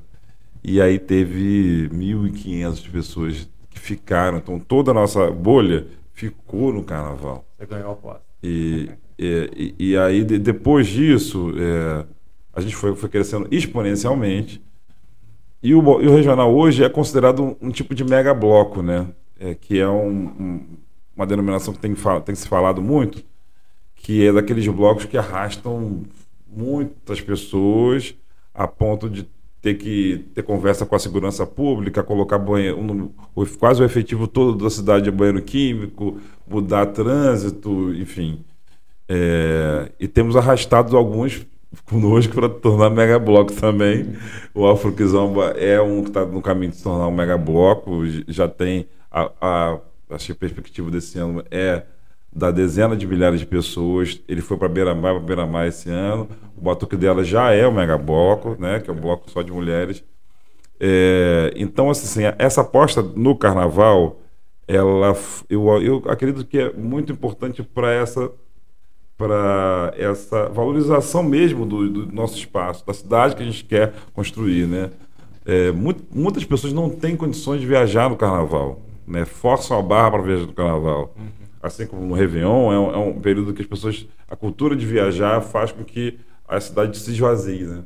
E 0.63 0.81
aí 0.81 0.99
teve 0.99 1.89
1.500 1.93 2.91
pessoas 2.91 3.49
que 3.69 3.79
ficaram. 3.79 4.37
Então 4.37 4.59
toda 4.59 4.91
a 4.91 4.93
nossa 4.93 5.31
bolha 5.31 5.87
ficou 6.13 6.73
no 6.73 6.83
carnaval. 6.83 7.45
Você 7.57 7.65
ganhou 7.65 7.91
a 7.91 7.93
aposta. 7.93 8.21
E, 8.43 8.89
e, 9.17 9.75
e, 9.79 9.97
aí, 9.97 10.23
de, 10.23 10.37
depois 10.37 10.87
disso, 10.87 11.53
é, 11.57 12.05
a 12.53 12.61
gente 12.61 12.75
foi, 12.75 12.95
foi 12.95 13.09
crescendo 13.09 13.47
exponencialmente. 13.51 14.61
E 15.61 15.73
o, 15.75 16.01
e 16.01 16.07
o 16.07 16.15
regional 16.15 16.53
hoje 16.55 16.83
é 16.83 16.89
considerado 16.89 17.43
um, 17.43 17.55
um 17.61 17.71
tipo 17.71 17.93
de 17.93 18.03
mega 18.03 18.33
bloco, 18.33 18.81
né? 18.81 19.07
É, 19.39 19.55
que 19.55 19.79
é 19.79 19.87
um, 19.87 20.25
um, 20.39 20.65
uma 21.15 21.25
denominação 21.25 21.73
que 21.73 21.79
tem, 21.79 21.95
tem 22.25 22.35
se 22.35 22.47
falado 22.47 22.81
muito, 22.81 23.23
que 23.95 24.25
é 24.25 24.31
daqueles 24.31 24.67
blocos 24.67 25.05
que 25.05 25.17
arrastam 25.17 26.03
muitas 26.47 27.21
pessoas 27.21 28.15
a 28.53 28.67
ponto 28.67 29.09
de 29.09 29.27
ter 29.61 29.75
que 29.75 30.25
ter 30.33 30.43
conversa 30.43 30.85
com 30.85 30.95
a 30.95 30.99
segurança 30.99 31.45
pública, 31.45 32.03
colocar 32.03 32.37
banheiro, 32.37 32.79
um, 32.79 33.11
quase 33.59 33.81
o 33.81 33.85
efetivo 33.85 34.27
todo 34.27 34.63
da 34.63 34.69
cidade 34.69 35.05
de 35.05 35.11
banheiro 35.11 35.41
químico, 35.41 36.17
mudar 36.47 36.87
trânsito, 36.87 37.93
enfim. 37.93 38.43
É, 39.07 39.91
e 39.99 40.07
temos 40.07 40.35
arrastado 40.35 40.95
alguns 40.95 41.45
conosco 41.85 42.33
para 42.33 42.49
tornar 42.49 42.89
mega 42.89 43.19
bloco 43.19 43.53
também. 43.53 44.15
O 44.53 44.67
Afroquizomba 44.67 45.51
é 45.51 45.79
um 45.81 46.03
que 46.03 46.09
está 46.09 46.25
no 46.25 46.41
caminho 46.41 46.71
de 46.71 46.77
se 46.77 46.83
tornar 46.83 47.07
um 47.07 47.11
mega 47.11 47.37
bloco, 47.37 48.01
já 48.27 48.47
tem 48.47 48.87
a, 49.11 49.31
a, 49.41 49.79
acho 50.11 50.27
que 50.27 50.31
a 50.31 50.35
perspectiva 50.35 50.89
desse 50.89 51.17
ano 51.19 51.43
é 51.51 51.83
da 52.31 52.51
dezena 52.51 52.95
de 52.95 53.07
milhares 53.07 53.39
de 53.39 53.45
pessoas. 53.45 54.21
Ele 54.27 54.41
foi 54.41 54.57
para 54.57 54.69
Beira-Mar, 54.69 55.15
para 55.15 55.23
Beira-Mar 55.23 55.67
esse 55.67 55.89
ano. 55.89 56.29
O 56.57 56.61
batuque 56.61 56.95
dela 56.95 57.23
já 57.23 57.51
é 57.51 57.65
o 57.67 57.71
mega 57.71 57.97
bloco, 57.97 58.55
né, 58.59 58.79
que 58.79 58.89
é 58.89 58.93
um 58.93 58.99
bloco 58.99 59.29
só 59.29 59.41
de 59.41 59.51
mulheres. 59.51 60.03
É, 60.79 61.51
então, 61.55 61.89
assim, 61.89 62.21
essa 62.37 62.61
aposta 62.61 63.01
no 63.01 63.35
carnaval, 63.35 64.21
ela, 64.67 65.15
eu, 65.49 65.81
eu 65.81 66.03
acredito 66.07 66.45
que 66.45 66.57
é 66.57 66.73
muito 66.73 67.11
importante 67.11 67.61
para 67.61 67.91
essa 67.91 68.31
para 69.19 69.93
essa 69.97 70.47
valorização 70.47 71.21
mesmo 71.21 71.65
do, 71.65 71.89
do, 71.89 72.11
nosso 72.15 72.37
espaço, 72.37 72.87
da 72.87 72.93
cidade 72.93 73.35
que 73.35 73.43
a 73.43 73.45
gente 73.45 73.65
quer 73.65 73.93
construir, 74.13 74.65
né? 74.65 74.89
É, 75.45 75.71
muito, 75.73 76.03
muitas 76.09 76.45
pessoas 76.45 76.71
não 76.71 76.89
têm 76.89 77.17
condições 77.17 77.59
de 77.59 77.67
viajar 77.67 78.09
no 78.09 78.15
carnaval, 78.15 78.81
né? 79.05 79.25
Forçam 79.25 79.77
a 79.77 79.81
barra 79.81 80.11
para 80.11 80.21
viajar 80.21 80.45
no 80.45 80.53
carnaval. 80.53 81.13
Uhum 81.17 81.39
assim 81.61 81.85
como 81.85 82.05
no 82.05 82.15
Réveillon, 82.15 82.71
é 82.71 82.79
um, 82.79 82.91
é 82.93 82.97
um, 82.97 83.19
período 83.19 83.53
que 83.53 83.61
as 83.61 83.67
pessoas. 83.67 84.07
A 84.27 84.35
cultura 84.35 84.75
de 84.75 84.85
viajar 84.85 85.41
faz 85.41 85.71
com 85.71 85.83
que 85.83 86.17
a 86.47 86.59
cidade 86.59 86.97
se 86.97 87.11
esvazie, 87.11 87.65
né? 87.65 87.83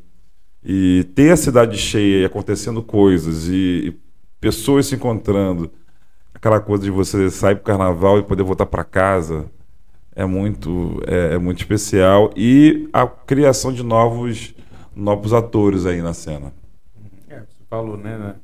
E 0.64 1.06
ter 1.16 1.32
a 1.32 1.38
cidade 1.38 1.78
cheia 1.78 2.22
e 2.22 2.26
acontecendo 2.26 2.82
coisas 2.82 3.48
e, 3.48 3.88
e 3.88 4.00
pessoas 4.40 4.86
se 4.86 4.96
encontrando, 4.96 5.72
aquela 6.34 6.60
coisa 6.60 6.84
de 6.84 6.92
você 6.92 7.30
sair 7.30 7.56
para 7.56 7.62
o 7.62 7.66
carnaval 7.66 8.20
e 8.20 8.24
poder 8.24 8.44
voltar 8.44 8.66
para 8.66 8.84
casa, 8.84 9.50
é 10.16 10.26
muito, 10.26 11.02
é, 11.08 11.36
é, 11.36 11.38
muito 11.38 11.60
especial. 11.60 12.32
E 12.36 12.90
a 12.94 13.08
criação 13.08 13.74
de 13.74 13.84
novos, 13.84 14.54
novos 14.96 15.34
atores 15.34 15.86
aí 15.86 16.02
na 16.02 16.14
cena. 16.14 16.54
É, 17.28 17.40
você 17.40 17.64
falou, 17.70 17.98
né? 17.98 18.36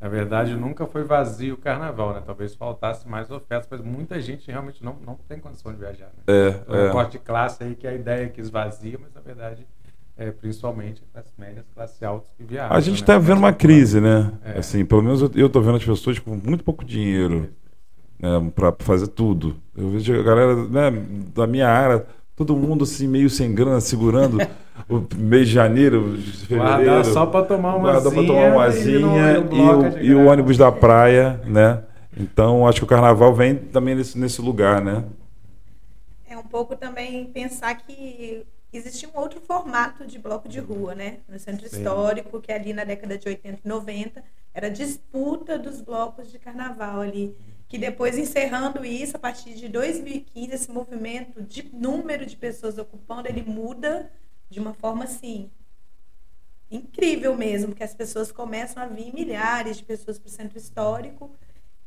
Na 0.00 0.08
verdade, 0.08 0.54
nunca 0.54 0.86
foi 0.86 1.02
vazio 1.02 1.54
o 1.54 1.58
carnaval, 1.58 2.14
né? 2.14 2.22
Talvez 2.24 2.54
faltasse 2.54 3.08
mais 3.08 3.30
ofertas, 3.30 3.68
mas 3.68 3.80
muita 3.80 4.20
gente 4.20 4.48
realmente 4.50 4.82
não, 4.84 4.96
não 5.04 5.18
tem 5.28 5.40
condição 5.40 5.72
de 5.72 5.78
viajar. 5.78 6.06
Né? 6.06 6.22
É, 6.28 6.48
então, 6.48 6.86
é. 6.86 6.90
corte 6.90 7.12
de 7.12 7.18
classe 7.18 7.64
aí 7.64 7.74
que 7.74 7.86
a 7.86 7.92
ideia 7.92 8.26
é 8.26 8.28
que 8.28 8.40
esvazia, 8.40 8.96
mas 9.00 9.12
na 9.12 9.20
verdade 9.20 9.66
é 10.16 10.32
principalmente 10.32 11.02
as 11.14 11.32
médias, 11.38 11.64
classe 11.74 12.04
altas 12.04 12.28
que 12.36 12.42
viajam. 12.42 12.76
A 12.76 12.80
gente 12.80 13.00
está 13.00 13.14
né? 13.14 13.20
vendo 13.20 13.38
uma 13.38 13.52
crise, 13.52 14.00
né? 14.00 14.32
É. 14.44 14.58
Assim, 14.58 14.84
pelo 14.84 15.02
menos 15.02 15.20
eu 15.20 15.46
estou 15.46 15.62
vendo 15.62 15.76
as 15.76 15.84
pessoas 15.84 16.18
com 16.18 16.36
muito 16.36 16.64
pouco 16.64 16.84
dinheiro 16.84 17.48
né, 18.18 18.52
para 18.54 18.74
fazer 18.80 19.08
tudo. 19.08 19.56
Eu 19.78 19.90
vejo 19.90 20.18
a 20.18 20.22
galera 20.22 20.56
né, 20.56 20.90
da 21.32 21.46
minha 21.46 21.68
área 21.68 22.04
todo 22.34 22.56
mundo 22.56 22.84
assim 22.84 23.06
meio 23.06 23.30
sem 23.30 23.54
grana, 23.54 23.80
segurando 23.80 24.38
o 24.88 25.04
mês 25.16 25.48
de 25.48 25.54
janeiro, 25.54 26.18
fevereiro. 26.46 26.84
Guardar 26.84 27.04
só 27.04 27.26
para 27.26 27.44
tomar 27.44 27.76
uma 27.76 28.00
para 28.00 28.10
tomar 28.10 28.52
uma 28.52 28.64
asinha 28.64 28.96
e, 28.96 29.40
no, 29.40 29.56
e, 29.56 29.60
o, 29.60 29.98
e, 29.98 30.14
o, 30.14 30.26
ônibus 30.26 30.56
da 30.56 30.70
praia, 30.70 31.40
né? 31.44 31.82
Então 32.16 32.66
acho 32.66 32.80
que 32.80 32.84
o 32.84 32.88
carnaval 32.88 33.34
vem 33.34 33.54
também 33.54 33.94
nesse, 33.94 34.18
nesse 34.18 34.40
lugar, 34.40 34.80
né? 34.80 35.04
É 36.28 36.36
um 36.36 36.42
pouco 36.42 36.76
também 36.76 37.26
pensar 37.26 37.74
que 37.76 38.44
existia 38.72 39.08
um 39.12 39.18
outro 39.18 39.40
formato 39.40 40.06
de 40.06 40.18
bloco 40.18 40.48
de 40.48 40.60
rua, 40.60 40.94
né? 40.94 41.18
No 41.28 41.38
centro 41.38 41.68
Sim. 41.68 41.76
histórico, 41.76 42.40
que 42.40 42.52
ali 42.52 42.72
na 42.72 42.84
década 42.84 43.16
de 43.16 43.28
80 43.28 43.60
e 43.64 43.68
90 43.68 44.22
era 44.54 44.70
disputa 44.70 45.58
dos 45.58 45.80
blocos 45.80 46.30
de 46.30 46.38
carnaval 46.38 47.00
ali 47.00 47.36
que 47.68 47.78
depois 47.78 48.16
encerrando 48.16 48.84
isso, 48.84 49.16
a 49.16 49.18
partir 49.18 49.54
de 49.54 49.68
2015, 49.68 50.54
esse 50.54 50.70
movimento 50.70 51.42
de 51.42 51.68
número 51.72 52.24
de 52.24 52.36
pessoas 52.36 52.78
ocupando, 52.78 53.28
ele 53.28 53.42
muda 53.42 54.10
de 54.48 54.58
uma 54.58 54.72
forma 54.72 55.04
assim 55.04 55.50
incrível 56.70 57.36
mesmo, 57.36 57.74
que 57.74 57.82
as 57.82 57.94
pessoas 57.94 58.32
começam 58.32 58.82
a 58.82 58.86
vir 58.86 59.12
milhares 59.12 59.76
de 59.78 59.84
pessoas 59.84 60.18
para 60.18 60.28
o 60.28 60.30
centro 60.30 60.58
histórico 60.58 61.30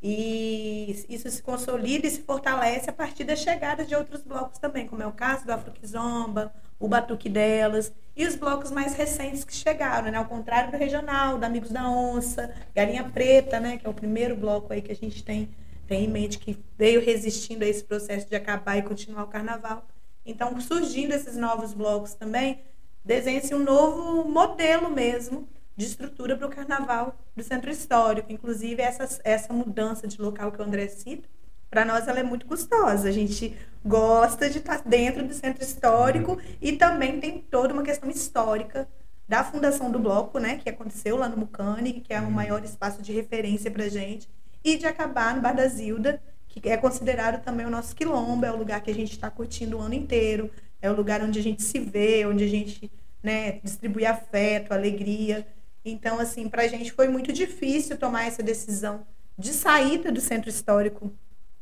e 0.01 1.05
isso 1.07 1.29
se 1.29 1.43
consolida 1.43 2.07
e 2.07 2.09
se 2.09 2.23
fortalece 2.23 2.89
a 2.89 2.93
partir 2.93 3.23
da 3.23 3.35
chegada 3.35 3.85
de 3.85 3.93
outros 3.95 4.21
blocos 4.21 4.57
também, 4.57 4.87
como 4.87 5.03
é 5.03 5.07
o 5.07 5.11
caso 5.11 5.45
do 5.45 5.51
Afroquizomba, 5.51 6.51
o 6.79 6.87
Batuque 6.87 7.29
Delas 7.29 7.93
e 8.15 8.25
os 8.25 8.35
blocos 8.35 8.71
mais 8.71 8.95
recentes 8.95 9.43
que 9.43 9.53
chegaram, 9.53 10.11
né? 10.11 10.17
Ao 10.17 10.25
contrário 10.25 10.71
do 10.71 10.77
regional, 10.77 11.37
do 11.37 11.43
Amigos 11.43 11.69
da 11.69 11.87
Onça, 11.87 12.51
Galinha 12.73 13.03
Preta, 13.03 13.59
né? 13.59 13.77
Que 13.77 13.85
é 13.85 13.89
o 13.89 13.93
primeiro 13.93 14.35
bloco 14.35 14.73
aí 14.73 14.81
que 14.81 14.91
a 14.91 14.95
gente 14.95 15.23
tem, 15.23 15.47
tem 15.91 16.05
em 16.05 16.07
mente 16.07 16.39
que 16.39 16.57
veio 16.77 17.03
resistindo 17.03 17.63
a 17.63 17.67
esse 17.67 17.83
processo 17.83 18.25
de 18.25 18.33
acabar 18.33 18.77
e 18.77 18.81
continuar 18.81 19.25
o 19.25 19.27
carnaval. 19.27 19.85
Então, 20.25 20.57
surgindo 20.61 21.13
esses 21.13 21.35
novos 21.35 21.73
blocos 21.73 22.13
também, 22.13 22.61
desenha-se 23.03 23.53
um 23.53 23.59
novo 23.59 24.23
modelo 24.23 24.89
mesmo 24.89 25.49
de 25.75 25.85
estrutura 25.85 26.37
para 26.37 26.47
o 26.47 26.49
carnaval 26.49 27.17
do 27.35 27.43
centro 27.43 27.69
histórico. 27.69 28.31
Inclusive, 28.31 28.81
essa, 28.81 29.19
essa 29.25 29.51
mudança 29.51 30.07
de 30.07 30.21
local 30.21 30.53
que 30.53 30.61
o 30.61 30.63
André 30.63 30.87
cita, 30.87 31.27
para 31.69 31.83
nós 31.83 32.07
ela 32.07 32.21
é 32.21 32.23
muito 32.23 32.45
custosa. 32.45 33.09
A 33.09 33.11
gente 33.11 33.57
gosta 33.85 34.49
de 34.49 34.59
estar 34.59 34.83
dentro 34.85 35.27
do 35.27 35.33
centro 35.33 35.61
histórico 35.61 36.39
e 36.61 36.71
também 36.71 37.19
tem 37.19 37.39
toda 37.39 37.73
uma 37.73 37.83
questão 37.83 38.09
histórica 38.09 38.87
da 39.27 39.43
fundação 39.43 39.91
do 39.91 39.99
bloco, 39.99 40.39
né, 40.39 40.55
que 40.55 40.69
aconteceu 40.69 41.17
lá 41.17 41.27
no 41.27 41.35
Mucane, 41.35 41.99
que 41.99 42.13
é 42.13 42.21
o 42.21 42.31
maior 42.31 42.63
espaço 42.63 43.01
de 43.01 43.11
referência 43.11 43.69
para 43.69 43.89
gente, 43.89 44.29
e 44.63 44.77
de 44.77 44.85
acabar 44.85 45.35
no 45.35 45.41
Bar 45.41 45.53
da 45.53 45.67
Zilda, 45.67 46.21
que 46.47 46.67
é 46.69 46.77
considerado 46.77 47.43
também 47.43 47.65
o 47.65 47.69
nosso 47.69 47.95
quilombo, 47.95 48.45
é 48.45 48.51
o 48.51 48.57
lugar 48.57 48.81
que 48.81 48.91
a 48.91 48.93
gente 48.93 49.11
está 49.11 49.29
curtindo 49.29 49.77
o 49.77 49.81
ano 49.81 49.93
inteiro, 49.93 50.51
é 50.81 50.89
o 50.89 50.95
lugar 50.95 51.21
onde 51.21 51.39
a 51.39 51.43
gente 51.43 51.61
se 51.61 51.79
vê, 51.79 52.25
onde 52.25 52.43
a 52.43 52.47
gente 52.47 52.91
né, 53.23 53.59
distribui 53.63 54.05
afeto, 54.05 54.73
alegria. 54.73 55.47
Então, 55.85 56.19
assim, 56.19 56.49
para 56.49 56.63
a 56.63 56.67
gente 56.67 56.91
foi 56.91 57.07
muito 57.07 57.31
difícil 57.31 57.97
tomar 57.97 58.25
essa 58.25 58.43
decisão 58.43 59.05
de 59.37 59.53
saída 59.53 60.11
do 60.11 60.19
centro 60.19 60.49
histórico, 60.49 61.11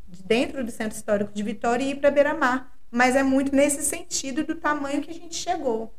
de 0.08 0.24
dentro 0.24 0.64
do 0.64 0.72
centro 0.72 0.98
histórico 0.98 1.32
de 1.34 1.44
Vitória 1.44 1.84
e 1.84 1.92
ir 1.92 1.96
para 1.96 2.12
Beira-Mar. 2.12 2.76
Mas 2.92 3.16
é 3.16 3.22
muito 3.22 3.56
nesse 3.56 3.84
sentido 3.84 4.44
do 4.44 4.56
tamanho 4.56 5.02
que 5.02 5.12
a 5.12 5.14
gente 5.14 5.36
chegou. 5.36 5.94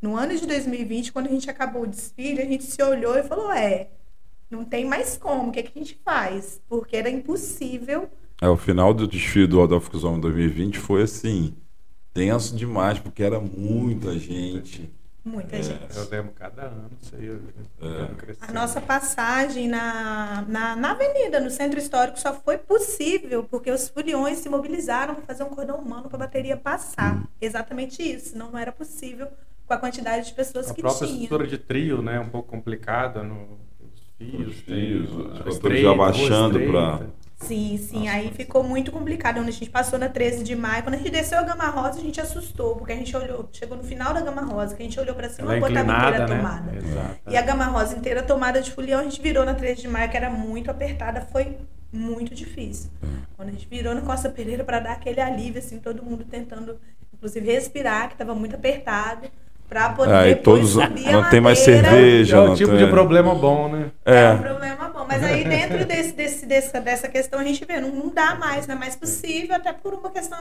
No 0.00 0.16
ano 0.16 0.34
de 0.34 0.46
2020, 0.46 1.12
quando 1.12 1.26
a 1.26 1.30
gente 1.30 1.50
acabou 1.50 1.82
o 1.82 1.86
desfile, 1.86 2.40
a 2.40 2.46
gente 2.46 2.64
se 2.64 2.82
olhou 2.82 3.18
e 3.18 3.22
falou: 3.22 3.52
é, 3.52 3.88
não 4.50 4.64
tem 4.64 4.84
mais 4.84 5.16
como, 5.16 5.48
o 5.48 5.52
que, 5.52 5.60
é 5.60 5.62
que 5.62 5.78
a 5.78 5.82
gente 5.82 5.98
faz? 6.04 6.60
Porque 6.68 6.96
era 6.96 7.08
impossível. 7.08 8.10
É, 8.42 8.48
o 8.48 8.56
final 8.56 8.92
do 8.92 9.06
desfile 9.06 9.46
do 9.46 9.62
Adolfo 9.62 9.90
Cusão 9.90 10.18
2020 10.18 10.78
foi 10.78 11.02
assim, 11.02 11.54
tenso 12.12 12.56
demais, 12.56 12.98
porque 12.98 13.22
era 13.22 13.38
muita 13.38 14.18
gente. 14.18 14.90
Muita 15.22 15.56
é, 15.56 15.62
gente. 15.62 15.96
Eu 15.96 16.08
lembro 16.08 16.32
cada 16.32 16.62
ano, 16.62 16.90
sei, 17.02 17.30
é. 17.82 18.36
A 18.40 18.52
nossa 18.52 18.80
passagem 18.80 19.68
na, 19.68 20.44
na, 20.48 20.74
na, 20.74 20.90
avenida, 20.92 21.38
no 21.38 21.50
centro 21.50 21.78
histórico, 21.78 22.18
só 22.18 22.32
foi 22.34 22.56
possível 22.56 23.44
porque 23.44 23.70
os 23.70 23.88
furiões 23.88 24.38
se 24.38 24.48
mobilizaram 24.48 25.14
para 25.14 25.24
fazer 25.24 25.44
um 25.44 25.50
cordão 25.50 25.78
humano 25.78 26.08
para 26.08 26.16
a 26.16 26.20
bateria 26.20 26.56
passar. 26.56 27.16
Hum. 27.16 27.26
Exatamente 27.38 28.02
isso. 28.02 28.36
Não, 28.36 28.50
não 28.50 28.58
era 28.58 28.72
possível 28.72 29.28
com 29.66 29.74
a 29.74 29.76
quantidade 29.76 30.26
de 30.26 30.32
pessoas 30.32 30.70
a 30.70 30.74
que 30.74 30.80
tinha. 30.80 30.90
A 30.90 30.96
própria 30.96 31.12
estrutura 31.12 31.46
de 31.46 31.58
trio, 31.58 32.00
né? 32.00 32.18
Um 32.18 32.30
pouco 32.30 32.48
complicada 32.48 33.22
no, 33.22 33.58
fios. 34.20 34.48
Os 34.48 34.60
fios, 34.60 35.10
os 35.46 35.58
fios 35.58 35.80
já 35.80 35.94
baixando 35.94 36.60
para 36.60 37.00
Sim, 37.40 37.78
sim. 37.78 38.00
Nossa, 38.00 38.10
aí 38.12 38.30
ficou 38.32 38.62
muito 38.62 38.92
complicado. 38.92 39.36
Quando 39.36 39.48
a 39.48 39.50
gente 39.50 39.70
passou 39.70 39.98
na 39.98 40.10
13 40.10 40.44
de 40.44 40.54
maio, 40.54 40.82
quando 40.82 40.96
a 40.96 40.98
gente 40.98 41.10
desceu 41.10 41.38
a 41.38 41.42
Gama 41.42 41.68
Rosa, 41.68 41.98
a 41.98 42.02
gente 42.02 42.20
assustou, 42.20 42.76
porque 42.76 42.92
a 42.92 42.96
gente 42.96 43.16
olhou, 43.16 43.48
chegou 43.50 43.78
no 43.78 43.82
final 43.82 44.12
da 44.12 44.20
Gama 44.20 44.42
Rosa, 44.42 44.76
que 44.76 44.82
a 44.82 44.84
gente 44.84 45.00
olhou 45.00 45.14
para 45.14 45.30
cima, 45.30 45.54
e 45.54 45.56
a 45.56 45.58
rua 45.58 45.68
estava 45.68 45.92
inteira 45.92 46.26
né? 46.26 46.36
tomada. 46.36 46.76
Exato. 46.76 47.20
E 47.30 47.36
a 47.36 47.42
Gama 47.42 47.64
Rosa 47.64 47.96
inteira 47.96 48.22
tomada 48.22 48.60
de 48.60 48.70
folião, 48.70 49.00
a 49.00 49.04
gente 49.04 49.22
virou 49.22 49.46
na 49.46 49.54
13 49.54 49.80
de 49.80 49.88
maio, 49.88 50.10
que 50.10 50.16
era 50.18 50.28
muito 50.28 50.70
apertada, 50.70 51.22
foi 51.22 51.56
muito 51.90 52.34
difícil. 52.34 52.90
Quando 53.36 53.48
a 53.48 53.52
gente 53.52 53.66
virou 53.66 53.94
na 53.94 54.02
Costa 54.02 54.28
Pereira 54.28 54.62
para 54.62 54.78
dar 54.78 54.92
aquele 54.92 55.20
alívio, 55.20 55.60
assim, 55.60 55.78
todo 55.78 56.02
mundo 56.02 56.24
tentando, 56.24 56.78
inclusive, 57.14 57.50
respirar, 57.50 58.08
que 58.08 58.14
estava 58.14 58.34
muito 58.34 58.54
apertado 58.54 59.30
para 59.70 59.90
poder 59.90 60.12
Aí 60.12 60.34
todos 60.34 60.70
subir 60.70 61.12
não 61.12 61.30
tem 61.30 61.40
mais 61.40 61.60
cerveja, 61.60 62.38
é 62.38 62.40
o 62.40 62.56
tipo 62.56 62.72
tem... 62.72 62.84
de 62.84 62.90
problema 62.90 63.32
bom, 63.36 63.68
né? 63.68 63.92
É. 64.04 64.24
é 64.24 64.32
um 64.32 64.38
problema 64.38 64.88
bom, 64.88 65.06
mas 65.06 65.22
aí 65.22 65.44
dentro 65.44 65.84
desse, 65.86 66.12
desse, 66.12 66.44
dessa, 66.44 66.80
dessa 66.80 67.08
questão 67.08 67.38
a 67.38 67.44
gente 67.44 67.64
vê, 67.64 67.80
não, 67.80 67.88
não 67.88 68.08
dá 68.08 68.34
mais, 68.34 68.66
não 68.66 68.74
é 68.74 68.78
mais 68.78 68.96
possível, 68.96 69.54
até 69.54 69.72
por 69.72 69.94
uma 69.94 70.10
questão 70.10 70.36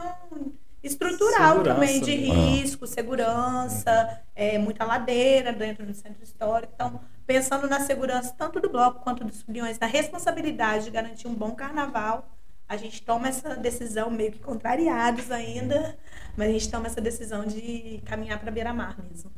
estrutural 0.81 1.57
segurança, 1.57 1.75
também, 1.75 2.01
de 2.01 2.17
né? 2.17 2.33
risco, 2.33 2.87
segurança, 2.87 4.19
é, 4.35 4.57
muita 4.57 4.83
ladeira 4.83 5.53
dentro 5.53 5.85
do 5.85 5.93
centro 5.93 6.23
histórico. 6.23 6.73
Então, 6.73 6.99
pensando 7.27 7.67
na 7.67 7.81
segurança 7.81 8.33
tanto 8.35 8.59
do 8.59 8.67
bloco 8.67 9.03
quanto 9.03 9.23
dos 9.23 9.43
foliões, 9.43 9.77
na 9.77 9.85
responsabilidade 9.85 10.85
de 10.85 10.89
garantir 10.89 11.27
um 11.27 11.35
bom 11.35 11.51
carnaval, 11.51 12.27
a 12.69 12.77
gente 12.77 13.01
toma 13.01 13.27
essa 13.27 13.55
decisão 13.55 14.11
meio 14.11 14.31
que 14.31 14.37
contrariados 14.37 15.31
ainda, 15.31 15.97
mas 16.37 16.49
a 16.49 16.51
gente 16.51 16.69
toma 16.69 16.85
essa 16.85 17.01
decisão 17.01 17.43
de 17.43 17.99
caminhar 18.05 18.39
para 18.39 18.51
beira-mar 18.51 18.95
mesmo. 19.09 19.31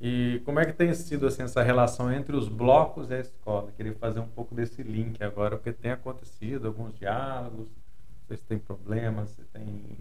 E 0.00 0.42
como 0.44 0.58
é 0.58 0.66
que 0.66 0.72
tem 0.72 0.92
sido 0.92 1.28
assim, 1.28 1.44
essa 1.44 1.62
relação 1.62 2.12
entre 2.12 2.34
os 2.34 2.48
blocos 2.48 3.08
e 3.08 3.14
a 3.14 3.20
escola? 3.20 3.70
Queria 3.76 3.94
fazer 3.94 4.18
um 4.18 4.26
pouco 4.26 4.52
desse 4.52 4.82
link 4.82 5.22
agora, 5.22 5.56
porque 5.56 5.72
tem 5.72 5.92
acontecido 5.92 6.66
alguns 6.66 6.92
diálogos, 6.98 7.68
não 7.68 8.26
sei 8.26 8.36
se 8.36 8.42
tem 8.42 8.58
problemas, 8.58 9.30
se 9.30 9.42
tem 9.44 9.96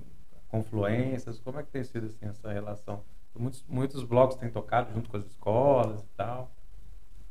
confluências, 0.50 1.40
como 1.40 1.60
é 1.60 1.64
que 1.64 1.70
tem 1.70 1.84
sido 1.84 2.08
assim, 2.08 2.26
essa 2.26 2.52
relação? 2.52 3.04
Muitos, 3.38 3.64
muitos 3.70 4.04
blocos 4.04 4.38
têm 4.38 4.50
tocado 4.50 4.92
junto 4.92 5.10
com 5.10 5.18
as 5.18 5.26
escolas 5.26 6.02
e 6.02 6.18
tal. 6.18 6.50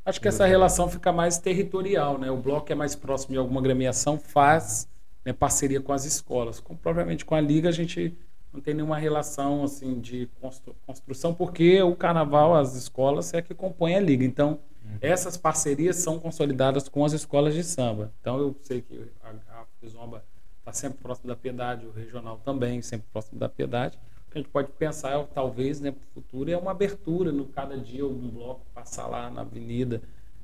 Acho 0.05 0.21
que 0.21 0.27
essa 0.27 0.45
relação 0.45 0.87
fica 0.87 1.11
mais 1.11 1.39
territorial, 1.39 2.17
né? 2.17 2.31
O 2.31 2.37
bloco 2.37 2.71
é 2.71 2.75
mais 2.75 2.95
próximo 2.95 3.33
de 3.33 3.39
alguma 3.39 3.61
gremiação, 3.61 4.17
faz 4.17 4.87
né, 5.25 5.33
parceria 5.33 5.81
com 5.81 5.91
as 5.91 6.05
escolas. 6.05 6.59
Com, 6.59 6.77
propriamente 6.77 7.25
com 7.25 7.35
a 7.35 7.41
liga 7.41 7.67
a 7.67 7.71
gente 7.71 8.15
não 8.53 8.61
tem 8.61 8.73
nenhuma 8.73 8.97
relação 8.97 9.63
assim 9.63 9.99
de 9.99 10.29
constru, 10.39 10.73
construção, 10.85 11.33
porque 11.33 11.81
o 11.81 11.95
carnaval, 11.95 12.55
as 12.55 12.75
escolas 12.75 13.33
é 13.33 13.41
que 13.41 13.53
compõem 13.53 13.95
a 13.95 13.99
liga. 13.99 14.23
Então, 14.23 14.59
uhum. 14.83 14.97
essas 15.01 15.35
parcerias 15.35 15.97
são 15.97 16.17
consolidadas 16.19 16.87
com 16.87 17.03
as 17.03 17.11
escolas 17.11 17.53
de 17.53 17.63
samba. 17.63 18.13
Então, 18.21 18.39
eu 18.39 18.55
sei 18.61 18.81
que 18.81 19.11
a, 19.21 19.59
a 19.59 19.65
Fizomba 19.81 20.23
está 20.59 20.71
sempre 20.71 20.99
próximo 20.99 21.27
da 21.27 21.35
Piedade, 21.35 21.85
o 21.85 21.91
regional 21.91 22.39
também, 22.45 22.81
sempre 22.81 23.07
próximo 23.11 23.37
da 23.37 23.49
Piedade. 23.49 23.99
O 24.27 24.31
que 24.31 24.37
a 24.37 24.41
gente 24.41 24.49
pode 24.49 24.71
pensar, 24.71 25.19
é, 25.19 25.23
talvez, 25.33 25.81
né, 25.81 25.91
para 25.91 26.01
o 26.01 26.21
futuro, 26.21 26.49
é 26.49 26.57
uma 26.57 26.71
abertura 26.71 27.31
no 27.31 27.45
cada 27.45 27.77
dia 27.77 28.03
algum 28.03 28.29
bloco 28.29 28.65
passar 28.73 29.07
lá 29.07 29.29
na 29.29 29.41
avenida, 29.41 30.01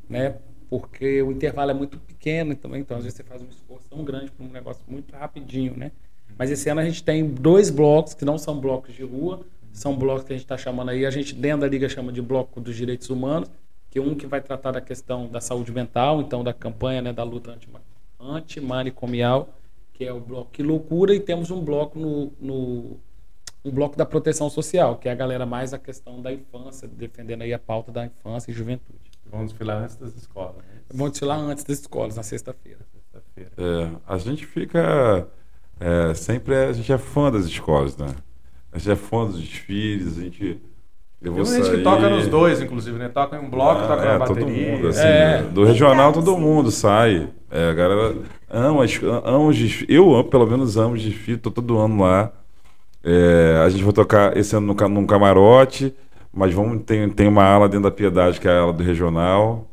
né, 0.10 0.38
porque 0.72 1.22
o 1.22 1.34
intervalo 1.34 1.70
é 1.70 1.74
muito 1.74 2.00
pequeno 2.00 2.56
também, 2.56 2.80
então 2.80 2.96
às 2.96 3.04
vezes 3.04 3.18
você 3.18 3.24
faz 3.26 3.42
um 3.42 3.48
esforço 3.50 3.90
tão 3.90 4.06
grande 4.06 4.32
para 4.32 4.46
um 4.46 4.50
negócio 4.50 4.82
muito 4.88 5.14
rapidinho, 5.14 5.76
né? 5.76 5.92
Mas 6.38 6.50
esse 6.50 6.70
ano 6.70 6.80
a 6.80 6.86
gente 6.86 7.04
tem 7.04 7.28
dois 7.28 7.70
blocos 7.70 8.14
que 8.14 8.24
não 8.24 8.38
são 8.38 8.58
blocos 8.58 8.96
de 8.96 9.04
rua, 9.04 9.42
são 9.74 9.94
blocos 9.98 10.24
que 10.24 10.32
a 10.32 10.36
gente 10.38 10.46
está 10.46 10.58
chamando 10.58 10.88
aí, 10.88 11.06
a 11.06 11.12
gente 11.12 11.36
dentro 11.36 11.60
da 11.60 11.68
liga 11.68 11.90
chama 11.90 12.10
de 12.14 12.22
bloco 12.22 12.62
dos 12.62 12.74
direitos 12.74 13.10
humanos, 13.10 13.52
que 13.90 14.00
é 14.00 14.02
um 14.02 14.16
que 14.16 14.26
vai 14.26 14.40
tratar 14.40 14.72
da 14.72 14.80
questão 14.80 15.28
da 15.28 15.42
saúde 15.42 15.74
mental, 15.74 16.22
então 16.22 16.42
da 16.42 16.54
campanha 16.54 17.02
né, 17.02 17.12
da 17.12 17.24
luta 17.24 17.54
antimanicomial, 18.18 19.50
que 19.92 20.06
é 20.06 20.14
o 20.14 20.22
bloco 20.22 20.52
Que 20.52 20.64
Loucura, 20.64 21.14
e 21.14 21.20
temos 21.20 21.52
um 21.52 21.60
bloco 21.60 22.00
no, 22.00 22.32
no 22.40 22.98
um 23.66 23.72
bloco 23.72 23.98
da 23.98 24.06
proteção 24.06 24.50
social, 24.50 24.96
que 24.96 25.10
é 25.10 25.12
a 25.12 25.16
galera 25.16 25.46
mais 25.46 25.74
a 25.74 25.78
questão 25.78 26.22
da 26.22 26.32
infância, 26.32 26.88
defendendo 26.88 27.42
aí 27.42 27.54
a 27.54 27.60
pauta 27.60 27.92
da 27.92 28.06
infância 28.06 28.52
e 28.52 28.54
juventude. 28.54 29.11
Vão 29.32 29.46
desfilar 29.46 29.84
antes 29.84 29.96
das 29.96 30.16
escolas. 30.16 30.58
Né? 30.58 30.64
Vão 30.94 31.10
desfilar 31.10 31.40
antes 31.40 31.64
das 31.64 31.80
escolas, 31.80 32.16
na 32.18 32.24
sexta-feira. 32.24 32.80
É, 33.58 33.90
a 34.06 34.18
gente 34.18 34.46
fica. 34.46 35.28
É, 35.80 36.14
sempre 36.14 36.56
a 36.56 36.74
gente 36.74 36.92
é 36.92 36.98
fã 36.98 37.32
das 37.32 37.46
escolas, 37.46 37.98
né? 37.98 38.08
A 38.72 38.78
gente 38.78 38.92
é 38.92 38.96
fã 38.96 39.26
dos 39.26 39.40
desfiles, 39.40 40.18
a 40.18 40.22
gente. 40.22 40.62
Eu 41.22 41.34
vou 41.34 41.44
Tem 41.44 41.54
gente 41.64 41.70
que 41.70 41.84
toca 41.84 42.10
nos 42.10 42.28
dois, 42.28 42.62
inclusive, 42.62 42.98
né? 42.98 43.08
Toca 43.08 43.38
em 43.38 43.40
um 43.40 43.50
bloco, 43.50 43.82
ah, 43.82 43.88
toca 43.88 44.04
é, 44.04 44.06
na 44.06 44.20
bateria. 44.20 44.44
Todo 44.44 44.52
mundo, 44.52 44.88
assim, 44.88 45.08
é. 45.08 45.42
Do 45.44 45.64
regional 45.64 46.12
todo 46.12 46.38
mundo 46.38 46.72
sai. 46.72 47.30
É, 47.50 47.70
a 47.70 47.74
galera 47.74 48.16
ama, 48.50 48.84
ama 49.24 49.46
os 49.46 49.58
desfiles. 49.58 49.90
Eu, 49.90 50.24
pelo 50.26 50.48
menos, 50.48 50.78
amo 50.78 50.96
os 50.96 51.02
desfiles, 51.02 51.42
tô 51.42 51.52
todo 51.52 51.78
ano 51.78 52.02
lá. 52.02 52.32
É, 53.04 53.62
a 53.64 53.70
gente 53.70 53.84
vai 53.84 53.94
tocar 53.94 54.36
esse 54.36 54.56
ano 54.56 54.76
num 54.90 55.06
camarote. 55.06 55.94
Mas 56.34 56.54
vamos 56.54 56.84
tem, 56.84 57.10
tem 57.10 57.28
uma 57.28 57.44
ala 57.44 57.68
dentro 57.68 57.84
da 57.84 57.92
Piedade, 57.92 58.40
que 58.40 58.48
é 58.48 58.52
a 58.52 58.62
ala 58.62 58.74
do 58.74 58.84
regional. 58.84 59.70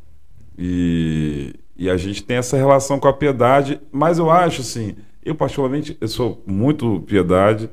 E, 0.57 1.55
e 1.77 1.89
a 1.89 1.95
gente 1.95 2.23
tem 2.23 2.37
essa 2.37 2.57
relação 2.57 2.99
com 2.99 3.07
a 3.07 3.13
Piedade. 3.13 3.79
Mas 3.91 4.17
eu 4.17 4.29
acho 4.29 4.61
assim, 4.61 4.95
eu 5.23 5.35
particularmente, 5.35 5.97
eu 6.01 6.07
sou 6.07 6.43
muito 6.45 7.01
Piedade. 7.01 7.69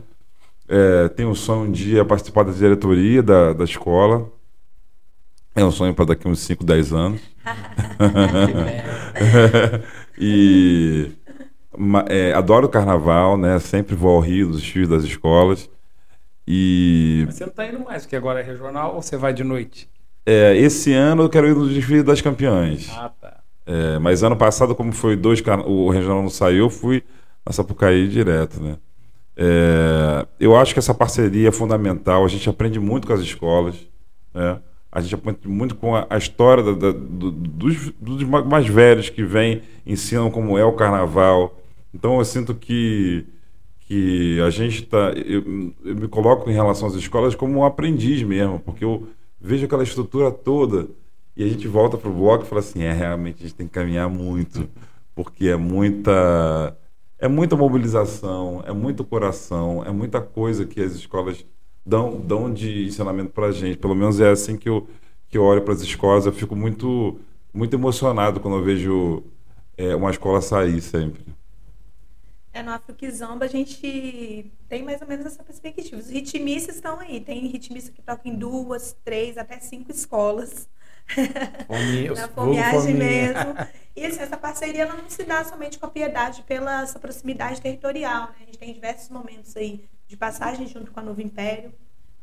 É, 0.68 1.08
tenho 1.08 1.30
um 1.30 1.34
sonho 1.34 1.72
dia 1.72 2.04
participar 2.04 2.44
da 2.44 2.52
diretoria 2.52 3.22
da, 3.22 3.52
da 3.52 3.64
escola. 3.64 4.30
É 5.54 5.64
um 5.64 5.70
sonho 5.70 5.94
para 5.94 6.06
daqui 6.06 6.28
uns 6.28 6.40
5, 6.40 6.64
10 6.64 6.92
anos. 6.92 7.20
e 10.18 11.10
é, 12.08 12.32
adoro 12.34 12.66
o 12.66 12.70
carnaval, 12.70 13.36
né? 13.36 13.58
Sempre 13.58 13.94
vou 13.94 14.16
ao 14.16 14.20
Rio, 14.20 14.50
dos 14.50 14.66
filhos 14.66 14.88
das 14.88 15.04
escolas. 15.04 15.68
E... 16.46 17.24
Mas 17.26 17.34
você 17.34 17.44
não 17.44 17.50
está 17.50 17.66
indo 17.66 17.80
mais, 17.80 18.02
porque 18.02 18.16
agora 18.16 18.40
é 18.40 18.42
regional 18.42 18.94
ou 18.94 19.02
você 19.02 19.16
vai 19.16 19.32
de 19.32 19.42
noite? 19.42 19.88
É, 20.24 20.56
esse 20.56 20.92
ano 20.92 21.24
eu 21.24 21.28
quero 21.28 21.48
ir 21.48 21.54
no 21.54 21.68
desfile 21.68 22.02
das 22.02 22.20
campeãs. 22.20 22.88
Ah, 22.90 23.10
tá. 23.20 23.40
É, 23.66 23.98
mas 23.98 24.22
ano 24.22 24.36
passado, 24.36 24.74
como 24.74 24.92
foi 24.92 25.16
dois 25.16 25.42
o 25.66 25.90
regional 25.90 26.22
não 26.22 26.30
saiu, 26.30 26.66
eu 26.66 26.70
fui 26.70 27.02
na 27.44 27.52
Sapucaí 27.52 28.08
direto, 28.08 28.60
né? 28.60 28.76
É, 29.36 30.26
eu 30.40 30.56
acho 30.56 30.72
que 30.72 30.78
essa 30.78 30.94
parceria 30.94 31.48
é 31.48 31.52
fundamental. 31.52 32.24
A 32.24 32.28
gente 32.28 32.48
aprende 32.48 32.80
muito 32.80 33.06
com 33.06 33.12
as 33.12 33.20
escolas, 33.20 33.76
né? 34.32 34.60
A 34.90 35.00
gente 35.00 35.14
aprende 35.14 35.46
muito 35.46 35.74
com 35.74 35.94
a, 35.94 36.06
a 36.08 36.16
história 36.16 36.62
da, 36.62 36.72
da, 36.72 36.90
do, 36.90 37.30
dos, 37.30 37.92
dos, 38.00 38.22
mais 38.22 38.66
velhos 38.66 39.10
que 39.10 39.22
vêm, 39.22 39.62
ensinam 39.84 40.30
como 40.30 40.56
é 40.56 40.64
o 40.64 40.72
carnaval. 40.72 41.60
Então 41.92 42.18
eu 42.18 42.24
sinto 42.24 42.54
que, 42.54 43.26
que 43.86 44.40
a 44.40 44.50
gente 44.50 44.82
está. 44.82 45.12
Eu, 45.12 45.72
eu, 45.84 45.96
me 45.96 46.08
coloco 46.08 46.50
em 46.50 46.52
relação 46.52 46.88
às 46.88 46.94
escolas 46.94 47.34
como 47.34 47.60
um 47.60 47.64
aprendiz 47.64 48.22
mesmo, 48.22 48.58
porque 48.60 48.84
eu 48.84 49.06
vejo 49.40 49.64
aquela 49.64 49.84
estrutura 49.84 50.30
toda 50.30 50.88
e 51.36 51.44
a 51.44 51.48
gente 51.48 51.68
volta 51.68 51.96
para 51.96 52.10
o 52.10 52.12
bloco 52.12 52.44
e 52.44 52.48
fala 52.48 52.60
assim: 52.60 52.82
é, 52.82 52.92
realmente 52.92 53.38
a 53.38 53.42
gente 53.42 53.54
tem 53.54 53.66
que 53.66 53.72
caminhar 53.72 54.08
muito, 54.08 54.68
porque 55.14 55.48
é 55.48 55.56
muita. 55.56 56.76
É 57.18 57.28
muita 57.28 57.56
mobilização, 57.56 58.62
é 58.66 58.72
muito 58.74 59.02
coração, 59.02 59.82
é 59.82 59.90
muita 59.90 60.20
coisa 60.20 60.66
que 60.66 60.82
as 60.82 60.92
escolas 60.92 61.46
dão, 61.84 62.20
dão 62.20 62.52
de 62.52 62.84
ensinamento 62.84 63.30
para 63.32 63.46
a 63.46 63.52
gente. 63.52 63.78
Pelo 63.78 63.94
menos 63.94 64.20
é 64.20 64.28
assim 64.30 64.58
que 64.58 64.68
eu, 64.68 64.86
que 65.28 65.38
eu 65.38 65.42
olho 65.42 65.62
para 65.62 65.72
as 65.72 65.80
escolas. 65.80 66.26
Eu 66.26 66.32
fico 66.32 66.54
muito, 66.54 67.18
muito 67.54 67.74
emocionado 67.74 68.38
quando 68.38 68.58
eu 68.58 68.64
vejo 68.64 69.22
é, 69.78 69.96
uma 69.96 70.10
escola 70.10 70.42
sair 70.42 70.80
sempre. 70.82 71.24
É, 72.56 72.62
no 72.62 72.72
Afroquizomba 72.72 73.44
a 73.44 73.48
gente 73.48 74.50
tem 74.66 74.82
mais 74.82 75.02
ou 75.02 75.06
menos 75.06 75.26
essa 75.26 75.44
perspectiva. 75.44 76.00
Os 76.00 76.08
ritmistas 76.08 76.76
estão 76.76 76.98
aí. 76.98 77.20
Tem 77.20 77.46
ritmista 77.48 77.92
que 77.92 78.00
toca 78.00 78.26
em 78.26 78.34
duas, 78.34 78.96
três, 79.04 79.36
até 79.36 79.60
cinco 79.60 79.90
escolas. 79.90 80.66
Fome, 81.66 82.08
na 82.08 82.28
fomeagem 82.28 82.94
mesmo. 82.94 83.54
E 83.94 84.06
assim, 84.06 84.20
essa 84.20 84.38
parceria 84.38 84.84
ela 84.84 84.94
não 84.94 85.10
se 85.10 85.22
dá 85.24 85.44
somente 85.44 85.78
com 85.78 85.84
a 85.84 85.90
piedade 85.90 86.42
pela 86.44 86.80
essa 86.80 86.98
proximidade 86.98 87.60
territorial. 87.60 88.28
Né? 88.28 88.36
A 88.40 88.44
gente 88.46 88.58
tem 88.58 88.72
diversos 88.72 89.10
momentos 89.10 89.54
aí 89.54 89.86
de 90.08 90.16
passagem 90.16 90.66
junto 90.66 90.90
com 90.90 91.00
a 91.00 91.02
Novo 91.02 91.20
Império, 91.20 91.74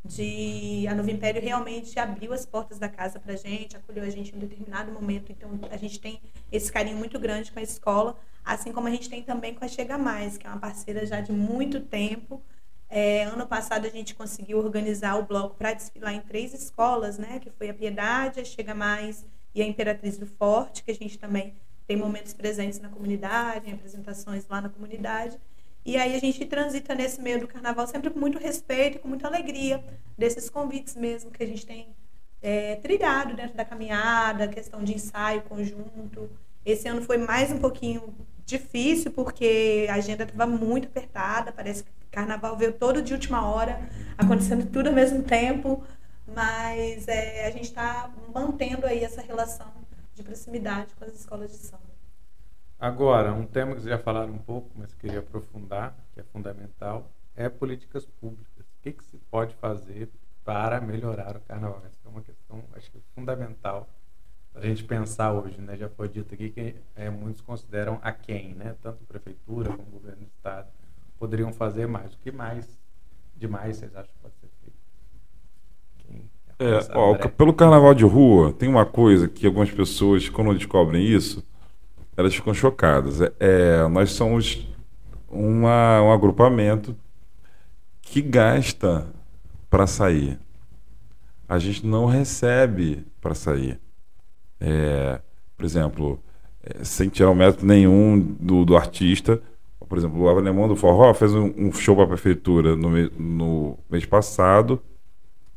de 0.04 0.86
a 0.86 0.94
Novo 0.94 1.10
Império 1.10 1.40
realmente 1.40 1.98
abriu 1.98 2.32
as 2.32 2.44
portas 2.44 2.78
da 2.78 2.88
casa 2.88 3.18
para 3.18 3.32
a 3.32 3.36
gente, 3.36 3.76
acolheu 3.76 4.04
a 4.04 4.10
gente 4.10 4.32
em 4.32 4.36
um 4.36 4.40
determinado 4.40 4.92
momento, 4.92 5.32
então 5.32 5.58
a 5.70 5.76
gente 5.76 5.98
tem 5.98 6.20
esse 6.52 6.70
carinho 6.70 6.96
muito 6.96 7.18
grande 7.18 7.50
com 7.50 7.58
a 7.58 7.62
escola, 7.62 8.16
assim 8.44 8.70
como 8.70 8.86
a 8.86 8.90
gente 8.90 9.08
tem 9.08 9.22
também 9.22 9.54
com 9.54 9.64
a 9.64 9.68
Chega 9.68 9.96
Mais, 9.96 10.36
que 10.36 10.46
é 10.46 10.50
uma 10.50 10.58
parceira 10.58 11.06
já 11.06 11.20
de 11.20 11.32
muito 11.32 11.80
tempo. 11.80 12.42
É, 12.90 13.24
ano 13.24 13.46
passado 13.46 13.86
a 13.86 13.90
gente 13.90 14.14
conseguiu 14.14 14.58
organizar 14.58 15.18
o 15.18 15.24
bloco 15.24 15.56
para 15.56 15.72
desfilar 15.72 16.12
em 16.14 16.20
três 16.20 16.52
escolas, 16.52 17.18
né, 17.18 17.38
que 17.38 17.50
foi 17.50 17.70
a 17.70 17.74
Piedade, 17.74 18.40
a 18.40 18.44
Chega 18.44 18.74
Mais 18.74 19.24
e 19.54 19.62
a 19.62 19.66
Imperatriz 19.66 20.18
do 20.18 20.26
Forte, 20.26 20.84
que 20.84 20.90
a 20.90 20.94
gente 20.94 21.18
também 21.18 21.54
tem 21.86 21.96
momentos 21.96 22.34
presentes 22.34 22.78
na 22.78 22.88
comunidade, 22.88 23.70
em 23.70 23.72
apresentações 23.72 24.46
lá 24.48 24.60
na 24.60 24.68
comunidade. 24.68 25.38
E 25.84 25.96
aí 25.98 26.14
a 26.14 26.18
gente 26.18 26.44
transita 26.46 26.94
nesse 26.94 27.20
meio 27.20 27.40
do 27.40 27.46
carnaval 27.46 27.86
sempre 27.86 28.10
com 28.10 28.18
muito 28.18 28.38
respeito, 28.38 28.98
com 29.00 29.08
muita 29.08 29.26
alegria 29.26 29.84
desses 30.16 30.48
convites 30.48 30.96
mesmo 30.96 31.30
que 31.30 31.42
a 31.42 31.46
gente 31.46 31.66
tem 31.66 31.94
é, 32.40 32.76
trilhado 32.76 33.34
dentro 33.34 33.56
da 33.56 33.64
caminhada, 33.64 34.48
questão 34.48 34.82
de 34.82 34.94
ensaio 34.94 35.42
conjunto. 35.42 36.30
Esse 36.64 36.88
ano 36.88 37.02
foi 37.02 37.18
mais 37.18 37.50
um 37.52 37.58
pouquinho 37.58 38.14
difícil 38.46 39.10
porque 39.12 39.86
a 39.90 39.94
agenda 39.94 40.24
estava 40.24 40.46
muito 40.46 40.88
apertada, 40.88 41.52
parece 41.52 41.84
que 41.84 41.90
o 41.90 42.10
carnaval 42.10 42.56
veio 42.56 42.72
todo 42.72 43.02
de 43.02 43.12
última 43.12 43.46
hora, 43.46 43.80
acontecendo 44.16 44.66
tudo 44.70 44.88
ao 44.88 44.94
mesmo 44.94 45.22
tempo, 45.22 45.82
mas 46.26 47.08
é, 47.08 47.46
a 47.46 47.50
gente 47.50 47.64
está 47.64 48.10
mantendo 48.32 48.86
aí 48.86 49.04
essa 49.04 49.20
relação 49.20 49.72
de 50.14 50.22
proximidade 50.22 50.94
com 50.94 51.04
as 51.04 51.14
escolas 51.14 51.50
de 51.50 51.58
samba. 51.58 51.93
Agora, 52.78 53.32
um 53.32 53.46
tema 53.46 53.74
que 53.74 53.80
vocês 53.80 53.90
já 53.90 53.98
falaram 53.98 54.32
um 54.32 54.38
pouco, 54.38 54.70
mas 54.74 54.94
queria 54.94 55.20
aprofundar, 55.20 55.96
que 56.12 56.20
é 56.20 56.22
fundamental, 56.24 57.10
é 57.34 57.48
políticas 57.48 58.04
públicas. 58.04 58.64
O 58.66 58.82
que, 58.82 58.92
que 58.92 59.04
se 59.04 59.16
pode 59.30 59.54
fazer 59.56 60.10
para 60.44 60.80
melhorar 60.80 61.36
o 61.36 61.40
carnaval? 61.40 61.82
Essa 61.86 61.98
é 62.06 62.08
uma 62.08 62.20
questão, 62.20 62.62
acho 62.76 62.90
que 62.90 63.00
fundamental 63.14 63.88
para 64.52 64.62
a 64.62 64.66
gente 64.66 64.84
pensar 64.84 65.32
hoje, 65.32 65.60
né? 65.60 65.76
Já 65.76 65.88
foi 65.88 66.08
dito 66.08 66.32
aqui 66.32 66.50
que 66.50 66.76
é, 66.94 67.10
muitos 67.10 67.40
consideram 67.40 67.98
a 68.02 68.12
quem, 68.12 68.54
né? 68.54 68.76
Tanto 68.80 69.02
a 69.02 69.06
prefeitura 69.06 69.70
como 69.70 69.82
o 69.82 69.90
governo 69.90 70.18
do 70.18 70.26
estado 70.26 70.68
poderiam 71.18 71.52
fazer 71.52 71.88
mais. 71.88 72.14
O 72.14 72.18
que 72.18 72.30
mais 72.30 72.78
demais 73.34 73.76
vocês 73.76 73.94
acham 73.96 74.12
que 74.14 74.20
pode 74.22 74.34
ser 74.36 74.48
feito? 74.62 74.76
Quem 75.98 76.30
é, 76.58 76.78
ó, 76.94 77.16
pelo 77.30 77.52
carnaval 77.52 77.94
de 77.94 78.04
rua, 78.04 78.52
tem 78.52 78.68
uma 78.68 78.86
coisa 78.86 79.26
que 79.26 79.44
algumas 79.44 79.72
pessoas, 79.72 80.28
quando 80.28 80.54
descobrem 80.54 81.04
isso, 81.04 81.44
elas 82.16 82.34
ficam 82.34 82.54
chocadas. 82.54 83.20
É, 83.20 83.32
é, 83.40 83.88
nós 83.88 84.12
somos 84.12 84.66
uma, 85.28 86.02
um 86.02 86.12
agrupamento 86.12 86.96
que 88.02 88.20
gasta 88.22 89.06
para 89.68 89.86
sair. 89.86 90.38
A 91.48 91.58
gente 91.58 91.86
não 91.86 92.06
recebe 92.06 93.06
para 93.20 93.34
sair. 93.34 93.80
É, 94.60 95.20
por 95.56 95.64
exemplo, 95.64 96.20
é, 96.62 96.84
sem 96.84 97.08
tirar 97.08 97.30
o 97.30 97.34
mérito 97.34 97.66
nenhum 97.66 98.18
do, 98.40 98.64
do 98.64 98.76
artista, 98.76 99.42
por 99.94 99.98
exemplo, 99.98 100.22
o 100.22 100.28
Alemão 100.28 100.66
do 100.66 100.74
Forró 100.74 101.12
fez 101.14 101.32
um, 101.34 101.52
um 101.56 101.72
show 101.72 101.94
para 101.94 102.04
a 102.04 102.08
prefeitura 102.08 102.74
no, 102.74 102.90
no, 103.18 103.78
mês 103.88 104.04
passado 104.04 104.82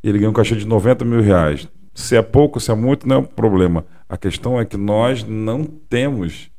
e 0.03 0.09
ele 0.09 0.19
ganhou 0.19 0.31
um 0.31 0.35
cachê 0.35 0.55
de 0.55 0.67
90 0.67 1.03
mil 1.05 1.21
reais. 1.21 1.67
Se 1.97 2.15
é 2.15 2.21
pouco, 2.21 2.59
se 2.59 2.69
é 2.69 2.75
muito, 2.75 3.07
não 3.07 3.15
é 3.15 3.19
um 3.19 3.23
problema. 3.23 3.83
A 4.07 4.15
questão 4.15 4.61
é 4.61 4.63
que 4.63 4.77
nós 4.77 5.23
não 5.23 5.63
temos 5.63 6.51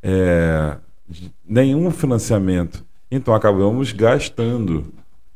é, 0.00 0.76
nenhum 1.44 1.90
financiamento. 1.90 2.86
Então 3.10 3.34
acabamos 3.34 3.90
gastando 3.90 4.86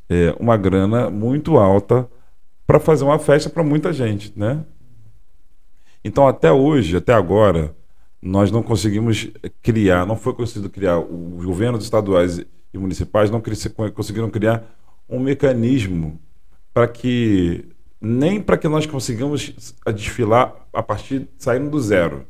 é, 0.08 0.32
uma 0.38 0.56
grana 0.56 1.10
muito 1.10 1.58
alta 1.58 2.08
para 2.64 2.78
fazer 2.78 3.02
uma 3.02 3.18
festa 3.18 3.50
para 3.50 3.64
muita 3.64 3.92
gente, 3.92 4.32
né? 4.36 4.64
Então 6.04 6.28
até 6.28 6.52
hoje, 6.52 6.96
até 6.96 7.12
agora, 7.12 7.74
nós 8.22 8.52
não 8.52 8.62
conseguimos 8.62 9.28
criar, 9.60 10.06
não 10.06 10.14
foi 10.14 10.34
conseguido 10.34 10.70
criar, 10.70 11.00
os 11.00 11.44
governos 11.44 11.82
estaduais 11.82 12.38
e 12.72 12.78
municipais 12.78 13.28
não 13.28 13.42
conseguiram 13.92 14.30
criar 14.30 14.62
um 15.08 15.18
mecanismo 15.18 16.20
para 16.72 16.86
que 16.86 17.71
nem 18.02 18.40
para 18.40 18.58
que 18.58 18.66
nós 18.66 18.84
consigamos 18.84 19.54
desfilar 19.94 20.52
a 20.72 20.82
partir 20.82 21.28
saindo 21.38 21.70
do 21.70 21.80
zero. 21.80 22.26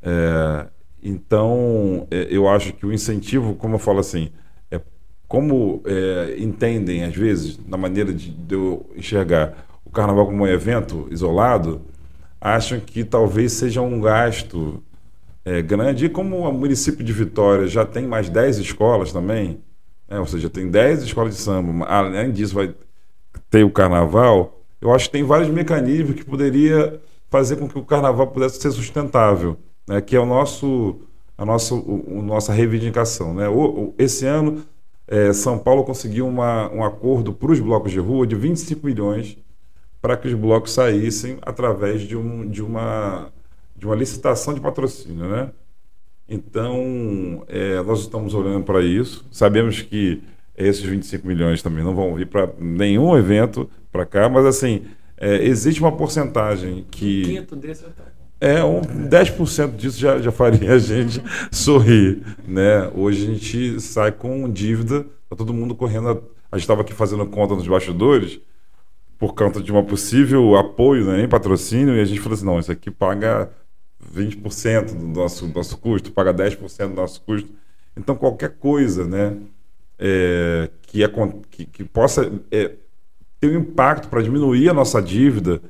É, 0.00 0.66
então, 1.02 2.06
é, 2.10 2.28
eu 2.30 2.48
acho 2.48 2.72
que 2.72 2.86
o 2.86 2.92
incentivo, 2.92 3.54
como 3.54 3.74
eu 3.74 3.78
falo 3.78 4.00
assim, 4.00 4.30
é 4.70 4.80
como 5.28 5.82
é, 5.84 6.36
entendem, 6.38 7.04
às 7.04 7.14
vezes, 7.14 7.60
na 7.68 7.76
maneira 7.76 8.14
de, 8.14 8.30
de, 8.30 8.54
eu 8.54 8.88
enxergar 8.96 9.66
o 9.84 9.90
carnaval 9.90 10.24
como 10.24 10.44
um 10.44 10.46
evento 10.46 11.06
isolado, 11.10 11.82
acham 12.40 12.80
que 12.80 13.04
talvez 13.04 13.52
seja 13.52 13.82
um 13.82 14.00
gasto 14.00 14.82
é, 15.44 15.60
grande. 15.60 16.06
E 16.06 16.08
como 16.08 16.48
o 16.48 16.52
município 16.52 17.04
de 17.04 17.12
Vitória 17.12 17.66
já 17.66 17.84
tem 17.84 18.06
mais 18.06 18.30
10 18.30 18.56
escolas 18.58 19.12
também, 19.12 19.60
né, 20.08 20.18
ou 20.18 20.26
seja, 20.26 20.48
tem 20.48 20.70
10 20.70 21.02
escolas 21.02 21.34
de 21.36 21.40
samba, 21.42 21.84
além 21.84 22.32
disso, 22.32 22.54
vai 22.54 22.74
ter 23.50 23.64
o 23.64 23.70
carnaval, 23.70 24.61
eu 24.82 24.92
acho 24.92 25.06
que 25.06 25.12
tem 25.12 25.22
vários 25.22 25.48
mecanismos 25.48 26.16
que 26.16 26.24
poderia 26.24 27.00
fazer 27.30 27.56
com 27.56 27.68
que 27.68 27.78
o 27.78 27.84
carnaval 27.84 28.26
pudesse 28.26 28.60
ser 28.60 28.72
sustentável, 28.72 29.56
né, 29.88 30.00
que 30.00 30.16
é 30.16 30.20
o 30.20 30.26
nosso, 30.26 31.00
a 31.38 31.44
nossa, 31.44 31.72
o, 31.74 32.18
o 32.18 32.22
nossa 32.22 32.52
reivindicação. 32.52 33.32
Né? 33.32 33.48
O, 33.48 33.94
esse 33.96 34.26
ano, 34.26 34.64
é, 35.06 35.32
São 35.32 35.56
Paulo 35.56 35.84
conseguiu 35.84 36.26
uma, 36.26 36.68
um 36.72 36.84
acordo 36.84 37.32
para 37.32 37.52
os 37.52 37.60
blocos 37.60 37.92
de 37.92 38.00
rua 38.00 38.26
de 38.26 38.34
25 38.34 38.84
milhões 38.84 39.38
para 40.00 40.16
que 40.16 40.26
os 40.26 40.34
blocos 40.34 40.72
saíssem 40.72 41.38
através 41.42 42.02
de, 42.02 42.16
um, 42.16 42.48
de, 42.48 42.60
uma, 42.60 43.32
de 43.76 43.86
uma 43.86 43.94
licitação 43.94 44.52
de 44.52 44.60
patrocínio. 44.60 45.28
Né? 45.28 45.52
Então, 46.28 47.44
é, 47.46 47.80
nós 47.82 48.00
estamos 48.00 48.34
olhando 48.34 48.64
para 48.64 48.82
isso, 48.82 49.24
sabemos 49.30 49.80
que 49.80 50.20
esses 50.56 50.82
25 50.82 51.26
milhões 51.26 51.62
também 51.62 51.84
não 51.84 51.94
vão 51.94 52.14
vir 52.14 52.26
para 52.26 52.50
nenhum 52.58 53.16
evento 53.16 53.68
para 53.90 54.04
cá, 54.04 54.28
mas 54.28 54.44
assim, 54.44 54.84
é, 55.16 55.44
existe 55.44 55.80
uma 55.80 55.92
porcentagem 55.92 56.86
que. 56.90 57.22
Um 57.22 57.26
quinto 57.26 57.56
desse 57.56 57.84
é, 58.40 58.64
um 58.64 58.80
10% 58.80 59.76
disso 59.76 60.00
já, 60.00 60.18
já 60.18 60.32
faria 60.32 60.72
a 60.72 60.78
gente 60.78 61.22
sorrir. 61.52 62.22
Né? 62.44 62.90
Hoje 62.92 63.22
a 63.22 63.34
gente 63.34 63.80
sai 63.80 64.10
com 64.10 64.50
dívida, 64.50 65.06
tá 65.30 65.36
todo 65.36 65.54
mundo 65.54 65.76
correndo. 65.76 66.08
A, 66.08 66.12
a 66.50 66.56
gente 66.56 66.64
estava 66.64 66.80
aqui 66.80 66.92
fazendo 66.92 67.24
conta 67.26 67.54
nos 67.54 67.68
bastidores 67.68 68.40
por 69.16 69.36
conta 69.36 69.62
de 69.62 69.70
uma 69.70 69.84
possível 69.84 70.56
apoio, 70.56 71.04
né, 71.04 71.22
em 71.22 71.28
patrocínio, 71.28 71.94
e 71.94 72.00
a 72.00 72.04
gente 72.04 72.18
falou 72.18 72.34
assim: 72.34 72.44
não, 72.44 72.58
isso 72.58 72.72
aqui 72.72 72.90
paga 72.90 73.48
20% 74.12 74.86
do 74.86 75.06
nosso, 75.06 75.46
do 75.46 75.54
nosso 75.54 75.78
custo, 75.78 76.10
paga 76.10 76.34
10% 76.34 76.88
do 76.88 76.94
nosso 76.94 77.20
custo. 77.20 77.48
Então, 77.96 78.16
qualquer 78.16 78.56
coisa 78.56 79.06
né, 79.06 79.36
é, 79.98 80.70
que, 80.82 81.02
é, 81.02 81.08
que, 81.50 81.66
que 81.66 81.84
possa 81.84 82.30
é, 82.50 82.72
ter 83.40 83.56
um 83.56 83.60
impacto 83.60 84.08
para 84.08 84.22
diminuir 84.22 84.68
a 84.68 84.74
nossa 84.74 85.00
dívida 85.00 85.60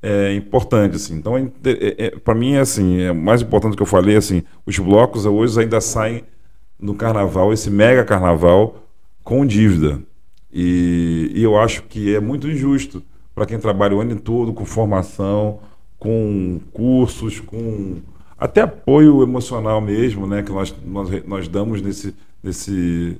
é 0.00 0.34
importante 0.34 0.96
assim. 0.96 1.14
Então, 1.16 1.36
é, 1.36 1.42
é, 1.64 2.06
é 2.06 2.10
para 2.10 2.34
mim 2.34 2.54
é 2.54 2.60
assim, 2.60 3.00
é 3.00 3.12
mais 3.12 3.42
importante 3.42 3.72
do 3.72 3.76
que 3.76 3.82
eu 3.82 3.86
falei 3.86 4.16
assim, 4.16 4.42
os 4.64 4.78
blocos 4.78 5.26
hoje 5.26 5.60
ainda 5.60 5.80
saem 5.80 6.24
no 6.78 6.94
carnaval, 6.94 7.52
esse 7.52 7.70
mega 7.70 8.04
carnaval 8.04 8.84
com 9.24 9.44
dívida. 9.44 10.00
E, 10.52 11.32
e 11.34 11.42
eu 11.42 11.58
acho 11.58 11.82
que 11.84 12.14
é 12.14 12.20
muito 12.20 12.48
injusto 12.48 13.02
para 13.34 13.46
quem 13.46 13.58
trabalha 13.58 13.96
o 13.96 14.00
ano 14.00 14.16
todo 14.16 14.52
com 14.52 14.64
formação, 14.64 15.60
com 15.98 16.60
cursos, 16.72 17.40
com 17.40 17.96
até 18.38 18.62
apoio 18.62 19.22
emocional 19.22 19.80
mesmo, 19.80 20.26
né, 20.26 20.42
que 20.42 20.52
nós, 20.52 20.74
nós, 20.84 21.24
nós 21.26 21.48
damos 21.48 21.82
nesse, 21.82 22.14
nesse 22.42 23.18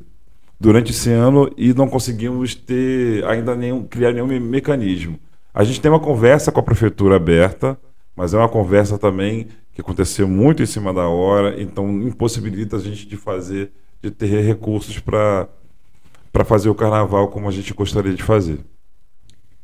durante 0.59 0.91
esse 0.91 1.11
ano 1.11 1.51
e 1.57 1.73
não 1.73 1.89
conseguimos 1.89 2.55
ter 2.55 3.25
ainda 3.25 3.55
nenhum 3.55 3.85
criar 3.85 4.13
nenhum 4.13 4.27
mecanismo. 4.41 5.19
A 5.55 5.65
gente 5.65 5.81
tem 5.81 5.91
uma 5.91 6.01
conversa 6.01 6.53
com 6.53 6.61
a 6.61 6.63
prefeitura 6.63 7.17
aberta, 7.17 7.79
mas 8.15 8.35
é 8.35 8.39
uma 8.39 8.49
conversa 8.49 8.99
também 8.99 9.49
que 9.73 9.81
aconteceu 9.81 10.29
muito 10.29 10.63
em 10.63 10.67
cima 10.67 10.93
da 10.93 11.07
hora, 11.09 11.61
então 11.61 11.89
impossibilita 12.03 12.77
a 12.77 12.81
gente 12.81 13.07
de 13.07 13.17
fazer, 13.17 13.73
de 14.03 14.11
ter 14.11 14.27
recursos 14.43 14.99
para 14.99 15.49
para 16.31 16.45
fazer 16.45 16.69
o 16.69 16.75
carnaval 16.75 17.29
como 17.29 17.49
a 17.49 17.51
gente 17.51 17.73
gostaria 17.73 18.15
de 18.15 18.23
fazer. 18.23 18.61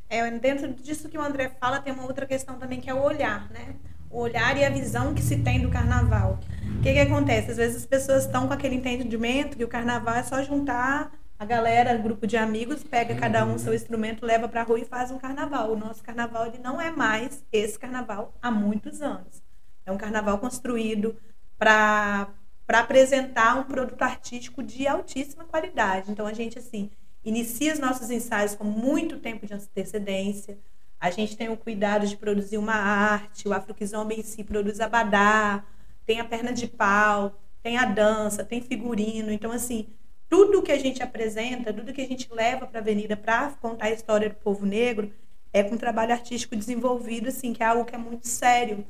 É, 0.09 0.28
dentro 0.30 0.72
disso 0.72 1.09
que 1.09 1.18
o 1.18 1.22
André 1.22 1.51
fala, 1.61 1.78
tem 1.78 1.92
uma 1.92 2.05
outra 2.05 2.26
questão 2.26 2.59
também 2.59 2.80
que 2.80 2.88
é 2.88 2.95
o 2.95 3.03
olhar, 3.03 3.51
né? 3.51 3.74
O 4.14 4.20
olhar 4.20 4.56
e 4.56 4.64
a 4.64 4.70
visão 4.70 5.12
que 5.12 5.20
se 5.20 5.38
tem 5.38 5.60
do 5.60 5.68
carnaval. 5.68 6.38
O 6.78 6.82
que, 6.82 6.92
que 6.92 7.00
acontece? 7.00 7.50
Às 7.50 7.56
vezes 7.56 7.76
as 7.78 7.86
pessoas 7.86 8.24
estão 8.24 8.46
com 8.46 8.52
aquele 8.52 8.76
entendimento 8.76 9.56
que 9.56 9.64
o 9.64 9.68
carnaval 9.68 10.14
é 10.14 10.22
só 10.22 10.40
juntar 10.40 11.10
a 11.36 11.44
galera, 11.44 11.96
grupo 11.96 12.24
de 12.24 12.36
amigos, 12.36 12.84
pega 12.84 13.16
cada 13.16 13.44
um 13.44 13.58
seu 13.58 13.74
instrumento, 13.74 14.24
leva 14.24 14.48
para 14.48 14.60
a 14.60 14.64
rua 14.64 14.78
e 14.78 14.84
faz 14.84 15.10
um 15.10 15.18
carnaval. 15.18 15.72
O 15.72 15.76
nosso 15.76 16.02
carnaval 16.02 16.46
ele 16.46 16.58
não 16.58 16.80
é 16.80 16.92
mais 16.92 17.44
esse 17.52 17.76
carnaval 17.76 18.32
há 18.40 18.52
muitos 18.52 19.02
anos. 19.02 19.42
É 19.84 19.90
um 19.90 19.98
carnaval 19.98 20.38
construído 20.38 21.16
para 21.58 22.28
para 22.66 22.80
apresentar 22.80 23.56
um 23.56 23.64
produto 23.64 24.00
artístico 24.00 24.62
de 24.62 24.86
altíssima 24.86 25.44
qualidade. 25.44 26.10
Então 26.10 26.26
a 26.26 26.32
gente 26.32 26.58
assim 26.58 26.90
inicia 27.24 27.72
os 27.72 27.78
nossos 27.78 28.10
ensaios 28.10 28.54
com 28.54 28.64
muito 28.64 29.18
tempo 29.18 29.44
de 29.44 29.52
antecedência. 29.52 30.56
A 31.01 31.11
gente 31.11 31.36
tem 31.36 31.49
o 31.49 31.57
cuidado 31.57 32.07
de 32.07 32.16
produzir 32.16 32.59
uma 32.59 32.74
arte, 32.74 33.47
o 33.49 33.53
Afrokizomba 33.53 34.14
em 34.14 34.22
si 34.22 34.42
produz 34.42 34.80
abadá, 34.80 35.64
tem 36.07 36.20
a 36.20 36.24
perna 36.24 36.53
de 36.53 36.66
pau, 36.66 37.38
tem 37.62 37.76
a 37.78 37.84
dança, 37.84 38.45
tem 38.45 38.61
figurino. 38.61 39.30
Então, 39.30 39.53
assim, 39.53 39.88
tudo 40.28 40.62
que 40.62 40.72
a 40.72 40.78
gente 40.78 41.03
apresenta, 41.03 41.72
tudo 41.72 41.92
que 41.92 42.01
a 42.01 42.07
gente 42.07 42.32
leva 42.32 42.66
para 42.66 42.80
a 42.80 42.82
avenida 42.82 43.16
para 43.16 43.51
contar 43.61 43.86
a 43.86 43.90
história 43.90 44.28
do 44.28 44.36
povo 44.36 44.66
negro 44.66 45.12
é 45.53 45.62
com 45.62 45.74
um 45.76 45.78
trabalho 45.78 46.12
artístico 46.12 46.57
desenvolvido, 46.57 47.28
assim, 47.28 47.53
que 47.53 47.62
é 47.62 47.66
algo 47.66 47.84
que 47.84 47.95
é 47.95 47.99
muito 47.99 48.26
sério. 48.26 48.84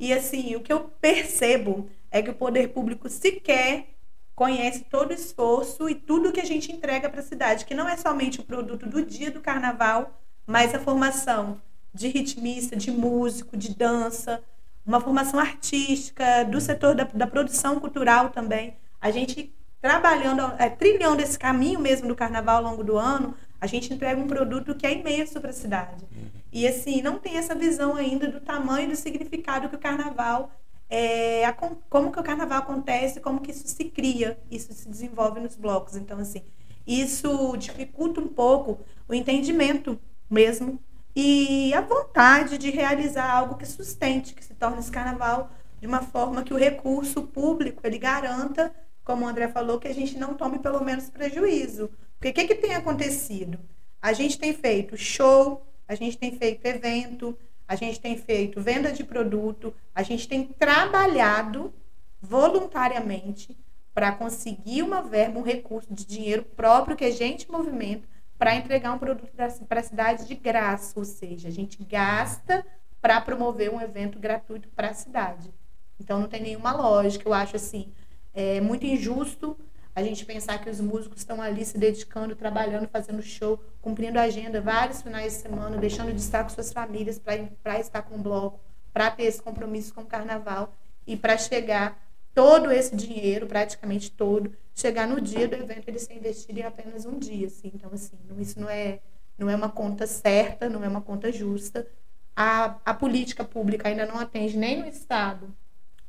E, 0.00 0.12
assim, 0.12 0.56
o 0.56 0.60
que 0.60 0.72
eu 0.72 0.80
percebo 1.00 1.88
é 2.10 2.22
que 2.22 2.30
o 2.30 2.34
poder 2.34 2.68
público 2.68 3.08
sequer 3.08 3.94
conhece 4.34 4.84
todo 4.84 5.10
o 5.10 5.14
esforço 5.14 5.88
e 5.88 5.94
tudo 5.94 6.32
que 6.32 6.40
a 6.40 6.44
gente 6.44 6.70
entrega 6.70 7.08
para 7.08 7.20
a 7.20 7.24
cidade, 7.24 7.64
que 7.64 7.74
não 7.74 7.88
é 7.88 7.96
somente 7.96 8.40
o 8.40 8.44
produto 8.44 8.86
do 8.86 9.04
dia 9.04 9.30
do 9.30 9.40
carnaval, 9.40 10.20
mas 10.48 10.74
a 10.74 10.78
formação 10.78 11.60
de 11.92 12.08
ritmista, 12.08 12.74
de 12.74 12.90
músico, 12.90 13.54
de 13.54 13.74
dança, 13.74 14.42
uma 14.84 14.98
formação 14.98 15.38
artística, 15.38 16.42
do 16.46 16.58
setor 16.58 16.94
da, 16.94 17.04
da 17.04 17.26
produção 17.26 17.78
cultural 17.78 18.30
também. 18.30 18.74
A 18.98 19.10
gente 19.10 19.54
trabalhando, 19.78 20.40
é, 20.58 20.70
trilhando 20.70 21.20
esse 21.20 21.38
caminho 21.38 21.78
mesmo 21.78 22.08
do 22.08 22.16
carnaval 22.16 22.56
ao 22.64 22.70
longo 22.70 22.82
do 22.82 22.96
ano, 22.96 23.34
a 23.60 23.66
gente 23.66 23.92
entrega 23.92 24.18
um 24.18 24.26
produto 24.26 24.74
que 24.74 24.86
é 24.86 24.98
imenso 24.98 25.38
para 25.38 25.50
a 25.50 25.52
cidade. 25.52 26.02
E 26.50 26.66
assim, 26.66 27.02
não 27.02 27.18
tem 27.18 27.36
essa 27.36 27.54
visão 27.54 27.94
ainda 27.94 28.26
do 28.26 28.40
tamanho 28.40 28.86
e 28.86 28.90
do 28.90 28.96
significado 28.96 29.68
que 29.68 29.76
o 29.76 29.78
carnaval 29.78 30.50
é, 30.88 31.44
a, 31.44 31.52
como 31.52 32.10
que 32.10 32.18
o 32.18 32.22
carnaval 32.22 32.60
acontece, 32.60 33.20
como 33.20 33.40
que 33.40 33.50
isso 33.50 33.68
se 33.68 33.84
cria, 33.84 34.38
isso 34.50 34.72
se 34.72 34.88
desenvolve 34.88 35.40
nos 35.40 35.56
blocos. 35.56 35.94
Então, 35.94 36.18
assim, 36.18 36.42
isso 36.86 37.54
dificulta 37.58 38.18
um 38.18 38.28
pouco 38.28 38.80
o 39.06 39.12
entendimento 39.12 40.00
mesmo 40.30 40.80
e 41.20 41.74
a 41.74 41.80
vontade 41.80 42.58
de 42.58 42.70
realizar 42.70 43.28
algo 43.28 43.56
que 43.56 43.66
sustente, 43.66 44.34
que 44.34 44.44
se 44.44 44.54
torne 44.54 44.78
esse 44.78 44.90
carnaval 44.90 45.50
de 45.80 45.86
uma 45.86 46.00
forma 46.00 46.44
que 46.44 46.54
o 46.54 46.56
recurso 46.56 47.22
público 47.22 47.80
ele 47.84 47.98
garanta, 47.98 48.72
como 49.04 49.24
o 49.24 49.28
André 49.28 49.48
falou, 49.48 49.80
que 49.80 49.88
a 49.88 49.92
gente 49.92 50.16
não 50.16 50.34
tome 50.34 50.60
pelo 50.60 50.80
menos 50.84 51.10
prejuízo. 51.10 51.90
Porque 52.18 52.30
o 52.30 52.34
que, 52.34 52.54
que 52.54 52.54
tem 52.54 52.74
acontecido? 52.74 53.58
A 54.00 54.12
gente 54.12 54.38
tem 54.38 54.52
feito 54.52 54.96
show, 54.96 55.66
a 55.88 55.94
gente 55.96 56.16
tem 56.16 56.36
feito 56.36 56.64
evento, 56.66 57.36
a 57.66 57.74
gente 57.74 58.00
tem 58.00 58.16
feito 58.16 58.60
venda 58.60 58.92
de 58.92 59.02
produto, 59.02 59.74
a 59.92 60.04
gente 60.04 60.28
tem 60.28 60.44
trabalhado 60.44 61.74
voluntariamente 62.20 63.58
para 63.92 64.12
conseguir 64.12 64.82
uma 64.82 65.02
verba, 65.02 65.40
um 65.40 65.42
recurso 65.42 65.92
de 65.92 66.06
dinheiro 66.06 66.44
próprio 66.44 66.96
que 66.96 67.04
a 67.04 67.10
gente 67.10 67.50
movimenta 67.50 68.06
para 68.38 68.54
entregar 68.54 68.92
um 68.92 68.98
produto 68.98 69.32
para 69.66 69.80
a 69.80 69.82
cidade 69.82 70.26
de 70.26 70.34
graça, 70.34 70.98
ou 70.98 71.04
seja, 71.04 71.48
a 71.48 71.50
gente 71.50 71.82
gasta 71.84 72.64
para 73.00 73.20
promover 73.20 73.70
um 73.70 73.80
evento 73.80 74.18
gratuito 74.18 74.68
para 74.68 74.90
a 74.90 74.94
cidade. 74.94 75.52
Então 75.98 76.20
não 76.20 76.28
tem 76.28 76.40
nenhuma 76.40 76.72
lógica, 76.72 77.28
eu 77.28 77.34
acho 77.34 77.56
assim, 77.56 77.92
é 78.32 78.60
muito 78.60 78.86
injusto 78.86 79.58
a 79.94 80.02
gente 80.02 80.24
pensar 80.24 80.58
que 80.58 80.70
os 80.70 80.80
músicos 80.80 81.18
estão 81.18 81.42
ali 81.42 81.64
se 81.64 81.76
dedicando, 81.76 82.36
trabalhando, 82.36 82.86
fazendo 82.86 83.20
show, 83.20 83.58
cumprindo 83.82 84.16
a 84.16 84.22
agenda 84.22 84.60
vários 84.60 85.02
finais 85.02 85.32
de 85.32 85.40
semana, 85.40 85.76
deixando 85.76 86.12
de 86.12 86.20
estar 86.20 86.44
com 86.44 86.50
suas 86.50 86.72
famílias 86.72 87.18
para 87.18 87.80
estar 87.80 88.02
com 88.02 88.14
o 88.14 88.18
bloco, 88.18 88.60
para 88.92 89.10
ter 89.10 89.24
esse 89.24 89.42
compromisso 89.42 89.92
com 89.92 90.02
o 90.02 90.06
carnaval 90.06 90.72
e 91.04 91.16
para 91.16 91.36
chegar 91.36 92.00
todo 92.32 92.70
esse 92.70 92.94
dinheiro, 92.94 93.48
praticamente 93.48 94.12
todo, 94.12 94.52
chegar 94.80 95.06
no 95.06 95.20
dia 95.20 95.48
do 95.48 95.54
evento 95.56 95.88
ele 95.88 95.98
ser 95.98 96.14
investido 96.14 96.60
em 96.60 96.62
apenas 96.62 97.04
um 97.06 97.18
dia, 97.18 97.46
assim. 97.46 97.72
Então 97.74 97.90
assim, 97.92 98.16
isso 98.38 98.60
não 98.60 98.68
é 98.68 99.00
não 99.36 99.48
é 99.48 99.54
uma 99.54 99.70
conta 99.70 100.06
certa, 100.06 100.68
não 100.68 100.84
é 100.84 100.88
uma 100.88 101.00
conta 101.00 101.30
justa. 101.32 101.86
A, 102.34 102.78
a 102.84 102.94
política 102.94 103.44
pública 103.44 103.88
ainda 103.88 104.06
não 104.06 104.18
atende 104.18 104.56
nem 104.56 104.78
no 104.80 104.86
estado, 104.86 105.54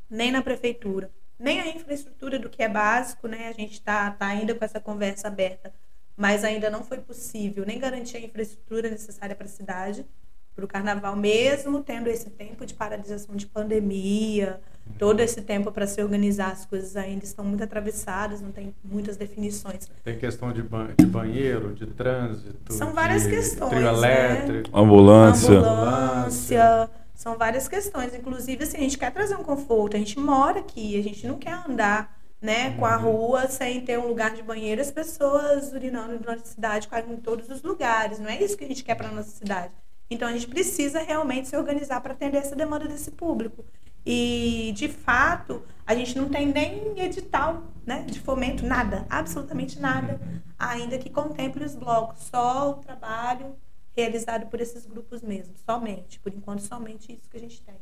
nem 0.09 0.32
na 0.32 0.41
prefeitura 0.41 1.11
nem 1.39 1.61
a 1.61 1.67
infraestrutura 1.70 2.38
do 2.38 2.49
que 2.49 2.61
é 2.61 2.67
básico, 2.67 3.28
né? 3.28 3.47
A 3.47 3.53
gente 3.53 3.74
está 3.74 4.11
tá 4.11 4.28
ainda 4.28 4.53
com 4.53 4.65
essa 4.65 4.80
conversa 4.80 5.30
aberta, 5.30 5.74
mas 6.17 6.43
ainda 6.43 6.70
não 6.70 6.84
foi 6.84 6.99
possível 6.99 7.65
nem 7.65 7.80
garantir 7.80 8.17
a 8.17 8.20
infraestrutura 8.20 8.89
necessária 8.89 9.36
para 9.36 9.45
a 9.45 9.49
cidade, 9.49 10.05
para 10.53 10.65
o 10.65 10.67
carnaval, 10.67 11.15
mesmo 11.15 11.82
tendo 11.82 12.09
esse 12.09 12.30
tempo 12.30 12.65
de 12.65 12.74
paralisação 12.74 13.36
de 13.36 13.47
pandemia, 13.47 14.61
todo 14.97 15.21
esse 15.21 15.41
tempo 15.41 15.71
para 15.71 15.88
se 15.88 16.01
organizar, 16.01 16.51
as 16.51 16.65
coisas 16.65 16.95
ainda 16.97 17.23
estão 17.23 17.45
muito 17.45 17.63
atravessadas, 17.63 18.41
não 18.41 18.51
tem 18.51 18.75
muitas 18.84 19.15
definições. 19.15 19.89
Tem 20.03 20.17
questão 20.17 20.51
de, 20.51 20.61
ba 20.61 20.89
de 20.97 21.05
banheiro, 21.05 21.73
de 21.73 21.88
trânsito. 21.88 22.73
São 22.73 22.93
várias 22.93 23.25
questões. 23.25 23.69
Trio 23.69 23.82
né? 23.82 23.88
elétrico, 23.88 24.75
né? 24.75 24.84
ambulância. 24.84 25.57
ambulância 25.57 26.89
são 27.15 27.38
várias 27.38 27.67
questões. 27.67 28.13
Inclusive, 28.13 28.63
assim, 28.63 28.77
a 28.77 28.82
gente 28.82 28.97
quer 28.97 29.11
trazer 29.11 29.36
um 29.36 29.43
conforto. 29.43 29.95
A 29.95 29.99
gente 29.99 30.19
mora 30.19 30.59
aqui, 30.59 30.99
a 30.99 31.03
gente 31.03 31.25
não 31.27 31.38
quer 31.38 31.53
andar 31.53 32.17
né, 32.41 32.77
com 32.77 32.86
a 32.86 32.97
uhum. 32.97 33.03
rua 33.03 33.47
sem 33.47 33.82
ter 33.82 33.99
um 33.99 34.07
lugar 34.07 34.34
de 34.34 34.41
banheiro, 34.41 34.80
as 34.80 34.91
pessoas 34.91 35.73
urinando 35.73 36.19
na 36.19 36.34
nossa 36.34 36.45
cidade, 36.45 36.88
quase 36.88 37.11
em 37.11 37.17
todos 37.17 37.49
os 37.49 37.61
lugares. 37.61 38.19
Não 38.19 38.30
é 38.30 38.41
isso 38.41 38.57
que 38.57 38.63
a 38.63 38.67
gente 38.67 38.84
quer 38.84 38.95
para 38.95 39.11
nossa 39.11 39.30
cidade. 39.30 39.73
Então 40.09 40.27
a 40.27 40.32
gente 40.32 40.47
precisa 40.47 40.99
realmente 40.99 41.47
se 41.47 41.55
organizar 41.55 42.01
para 42.01 42.13
atender 42.13 42.38
essa 42.38 42.55
demanda 42.55 42.88
desse 42.88 43.11
público. 43.11 43.63
E 44.06 44.72
de 44.76 44.88
fato, 44.88 45.62
a 45.86 45.93
gente 45.95 46.18
não 46.18 46.30
tem 46.30 46.47
nem 46.47 47.00
edital, 47.00 47.64
né, 47.86 48.04
de 48.04 48.20
fomento, 48.20 48.66
nada, 48.66 49.06
absolutamente 49.10 49.80
nada, 49.80 50.20
ainda 50.58 50.97
que 50.97 51.10
contemple 51.10 51.64
os 51.64 51.76
blocos, 51.76 52.24
só 52.24 52.72
o 52.72 52.74
trabalho 52.76 53.56
realizado 53.95 54.47
por 54.47 54.62
esses 54.62 54.86
grupos 54.86 55.22
mesmo, 55.22 55.56
somente. 55.66 56.20
Por 56.20 56.34
enquanto, 56.34 56.62
somente 56.62 57.14
isso 57.14 57.30
que 57.30 57.38
a 57.38 57.39
gente 57.39 57.62
tem. 57.62 57.76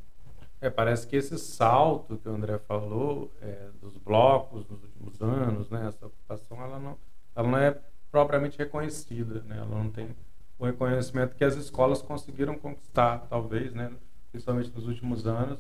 É, 0.59 0.70
parece 0.70 1.05
que 1.05 1.15
esse 1.15 1.38
salto 1.38 2.18
que 2.18 2.28
o 2.28 2.34
André 2.34 2.57
falou 2.59 3.32
é, 3.41 3.70
dos 3.80 3.95
blocos 3.97 4.68
nos 4.68 4.82
últimos 4.84 5.22
anos, 5.22 5.70
né, 5.70 5.88
essa 5.88 6.07
ocupação, 6.07 6.59
ela 6.61 6.80
não, 6.80 6.97
ela 7.36 7.47
não 7.47 7.57
é 7.59 7.78
propriamente 8.09 8.57
reconhecida, 8.57 9.41
né, 9.43 9.57
ela 9.57 9.84
não 9.84 9.91
tem 9.91 10.15
o 10.57 10.65
reconhecimento 10.65 11.36
que 11.36 11.43
as 11.43 11.55
escolas 11.55 12.01
conseguiram 12.01 12.57
conquistar, 12.57 13.28
talvez, 13.30 13.72
né, 13.74 13.91
principalmente 14.32 14.72
nos 14.74 14.88
últimos 14.88 15.28
anos, 15.28 15.59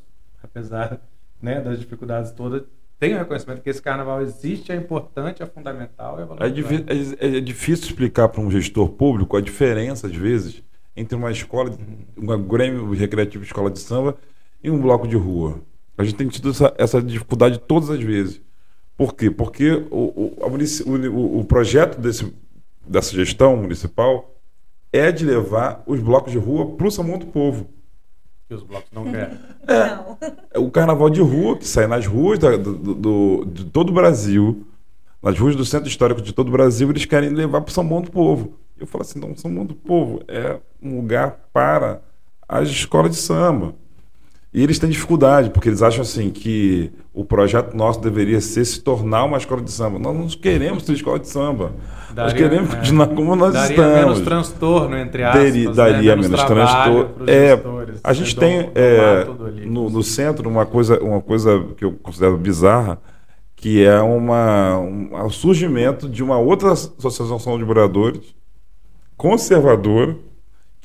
apesar 0.49 0.99
né, 1.41 1.61
das 1.61 1.79
dificuldades 1.79 2.31
todas, 2.31 2.63
tem 2.99 3.13
o 3.13 3.17
reconhecimento 3.17 3.61
que 3.61 3.69
esse 3.69 3.81
carnaval 3.81 4.21
existe, 4.21 4.71
é 4.71 4.75
importante, 4.75 5.43
é 5.43 5.45
fundamental. 5.45 6.17
É, 6.19 6.47
é, 6.47 7.27
é, 7.27 7.37
é 7.37 7.41
difícil 7.41 7.85
explicar 7.85 8.27
para 8.29 8.41
um 8.41 8.49
gestor 8.49 8.89
público 8.89 9.37
a 9.37 9.41
diferença, 9.41 10.07
às 10.07 10.15
vezes, 10.15 10.63
entre 10.95 11.15
uma 11.15 11.31
escola, 11.31 11.77
uma 12.15 12.37
Grêmio 12.37 12.91
Recreativo 12.93 13.43
Escola 13.43 13.69
de 13.69 13.79
Samba 13.79 14.17
e 14.63 14.71
um 14.71 14.81
bloco 14.81 15.07
de 15.07 15.15
rua. 15.15 15.61
A 15.95 16.03
gente 16.03 16.15
tem 16.15 16.27
tido 16.27 16.49
essa, 16.49 16.73
essa 16.77 17.01
dificuldade 17.01 17.59
todas 17.59 17.89
as 17.91 18.01
vezes. 18.01 18.41
Por 18.95 19.13
quê? 19.13 19.29
Porque 19.29 19.71
o, 19.91 20.33
o, 20.35 20.91
o, 20.91 21.39
o 21.39 21.45
projeto 21.45 21.99
desse, 21.99 22.33
dessa 22.85 23.15
gestão 23.15 23.55
municipal 23.57 24.35
é 24.91 25.11
de 25.11 25.23
levar 25.23 25.83
os 25.85 25.99
blocos 25.99 26.31
de 26.31 26.39
rua 26.39 26.75
para 26.75 26.87
o 26.87 26.91
São 26.91 27.05
do 27.17 27.27
Povo. 27.27 27.69
Que 28.47 28.53
os 28.53 28.63
blocos 28.63 28.89
não 28.93 29.03
querem. 29.05 29.37
Não. 29.67 30.17
É 30.53 30.59
o 30.59 30.71
carnaval 30.71 31.09
de 31.09 31.21
rua, 31.21 31.57
que 31.57 31.67
sai 31.67 31.85
nas 31.87 32.05
ruas 32.07 32.39
da- 32.39 32.55
do, 32.57 32.73
do- 32.95 33.45
de 33.45 33.65
todo 33.65 33.89
o 33.89 33.93
Brasil, 33.93 34.65
nas 35.21 35.37
ruas 35.37 35.55
do 35.55 35.65
centro 35.65 35.87
histórico 35.87 36.21
de 36.21 36.33
todo 36.33 36.47
o 36.49 36.51
Brasil, 36.51 36.89
eles 36.89 37.05
querem 37.05 37.29
levar 37.29 37.61
para 37.61 37.69
o 37.69 37.73
São 37.73 37.85
Bom 37.85 38.01
do 38.01 38.09
Povo. 38.11 38.53
Eu 38.79 38.87
falo 38.87 39.01
assim, 39.01 39.19
não, 39.19 39.35
São 39.35 39.53
Bom 39.53 39.65
do 39.65 39.75
Povo 39.75 40.21
é 40.27 40.57
um 40.81 40.95
lugar 40.97 41.39
para 41.51 42.01
as 42.47 42.69
escolas 42.69 43.11
de 43.11 43.17
samba. 43.17 43.73
E 44.53 44.63
eles 44.63 44.79
têm 44.79 44.89
dificuldade, 44.89 45.49
porque 45.49 45.67
eles 45.69 45.81
acham 45.83 46.01
assim 46.01 46.29
que 46.29 46.89
o 47.13 47.23
projeto 47.25 47.75
nosso 47.75 47.99
deveria 47.99 48.39
ser 48.41 48.63
se 48.65 48.79
tornar 48.81 49.25
uma 49.25 49.37
escola 49.37 49.61
de 49.61 49.71
samba. 49.71 49.99
Nós 49.99 50.15
não 50.17 50.27
queremos 50.27 50.83
ter 50.83 50.93
escola 50.93 51.19
de 51.19 51.27
samba. 51.27 51.73
nós 52.07 52.15
Daria- 52.15 52.33
queremos 52.49 52.73
é. 52.73 52.77
continuar 52.77 53.07
como 53.07 53.35
nós 53.35 53.53
daria 53.53 53.69
estamos. 53.75 53.93
menos 53.99 54.21
transtorno, 54.21 54.97
entre 54.97 55.23
aspas. 55.23 55.43
Daria, 55.43 55.67
né? 55.69 55.75
daria 55.75 56.15
menos, 56.15 56.27
trabalho 56.43 56.47
transtorno. 56.55 57.29
É, 57.29 57.59
a 58.03 58.13
gente 58.13 58.33
Dom- 58.35 58.39
tem 58.39 58.57
domar 58.63 58.71
é, 58.75 59.27
ali. 59.47 59.65
no, 59.65 59.89
no 59.89 60.01
centro 60.01 60.49
uma 60.49 60.65
coisa, 60.65 60.97
uma 61.03 61.21
coisa 61.21 61.63
que 61.75 61.83
eu 61.85 61.91
considero 62.01 62.37
bizarra, 62.37 62.99
que 63.55 63.83
é 63.83 63.99
uma, 63.99 64.77
um, 64.79 65.09
o 65.25 65.29
surgimento 65.29 66.07
de 66.07 66.23
uma 66.23 66.37
outra 66.39 66.71
associação 66.71 67.57
de 67.57 67.65
moradores 67.65 68.33
conservadora 69.15 70.15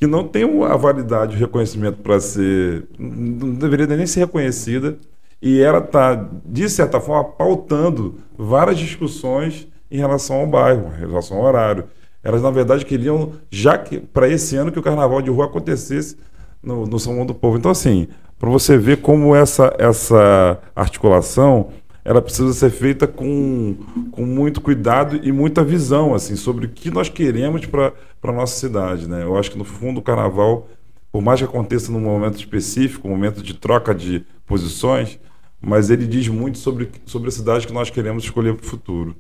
que 0.03 0.07
não 0.09 0.27
tem 0.27 0.43
a 0.65 0.77
validade, 0.77 1.37
o 1.37 1.39
reconhecimento 1.39 1.99
para 1.99 2.19
ser, 2.19 2.89
não 2.99 3.55
deveria 3.55 3.87
nem 3.87 4.05
ser 4.05 4.19
reconhecida 4.19 4.99
e 5.41 5.61
ela 5.61 5.79
está 5.79 6.29
de 6.45 6.69
certa 6.69 6.99
forma 6.99 7.23
pautando 7.23 8.17
várias 8.37 8.81
discussões 8.81 9.69
em 9.89 9.99
relação 9.99 10.41
ao 10.41 10.47
bairro, 10.49 10.91
em 10.97 11.07
relação 11.07 11.37
ao 11.37 11.45
horário. 11.45 11.85
Elas 12.21 12.43
na 12.43 12.51
verdade 12.51 12.85
queriam 12.85 13.35
já 13.49 13.79
que 13.79 14.01
para 14.01 14.29
esse 14.29 14.57
ano 14.57 14.73
que 14.73 14.79
o 14.81 14.83
carnaval 14.83 15.23
de 15.23 15.31
rua 15.31 15.45
acontecesse 15.45 16.17
no, 16.61 16.85
no 16.85 16.99
São 16.99 17.15
João 17.15 17.25
do 17.25 17.33
Povo. 17.33 17.57
Então 17.57 17.71
assim, 17.71 18.09
para 18.41 18.51
você 18.51 18.77
ver 18.77 19.03
como 19.03 19.37
essa 19.37 19.73
essa 19.79 20.59
articulação 20.75 21.69
ela 22.05 22.21
precisa 22.21 22.53
ser 22.53 22.71
feita 22.71 23.07
com, 23.07 23.77
com 24.11 24.27
muito 24.27 24.61
cuidado 24.61 25.21
e 25.23 25.31
muita 25.31 25.63
visão 25.63 26.15
assim 26.15 26.35
sobre 26.35 26.67
o 26.67 26.69
que 26.69 26.91
nós 26.91 27.09
queremos 27.09 27.65
para 27.67 27.93
a 28.23 28.33
nossa 28.33 28.59
cidade. 28.59 29.09
Né? 29.09 29.23
Eu 29.23 29.37
acho 29.37 29.51
que, 29.51 29.59
no 29.59 29.65
fundo, 29.65 30.01
o 30.01 30.03
carnaval, 30.03 30.69
por 31.13 31.23
mais 31.23 31.41
que 31.41 31.45
aconteça 31.45 31.93
num 31.93 32.01
momento 32.01 32.37
específico, 32.37 33.07
um 33.07 33.13
momento 33.13 33.41
de 33.43 33.55
troca 33.55 33.95
de 33.95 34.25
posições, 34.45 35.19
mas 35.61 35.91
ele 35.91 36.07
diz 36.07 36.27
muito 36.27 36.59
sobre, 36.59 36.91
sobre 37.07 37.29
a 37.29 37.33
cidade 37.33 37.67
que 37.67 37.73
nós 37.73 37.89
queremos 37.89 38.25
escolher 38.25 38.57
para 38.57 38.67
o 38.67 38.69
futuro. 38.69 39.17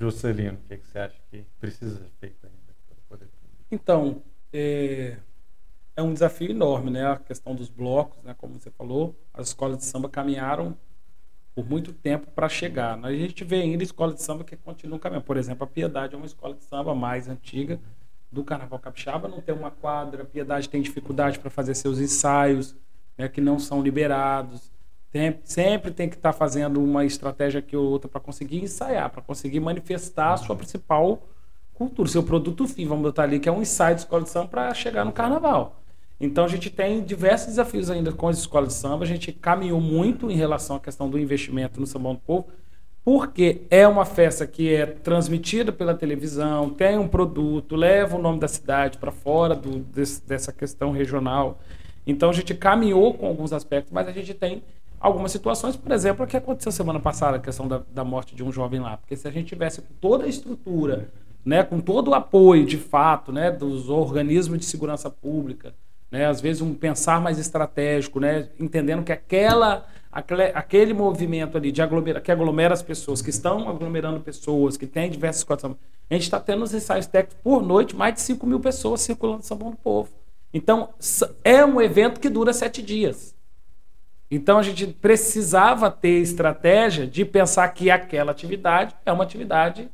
Juscelino, 0.00 0.58
o 0.64 0.68
que, 0.68 0.76
que 0.76 0.86
você 0.86 0.98
acha 0.98 1.16
que 1.30 1.44
precisa 1.60 1.96
ser 1.96 2.10
feito 2.20 2.36
ainda? 2.44 2.58
poder? 3.08 3.28
Então, 3.70 4.22
é, 4.52 5.16
é 5.96 6.02
um 6.02 6.12
desafio 6.12 6.50
enorme, 6.50 6.90
né? 6.90 7.06
A 7.06 7.16
questão 7.16 7.54
dos 7.54 7.68
blocos, 7.68 8.22
né? 8.24 8.34
Como 8.36 8.58
você 8.58 8.70
falou, 8.70 9.16
as 9.32 9.48
escolas 9.48 9.78
de 9.78 9.84
samba 9.84 10.08
caminharam 10.08 10.76
por 11.58 11.68
muito 11.68 11.92
tempo 11.92 12.30
para 12.30 12.48
chegar. 12.48 12.96
A 13.04 13.12
gente 13.12 13.42
vê 13.42 13.56
ainda 13.56 13.82
escolas 13.82 14.14
de 14.14 14.22
samba 14.22 14.44
que 14.44 14.54
continuam 14.56 14.96
caminhando. 14.96 15.24
Por 15.24 15.36
exemplo, 15.36 15.64
a 15.64 15.66
Piedade 15.66 16.14
é 16.14 16.16
uma 16.16 16.24
escola 16.24 16.54
de 16.54 16.62
samba 16.62 16.94
mais 16.94 17.28
antiga 17.28 17.80
do 18.30 18.44
Carnaval 18.44 18.78
Capixaba, 18.78 19.26
não 19.26 19.40
tem 19.40 19.52
uma 19.52 19.68
quadra. 19.72 20.22
A 20.22 20.24
Piedade 20.24 20.68
tem 20.68 20.80
dificuldade 20.80 21.40
para 21.40 21.50
fazer 21.50 21.74
seus 21.74 21.98
ensaios, 21.98 22.76
né? 23.16 23.28
Que 23.28 23.40
não 23.40 23.58
são 23.58 23.82
liberados. 23.82 24.70
Tem- 25.10 25.40
sempre 25.42 25.90
tem 25.90 26.08
que 26.08 26.14
estar 26.14 26.32
fazendo 26.32 26.80
uma 26.80 27.04
estratégia 27.04 27.60
que 27.60 27.76
outra 27.76 28.08
para 28.08 28.20
conseguir 28.20 28.62
ensaiar, 28.62 29.10
para 29.10 29.20
conseguir 29.20 29.58
manifestar 29.58 30.34
a 30.34 30.36
sua 30.36 30.54
principal 30.54 31.26
cultura, 31.74 32.08
seu 32.08 32.22
produto 32.22 32.68
fim, 32.68 32.86
vamos 32.86 33.02
botar 33.02 33.24
ali, 33.24 33.40
que 33.40 33.48
é 33.48 33.52
um 33.52 33.62
ensaio 33.62 33.96
de 33.96 34.02
escola 34.02 34.22
de 34.22 34.28
samba 34.30 34.46
para 34.46 34.74
chegar 34.74 35.04
no 35.04 35.10
carnaval. 35.12 35.80
Então 36.20 36.44
a 36.44 36.48
gente 36.48 36.68
tem 36.70 37.02
diversos 37.02 37.48
desafios 37.48 37.90
ainda 37.90 38.12
com 38.12 38.26
as 38.28 38.38
escolas 38.38 38.68
de 38.70 38.74
samba, 38.74 39.04
a 39.04 39.06
gente 39.06 39.32
caminhou 39.32 39.80
muito 39.80 40.30
em 40.30 40.34
relação 40.34 40.76
à 40.76 40.80
questão 40.80 41.08
do 41.08 41.18
investimento 41.18 41.78
no 41.80 41.86
Sambão 41.86 42.14
do 42.14 42.20
Povo, 42.20 42.48
porque 43.04 43.62
é 43.70 43.86
uma 43.86 44.04
festa 44.04 44.46
que 44.46 44.74
é 44.74 44.84
transmitida 44.84 45.72
pela 45.72 45.94
televisão, 45.94 46.70
tem 46.70 46.98
um 46.98 47.08
produto, 47.08 47.76
leva 47.76 48.16
o 48.16 48.22
nome 48.22 48.38
da 48.40 48.48
cidade 48.48 48.98
para 48.98 49.10
fora 49.12 49.54
do- 49.54 49.78
desse- 49.78 50.20
dessa 50.26 50.52
questão 50.52 50.90
regional. 50.90 51.58
Então 52.06 52.30
a 52.30 52.32
gente 52.32 52.54
caminhou 52.54 53.14
com 53.14 53.26
alguns 53.26 53.52
aspectos, 53.52 53.92
mas 53.92 54.08
a 54.08 54.12
gente 54.12 54.34
tem 54.34 54.62
algumas 55.00 55.30
situações, 55.30 55.76
por 55.76 55.92
exemplo, 55.92 56.24
a 56.24 56.26
que 56.26 56.36
aconteceu 56.36 56.72
semana 56.72 56.98
passada, 56.98 57.36
a 57.36 57.40
questão 57.40 57.68
da, 57.68 57.80
da 57.94 58.04
morte 58.04 58.34
de 58.34 58.42
um 58.42 58.50
jovem 58.50 58.80
lá. 58.80 58.96
Porque 58.96 59.16
se 59.16 59.26
a 59.28 59.30
gente 59.30 59.46
tivesse 59.46 59.80
toda 60.00 60.24
a 60.24 60.28
estrutura, 60.28 61.08
né, 61.44 61.62
com 61.62 61.80
todo 61.80 62.08
o 62.08 62.14
apoio 62.14 62.66
de 62.66 62.76
fato 62.76 63.32
né, 63.32 63.50
dos 63.50 63.88
organismos 63.88 64.58
de 64.58 64.64
segurança 64.64 65.08
pública, 65.08 65.72
né, 66.10 66.26
às 66.26 66.40
vezes 66.40 66.62
um 66.62 66.74
pensar 66.74 67.20
mais 67.20 67.38
estratégico, 67.38 68.20
né, 68.20 68.48
entendendo 68.58 69.04
que 69.04 69.12
aquela, 69.12 69.86
aquele, 70.10 70.92
movimento 70.92 71.56
ali 71.56 71.70
de 71.70 71.82
aglomera, 71.82 72.20
que 72.20 72.32
aglomera 72.32 72.74
as 72.74 72.82
pessoas, 72.82 73.20
que 73.20 73.30
estão 73.30 73.68
aglomerando 73.68 74.20
pessoas, 74.20 74.76
que 74.76 74.86
tem 74.86 75.10
diversas 75.10 75.44
coisas. 75.44 75.64
A 75.64 76.14
gente 76.14 76.22
está 76.22 76.40
tendo 76.40 76.62
os 76.62 76.72
ensaios 76.72 77.06
técnicos 77.06 77.42
por 77.42 77.62
noite, 77.62 77.94
mais 77.94 78.14
de 78.14 78.20
5 78.22 78.46
mil 78.46 78.60
pessoas 78.60 79.00
circulando 79.02 79.42
São 79.42 79.58
Paulo 79.58 79.74
do 79.74 79.80
Povo. 79.80 80.10
Então, 80.52 80.90
é 81.44 81.64
um 81.64 81.80
evento 81.80 82.20
que 82.20 82.30
dura 82.30 82.54
sete 82.54 82.80
dias. 82.80 83.36
Então 84.30 84.58
a 84.58 84.62
gente 84.62 84.86
precisava 84.86 85.90
ter 85.90 86.20
estratégia 86.20 87.06
de 87.06 87.24
pensar 87.24 87.66
que 87.68 87.90
aquela 87.90 88.30
atividade 88.30 88.94
é 89.06 89.12
uma 89.12 89.24
atividade 89.24 89.90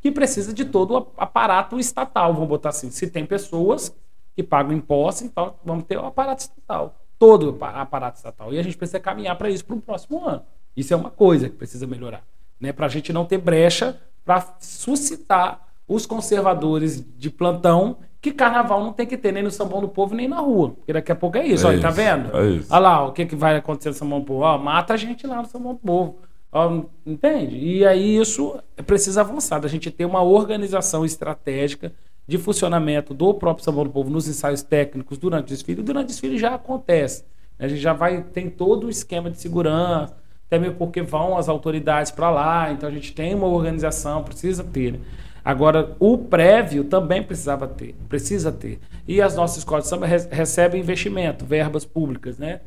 que 0.00 0.10
precisa 0.10 0.52
de 0.52 0.64
todo 0.64 0.94
o 0.94 1.12
aparato 1.16 1.78
estatal, 1.78 2.32
vamos 2.32 2.48
botar 2.48 2.70
assim. 2.70 2.90
Se 2.90 3.10
tem 3.10 3.26
pessoas 3.26 3.94
que 4.36 4.42
pagam 4.42 4.72
impostos, 4.72 5.22
então 5.22 5.54
vamos 5.64 5.84
ter 5.84 5.96
o 5.96 6.04
aparato 6.06 6.42
estatal, 6.42 6.94
todo 7.18 7.46
o 7.46 7.50
apa- 7.50 7.80
aparato 7.80 8.16
estatal. 8.16 8.52
E 8.52 8.58
a 8.58 8.62
gente 8.62 8.76
precisa 8.76 8.98
caminhar 9.00 9.36
para 9.36 9.48
isso 9.50 9.64
para 9.64 9.76
o 9.76 9.80
próximo 9.80 10.26
ano. 10.26 10.42
Isso 10.76 10.92
é 10.92 10.96
uma 10.96 11.10
coisa 11.10 11.48
que 11.48 11.54
precisa 11.56 11.86
melhorar, 11.86 12.22
né? 12.60 12.72
Para 12.72 12.86
a 12.86 12.88
gente 12.88 13.12
não 13.12 13.24
ter 13.24 13.38
brecha 13.38 14.00
para 14.24 14.44
suscitar 14.60 15.60
os 15.86 16.06
conservadores 16.06 17.04
de 17.16 17.30
plantão 17.30 17.98
que 18.20 18.32
carnaval 18.32 18.82
não 18.82 18.92
tem 18.92 19.06
que 19.06 19.18
ter 19.18 19.32
nem 19.32 19.42
no 19.42 19.50
Bom 19.66 19.82
do 19.82 19.88
Povo 19.88 20.14
nem 20.14 20.26
na 20.26 20.40
rua. 20.40 20.70
Porque 20.70 20.92
daqui 20.94 21.12
a 21.12 21.14
pouco 21.14 21.36
é 21.36 21.46
isso, 21.46 21.66
É 21.66 21.70
olha, 21.70 21.80
tá 21.82 21.90
vendo? 21.90 22.28
é. 22.34 22.60
Olha 22.70 22.78
lá, 22.78 23.06
o 23.06 23.12
que, 23.12 23.26
que 23.26 23.36
vai 23.36 23.54
acontecer 23.56 23.90
no 23.90 23.94
São 23.94 24.08
Bom 24.08 24.20
do 24.20 24.24
Povo? 24.26 24.40
Ó, 24.40 24.56
mata 24.58 24.94
a 24.94 24.96
gente 24.96 25.26
lá 25.26 25.42
no 25.42 25.46
São 25.46 25.60
Bom 25.60 25.74
do 25.74 25.78
Povo. 25.80 26.18
Ó, 26.50 26.84
entende? 27.04 27.56
E 27.58 27.84
aí 27.86 28.16
isso 28.16 28.58
precisa 28.86 29.20
avançar, 29.20 29.58
da 29.60 29.68
gente 29.68 29.90
ter 29.90 30.06
uma 30.06 30.22
organização 30.22 31.04
estratégica 31.04 31.92
de 32.26 32.38
funcionamento 32.38 33.12
do 33.12 33.34
próprio 33.34 33.70
Bom 33.72 33.84
do 33.84 33.90
Povo 33.90 34.10
nos 34.10 34.26
ensaios 34.28 34.62
técnicos 34.62 35.18
durante 35.18 35.44
o 35.44 35.48
desfile. 35.48 35.82
Durante 35.82 36.04
o 36.04 36.08
desfile 36.08 36.38
já 36.38 36.54
acontece. 36.54 37.24
né? 37.58 37.66
A 37.66 37.68
gente 37.68 37.80
já 37.80 37.92
vai, 37.92 38.22
tem 38.22 38.48
todo 38.48 38.86
o 38.86 38.90
esquema 38.90 39.30
de 39.30 39.38
segurança, 39.40 40.16
até 40.46 40.58
mesmo 40.58 40.76
porque 40.76 41.02
vão 41.02 41.36
as 41.36 41.48
autoridades 41.48 42.10
para 42.10 42.30
lá, 42.30 42.70
então 42.72 42.88
a 42.88 42.92
gente 42.92 43.12
tem 43.12 43.34
uma 43.34 43.46
organização, 43.46 44.22
precisa 44.22 44.62
ter. 44.64 44.92
né? 44.92 45.00
Agora, 45.44 45.94
o 46.00 46.16
prévio 46.16 46.84
também 46.84 47.22
precisava 47.22 47.68
ter, 47.68 47.94
precisa 48.08 48.50
ter. 48.50 48.80
E 49.06 49.20
as 49.20 49.36
nossas 49.36 49.58
escolas 49.58 49.84
de 49.84 49.90
samba 49.90 50.06
re- 50.06 50.26
recebem 50.30 50.80
investimento, 50.80 51.44
verbas 51.44 51.84
públicas, 51.84 52.38
né? 52.38 52.60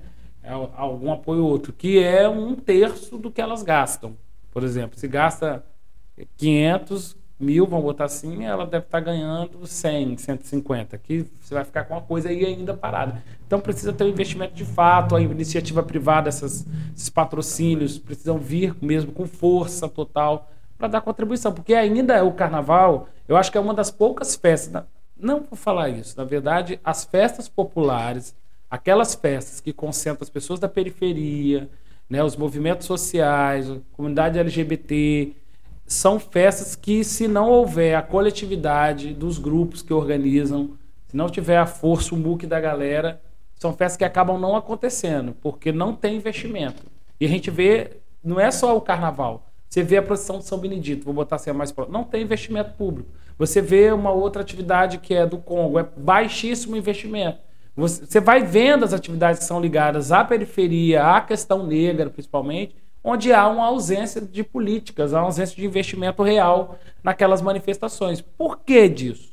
Al- 0.43 0.71
Algum 0.77 1.11
apoio 1.11 1.43
ou 1.43 1.49
outro, 1.49 1.73
que 1.73 1.97
é 2.03 2.29
um 2.29 2.53
terço 2.55 3.17
do 3.17 3.31
que 3.31 3.41
elas 3.41 3.63
gastam. 3.63 4.15
Por 4.51 4.63
exemplo, 4.63 4.97
se 4.99 5.07
gasta 5.07 5.63
500 6.37 7.17
mil, 7.39 7.67
vamos 7.67 7.85
botar 7.85 8.05
assim, 8.05 8.43
ela 8.45 8.65
deve 8.65 8.85
estar 8.85 8.99
ganhando 8.99 9.65
100, 9.67 10.17
150, 10.17 10.97
que 10.97 11.25
você 11.39 11.53
vai 11.53 11.63
ficar 11.63 11.83
com 11.85 11.93
uma 11.93 12.01
coisa 12.01 12.29
aí 12.29 12.43
ainda 12.45 12.73
parada. 12.73 13.21
Então 13.45 13.59
precisa 13.59 13.93
ter 13.93 14.03
um 14.03 14.07
investimento 14.09 14.55
de 14.55 14.65
fato, 14.65 15.15
a 15.15 15.21
iniciativa 15.21 15.83
privada, 15.83 16.29
essas- 16.29 16.65
esses 16.95 17.09
patrocínios 17.09 17.97
precisam 17.99 18.38
vir 18.39 18.75
mesmo 18.81 19.11
com 19.11 19.27
força 19.27 19.88
total 19.88 20.49
para 20.77 20.88
dar 20.88 21.01
contribuição, 21.01 21.51
porque 21.53 21.73
ainda 21.73 22.15
é 22.15 22.23
o 22.23 22.31
carnaval, 22.31 23.07
eu 23.27 23.38
acho 23.38 23.51
que 23.51 23.57
é 23.57 23.61
uma 23.61 23.73
das 23.73 23.91
poucas 23.91 24.35
festas, 24.35 24.83
não 25.19 25.39
vou 25.41 25.57
falar 25.57 25.89
isso, 25.89 26.15
na 26.17 26.23
verdade, 26.23 26.79
as 26.83 27.03
festas 27.05 27.47
populares, 27.47 28.35
aquelas 28.69 29.15
festas 29.15 29.59
que 29.59 29.73
concentram 29.73 30.23
as 30.23 30.29
pessoas 30.29 30.59
da 30.59 30.67
periferia, 30.67 31.69
né, 32.09 32.23
os 32.23 32.35
movimentos 32.35 32.85
sociais, 32.88 33.69
a 33.69 33.77
comunidade 33.93 34.38
LGBT, 34.39 35.35
são 35.88 36.19
festas 36.19 36.75
que, 36.75 37.03
se 37.03 37.27
não 37.27 37.49
houver 37.49 37.95
a 37.95 38.01
coletividade 38.01 39.13
dos 39.13 39.39
grupos 39.39 39.81
que 39.81 39.93
organizam, 39.93 40.71
se 41.07 41.15
não 41.15 41.29
tiver 41.29 41.57
a 41.57 41.65
força, 41.65 42.13
o 42.13 42.17
muque 42.17 42.45
da 42.45 42.59
galera, 42.59 43.21
são 43.55 43.71
festas 43.71 43.95
que 43.95 44.03
acabam 44.03 44.38
não 44.38 44.55
acontecendo, 44.55 45.33
porque 45.41 45.71
não 45.71 45.95
tem 45.95 46.17
investimento. 46.17 46.83
E 47.19 47.25
a 47.25 47.29
gente 47.29 47.49
vê, 47.49 47.97
não 48.21 48.39
é 48.39 48.51
só 48.51 48.75
o 48.75 48.81
carnaval, 48.81 49.47
você 49.69 49.81
vê 49.81 49.97
a 49.97 50.03
procissão 50.03 50.39
de 50.39 50.45
São 50.45 50.57
Benedito, 50.57 51.05
vou 51.05 51.13
botar 51.13 51.38
assim 51.38 51.51
mais 51.51 51.71
próxima, 51.71 51.97
não 51.97 52.03
tem 52.03 52.21
investimento 52.21 52.71
público. 52.73 53.09
Você 53.38 53.61
vê 53.61 53.91
uma 53.91 54.11
outra 54.11 54.41
atividade 54.41 54.97
que 54.97 55.13
é 55.13 55.25
do 55.25 55.38
Congo, 55.38 55.79
é 55.79 55.85
baixíssimo 55.95 56.75
investimento. 56.75 57.39
Você, 57.75 58.05
você 58.05 58.19
vai 58.19 58.43
vendo 58.43 58.83
as 58.83 58.93
atividades 58.93 59.39
que 59.39 59.45
são 59.45 59.61
ligadas 59.61 60.11
à 60.11 60.23
periferia, 60.23 61.15
à 61.15 61.21
questão 61.21 61.65
negra, 61.65 62.09
principalmente, 62.09 62.75
onde 63.09 63.31
há 63.31 63.47
uma 63.47 63.65
ausência 63.65 64.19
de 64.19 64.43
políticas, 64.43 65.13
há 65.13 65.19
uma 65.19 65.27
ausência 65.27 65.55
de 65.55 65.65
investimento 65.65 66.21
real 66.23 66.77
naquelas 67.01 67.41
manifestações. 67.41 68.19
Por 68.19 68.59
que 68.59 68.89
disso? 68.89 69.31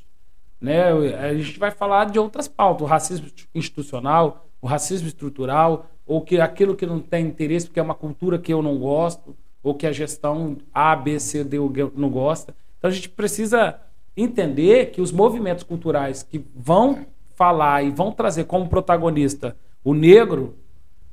Né? 0.61 0.85
A 1.17 1.35
gente 1.35 1.59
vai 1.59 1.73
falar 1.73 2.05
de 2.05 2.17
outras 2.17 2.47
pautas, 2.47 2.83
o 2.83 2.89
racismo 2.89 3.27
institucional, 3.53 4.47
o 4.63 4.69
racismo 4.69 5.09
estrutural, 5.09 5.87
ou 6.07 6.21
que 6.21 6.41
aquilo 6.41 6.77
que 6.77 6.87
não 6.87 7.01
tem 7.01 7.27
interesse 7.27 7.67
porque 7.67 7.81
é 7.81 7.83
uma 7.83 7.97
cultura 7.97 8.39
que 8.39 8.53
eu 8.53 8.63
não 8.63 8.79
gosto, 8.79 9.37
ou 9.61 9.75
que 9.75 9.89
a 9.89 9.93
gestão 9.93 10.57
A, 10.73 10.95
B, 10.95 11.19
C, 11.19 11.43
D 11.43 11.59
não 11.97 12.11
gosta. 12.11 12.55
Então 12.79 12.89
a 12.89 12.95
gente 12.95 13.09
precisa 13.09 13.81
entender 14.17 14.93
que 14.93 15.01
os 15.01 15.11
movimentos 15.11 15.65
culturais 15.65 16.23
que 16.23 16.45
vão 16.55 17.07
falar 17.35 17.83
e 17.83 17.91
vão 17.91 18.13
trazer 18.13 18.45
como 18.45 18.69
protagonista 18.69 19.57
o 19.83 19.93
negro 19.93 20.55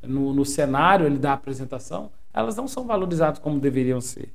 no, 0.03 0.32
no 0.32 0.45
cenário 0.45 1.07
ele 1.07 1.18
da 1.18 1.34
apresentação, 1.34 2.12
elas 2.34 2.56
não 2.56 2.68
são 2.68 2.86
valorizadas 2.86 3.40
como 3.40 3.60
deveriam 3.60 4.02
ser. 4.02 4.32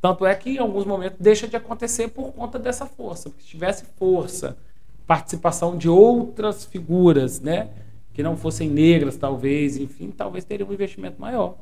Tanto 0.00 0.24
é 0.24 0.34
que 0.34 0.50
em 0.50 0.58
alguns 0.58 0.84
momentos 0.84 1.18
deixa 1.20 1.46
de 1.46 1.56
acontecer 1.56 2.08
por 2.08 2.32
conta 2.32 2.58
dessa 2.58 2.86
força. 2.86 3.28
Porque 3.28 3.42
se 3.42 3.48
tivesse 3.48 3.84
força, 3.98 4.56
participação 5.06 5.76
de 5.76 5.88
outras 5.88 6.64
figuras, 6.64 7.40
né, 7.40 7.68
que 8.14 8.22
não 8.22 8.36
fossem 8.36 8.68
negras, 8.68 9.16
talvez, 9.16 9.76
enfim, 9.76 10.10
talvez 10.10 10.44
teria 10.44 10.64
um 10.64 10.72
investimento 10.72 11.20
maior. 11.20 11.56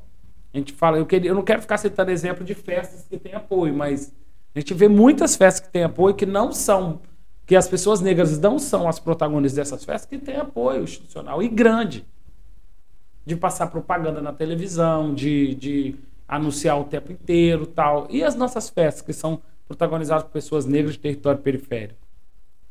A 0.52 0.58
gente 0.58 0.72
fala, 0.72 0.98
eu, 0.98 1.06
queria, 1.06 1.30
eu 1.30 1.34
não 1.34 1.42
quero 1.42 1.60
ficar 1.60 1.78
citando 1.78 2.10
exemplo 2.10 2.44
de 2.44 2.54
festas 2.54 3.04
que 3.08 3.18
têm 3.18 3.34
apoio, 3.34 3.74
mas 3.74 4.12
a 4.54 4.60
gente 4.60 4.72
vê 4.72 4.88
muitas 4.88 5.36
festas 5.36 5.66
que 5.66 5.72
têm 5.72 5.84
apoio 5.84 6.14
que 6.14 6.24
não 6.24 6.52
são, 6.52 7.00
que 7.46 7.56
as 7.56 7.68
pessoas 7.68 8.00
negras 8.00 8.38
não 8.38 8.58
são 8.58 8.88
as 8.88 8.98
protagonistas 8.98 9.56
dessas 9.56 9.84
festas, 9.84 10.08
que 10.08 10.18
têm 10.18 10.36
apoio 10.36 10.84
institucional 10.84 11.42
e 11.42 11.48
grande. 11.48 12.06
De 13.28 13.36
passar 13.36 13.66
propaganda 13.66 14.22
na 14.22 14.32
televisão, 14.32 15.14
de, 15.14 15.54
de 15.54 15.94
anunciar 16.26 16.80
o 16.80 16.84
tempo 16.84 17.12
inteiro 17.12 17.66
tal. 17.66 18.06
E 18.10 18.24
as 18.24 18.34
nossas 18.34 18.68
festas, 18.70 19.02
que 19.02 19.12
são 19.12 19.40
protagonizadas 19.66 20.24
por 20.24 20.32
pessoas 20.32 20.64
negras 20.64 20.94
de 20.94 21.00
território 21.00 21.40
periférico. 21.40 22.00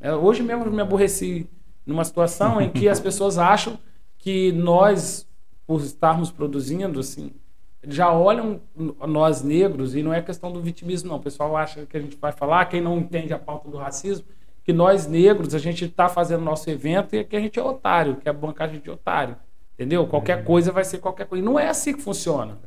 É, 0.00 0.12
hoje 0.14 0.42
mesmo 0.42 0.64
eu 0.64 0.72
me 0.72 0.82
aborreci 0.82 1.48
numa 1.86 2.04
situação 2.04 2.60
em 2.60 2.70
que 2.70 2.88
as 2.88 3.00
pessoas 3.00 3.38
acham 3.38 3.78
que 4.18 4.52
nós, 4.52 5.26
por 5.66 5.80
estarmos 5.80 6.30
produzindo, 6.30 7.00
assim, 7.00 7.30
já 7.86 8.12
olham 8.12 8.60
nós 9.06 9.42
negros, 9.42 9.94
e 9.94 10.02
não 10.02 10.12
é 10.12 10.20
questão 10.20 10.52
do 10.52 10.60
vitimismo, 10.60 11.08
não. 11.08 11.16
O 11.16 11.22
pessoal 11.22 11.56
acha 11.56 11.86
que 11.86 11.96
a 11.96 12.00
gente 12.00 12.16
vai 12.16 12.32
falar, 12.32 12.66
quem 12.66 12.80
não 12.80 12.98
entende 12.98 13.32
a 13.32 13.38
pauta 13.38 13.68
do 13.68 13.76
racismo, 13.76 14.26
que 14.64 14.72
nós 14.72 15.06
negros, 15.06 15.54
a 15.54 15.58
gente 15.58 15.84
está 15.84 16.08
fazendo 16.08 16.44
nosso 16.44 16.68
evento 16.68 17.14
e 17.14 17.24
que 17.24 17.36
a 17.36 17.40
gente 17.40 17.58
é 17.58 17.62
otário, 17.62 18.16
que 18.16 18.28
é 18.28 18.32
bancagem 18.32 18.80
de 18.80 18.90
otário. 18.90 19.36
Entendeu? 19.78 20.06
Qualquer 20.06 20.44
coisa 20.44 20.72
vai 20.72 20.84
ser 20.84 20.98
qualquer 20.98 21.26
coisa. 21.26 21.42
E 21.42 21.46
não 21.46 21.58
é 21.58 21.68
assim 21.68 21.92
que 21.92 22.02
funciona. 22.02 22.58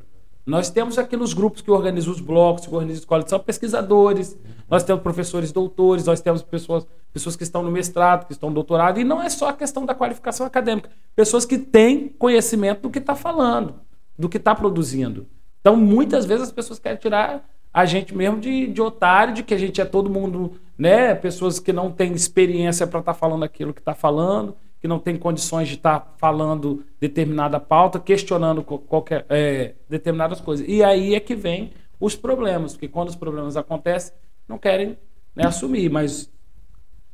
Nós 0.45 0.69
temos 0.69 0.97
aqueles 0.97 1.33
grupos 1.33 1.61
que 1.61 1.69
organizam 1.69 2.13
os 2.13 2.19
blocos, 2.21 2.65
que 2.65 2.73
organizam 2.73 3.01
escolas, 3.01 3.25
são 3.29 3.39
pesquisadores, 3.39 4.37
nós 4.69 4.83
temos 4.83 5.03
professores 5.03 5.51
doutores, 5.51 6.05
nós 6.05 6.19
temos 6.19 6.41
pessoas, 6.41 6.87
pessoas 7.13 7.35
que 7.35 7.43
estão 7.43 7.61
no 7.61 7.69
mestrado, 7.69 8.25
que 8.25 8.33
estão 8.33 8.49
no 8.49 8.55
doutorado, 8.55 8.99
e 8.99 9.03
não 9.03 9.21
é 9.21 9.29
só 9.29 9.49
a 9.49 9.53
questão 9.53 9.85
da 9.85 9.93
qualificação 9.93 10.45
acadêmica, 10.45 10.89
pessoas 11.15 11.45
que 11.45 11.59
têm 11.59 12.07
conhecimento 12.07 12.81
do 12.81 12.89
que 12.89 12.97
está 12.97 13.13
falando 13.13 13.75
do 14.21 14.29
que 14.29 14.37
está 14.37 14.53
produzindo. 14.53 15.27
Então, 15.59 15.75
muitas 15.75 16.25
vezes 16.25 16.43
as 16.43 16.51
pessoas 16.51 16.79
querem 16.79 16.97
tirar 16.97 17.43
a 17.73 17.85
gente 17.85 18.15
mesmo 18.15 18.39
de, 18.39 18.67
de 18.67 18.81
otário, 18.81 19.33
de 19.33 19.43
que 19.43 19.53
a 19.53 19.57
gente 19.57 19.81
é 19.81 19.85
todo 19.85 20.09
mundo, 20.09 20.53
né? 20.77 21.15
Pessoas 21.15 21.59
que 21.59 21.73
não 21.73 21.91
têm 21.91 22.13
experiência 22.13 22.85
para 22.85 22.99
estar 22.99 23.13
tá 23.13 23.19
falando 23.19 23.43
aquilo 23.43 23.73
que 23.73 23.81
está 23.81 23.93
falando, 23.93 24.55
que 24.81 24.87
não 24.87 24.99
têm 24.99 25.15
condições 25.15 25.67
de 25.67 25.75
estar 25.75 25.99
tá 25.99 26.13
falando 26.17 26.83
determinada 26.99 27.59
pauta, 27.59 27.99
questionando 27.99 28.63
qualquer, 28.63 29.25
é, 29.29 29.75
determinadas 29.87 30.41
coisas. 30.41 30.67
E 30.67 30.83
aí 30.83 31.13
é 31.13 31.19
que 31.19 31.35
vem 31.35 31.71
os 31.99 32.15
problemas, 32.15 32.73
porque 32.73 32.87
quando 32.87 33.09
os 33.09 33.15
problemas 33.15 33.55
acontecem, 33.55 34.13
não 34.47 34.57
querem 34.57 34.97
né, 35.35 35.45
assumir, 35.45 35.89
mas 35.89 36.31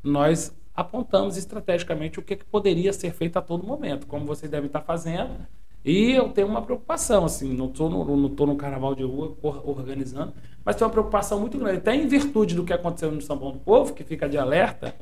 nós 0.01 0.55
apontamos 0.73 1.35
estrategicamente 1.35 2.19
o 2.19 2.21
que, 2.21 2.37
que 2.37 2.45
poderia 2.45 2.93
ser 2.93 3.11
feito 3.11 3.37
a 3.37 3.41
todo 3.41 3.67
momento, 3.67 4.07
como 4.07 4.25
vocês 4.25 4.49
devem 4.49 4.67
estar 4.67 4.81
fazendo 4.81 5.45
e 5.87 6.11
eu 6.11 6.27
tenho 6.27 6.47
uma 6.47 6.61
preocupação, 6.61 7.23
assim, 7.23 7.53
não 7.53 7.67
estou 7.67 7.89
no, 7.89 8.03
não 8.03 8.45
no 8.45 8.55
carnaval 8.57 8.93
de 8.93 9.03
rua 9.03 9.37
organizando, 9.41 10.33
mas 10.65 10.75
tenho 10.75 10.87
uma 10.87 10.91
preocupação 10.91 11.39
muito 11.39 11.57
grande. 11.57 11.77
Até 11.77 11.95
em 11.95 12.07
virtude 12.07 12.55
do 12.55 12.65
que 12.65 12.73
aconteceu 12.73 13.09
no 13.09 13.21
São 13.21 13.37
Paulo 13.37 13.53
do 13.53 13.59
Povo, 13.61 13.93
que 13.93 14.03
fica 14.03 14.27
de 14.27 14.37
alerta, 14.37 14.93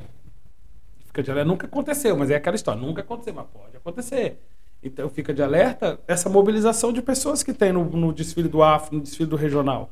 fica 1.16 1.24
de 1.24 1.32
alerta, 1.32 1.47
nunca 1.47 1.68
aconteceu, 1.68 2.18
mas 2.18 2.30
é 2.30 2.36
aquela 2.36 2.55
história, 2.55 2.82
nunca 2.82 3.01
aconteceu, 3.01 3.34
mas 3.34 3.45
pode 3.47 3.78
acontecer. 3.78 4.41
Então 4.84 5.09
fica 5.09 5.34
de 5.34 5.41
alerta 5.41 5.99
essa 6.07 6.30
mobilização 6.30 6.91
de 6.91 7.01
pessoas 7.01 7.41
que 7.41 7.53
tem 7.53 7.72
no, 7.72 7.86
no 7.86 8.13
desfile 8.13 8.49
do 8.49 8.61
Afro, 8.61 8.95
no 8.95 9.01
desfile 9.01 9.30
do 9.30 9.36
regional. 9.36 9.89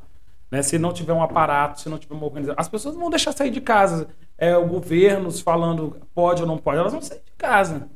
Né? 0.50 0.62
Se 0.62 0.78
não 0.78 0.92
tiver 0.92 1.12
um 1.12 1.22
aparato, 1.22 1.80
se 1.80 1.88
não 1.88 1.98
tiver 1.98 2.14
uma 2.14 2.26
organização, 2.26 2.56
as 2.58 2.68
pessoas 2.68 2.94
não 2.94 3.02
vão 3.02 3.10
deixar 3.10 3.32
sair 3.32 3.50
de 3.50 3.60
casa. 3.60 4.08
É, 4.36 4.56
o 4.56 4.66
governo 4.66 5.30
falando 5.32 5.96
pode 6.14 6.42
ou 6.42 6.48
não 6.48 6.58
pode, 6.58 6.78
elas 6.78 6.92
vão 6.92 7.00
sair 7.00 7.22
de 7.24 7.32
casa. 7.36 7.88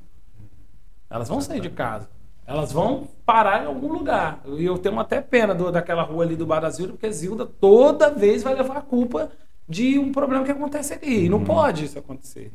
Elas 1.10 1.28
vão 1.28 1.40
sair 1.40 1.60
de 1.60 1.70
casa. 1.70 2.08
Elas 2.46 2.72
vão 2.72 3.08
parar 3.26 3.62
em 3.62 3.66
algum 3.66 3.92
lugar. 3.92 4.40
E 4.56 4.64
eu 4.64 4.78
tenho 4.78 4.98
até 4.98 5.20
pena 5.20 5.54
do, 5.54 5.70
daquela 5.70 6.02
rua 6.02 6.24
ali 6.24 6.34
do 6.34 6.46
Zilda, 6.70 6.92
porque 6.94 7.12
Zilda 7.12 7.44
toda 7.44 8.10
vez 8.10 8.42
vai 8.42 8.54
levar 8.54 8.78
a 8.78 8.82
culpa 8.82 9.30
de 9.68 9.98
um 9.98 10.10
problema 10.10 10.44
que 10.44 10.50
acontece 10.50 10.94
ali. 10.94 11.26
E 11.26 11.28
não 11.28 11.38
uhum. 11.38 11.44
pode 11.44 11.84
isso 11.84 11.98
acontecer. 11.98 12.52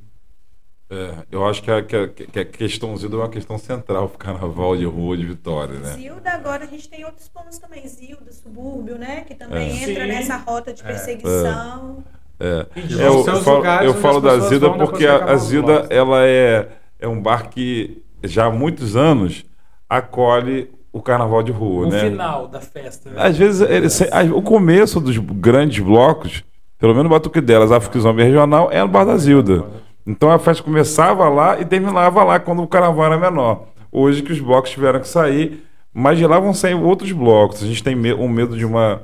É, 0.90 1.14
eu 1.32 1.46
acho 1.46 1.64
que 1.64 1.72
a, 1.72 1.82
que, 1.82 1.96
a, 1.96 2.08
que 2.08 2.40
a 2.40 2.46
questão 2.46 2.96
Zilda 2.96 3.16
é 3.16 3.20
uma 3.20 3.30
questão 3.30 3.58
central 3.58 4.08
para 4.10 4.16
o 4.16 4.20
carnaval 4.20 4.78
de 4.78 4.86
rua 4.86 5.18
de 5.18 5.26
Vitória, 5.26 5.80
né? 5.80 5.94
Zilda, 5.94 6.32
agora 6.32 6.66
a 6.66 6.68
gente 6.68 6.88
tem 6.88 7.04
outros 7.06 7.28
pontos 7.30 7.58
também. 7.58 7.88
Zilda, 7.88 8.32
subúrbio, 8.32 8.98
né? 8.98 9.22
Que 9.22 9.34
também 9.34 9.72
é. 9.72 9.90
entra 9.90 10.06
Sim. 10.06 10.12
nessa 10.12 10.38
rota 10.38 10.74
de 10.74 10.84
é. 10.84 10.86
perseguição. 10.86 12.04
É. 12.40 12.68
é. 12.76 13.08
eu, 13.08 13.24
falo, 13.24 13.66
eu 13.84 13.94
falo 13.96 14.22
da 14.22 14.38
Zilda 14.40 14.72
porque 14.72 15.06
a, 15.08 15.26
a 15.26 15.36
Zilda 15.38 15.88
ela 15.90 16.26
é, 16.26 16.70
é 17.00 17.08
um 17.08 17.22
bar 17.22 17.50
que 17.50 18.04
já 18.24 18.46
há 18.46 18.52
muitos 18.52 18.96
anos 18.96 19.46
acolhe 19.90 20.70
o 20.92 21.02
carnaval 21.02 21.42
de 21.42 21.52
rua, 21.52 21.88
o 21.88 21.90
né? 21.90 22.02
final 22.02 22.48
da 22.48 22.62
festa. 22.62 23.10
Né? 23.10 23.16
Às 23.18 23.36
vezes, 23.36 23.62
ele, 23.62 24.32
o 24.32 24.42
começo 24.44 25.00
dos 25.02 25.18
grandes 25.18 25.84
blocos, 25.84 26.44
pelo 26.78 26.94
menos 26.94 27.06
no 27.06 27.10
Batuque 27.10 27.42
delas, 27.42 27.72
a 27.72 27.80
Zombie 27.80 28.24
Regional, 28.24 28.72
é 28.72 28.80
no 28.82 28.88
Bar 28.88 29.06
da 29.06 29.18
Zilda. 29.18 29.66
Então 30.06 30.32
a 30.32 30.40
festa 30.40 30.64
começava 30.64 31.30
lá 31.30 31.60
e 31.60 31.66
terminava 31.66 32.24
lá 32.24 32.40
quando 32.40 32.62
o 32.62 32.68
carnaval 32.68 33.06
era 33.06 33.18
menor. 33.18 33.68
Hoje 33.92 34.22
que 34.22 34.32
os 34.32 34.40
blocos 34.40 34.72
tiveram 34.72 35.00
que 35.00 35.08
sair, 35.08 35.64
mas 35.94 36.18
de 36.18 36.26
lá 36.26 36.40
vão 36.40 36.54
sair 36.54 36.76
outros 36.76 37.12
blocos. 37.12 37.64
A 37.64 37.68
gente 37.68 37.84
tem 37.84 37.96
um 38.14 38.28
medo 38.28 38.58
de 38.58 38.66
uma. 38.66 39.04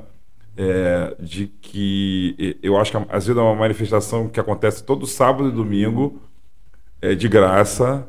É, 0.56 1.16
de 1.18 1.46
que. 1.46 2.58
Eu 2.62 2.76
acho 2.76 2.90
que 2.90 3.06
a 3.08 3.18
Zilda 3.20 3.40
é 3.40 3.44
uma 3.44 3.54
manifestação 3.54 4.28
que 4.28 4.40
acontece 4.40 4.84
todo 4.84 5.06
sábado 5.06 5.48
e 5.48 5.52
domingo, 5.52 6.20
é, 7.00 7.14
de 7.14 7.28
graça 7.28 8.06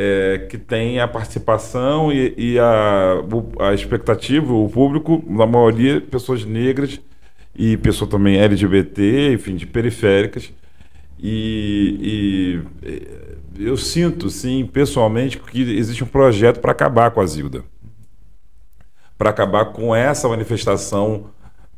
é, 0.00 0.46
que 0.48 0.56
tem 0.56 1.00
a 1.00 1.08
participação 1.08 2.12
e, 2.12 2.32
e 2.38 2.56
a, 2.56 3.14
a, 3.58 3.74
expectativa, 3.74 4.52
o 4.52 4.70
público, 4.70 5.20
na 5.26 5.44
maioria, 5.44 6.00
pessoas 6.00 6.44
negras 6.44 7.00
e 7.52 7.76
pessoas 7.76 8.08
também 8.08 8.38
LGBT, 8.38 9.32
enfim, 9.32 9.56
de 9.56 9.66
periféricas. 9.66 10.52
E, 11.18 12.62
e 12.82 13.64
eu 13.64 13.76
sinto, 13.76 14.30
sim, 14.30 14.64
pessoalmente, 14.66 15.38
que 15.38 15.62
existe 15.76 16.04
um 16.04 16.06
projeto 16.06 16.60
para 16.60 16.72
acabar 16.72 17.10
com 17.10 17.20
a 17.20 17.26
Zilda. 17.26 17.64
Para 19.16 19.30
acabar 19.30 19.66
com 19.66 19.94
essa 19.94 20.28
manifestação 20.28 21.26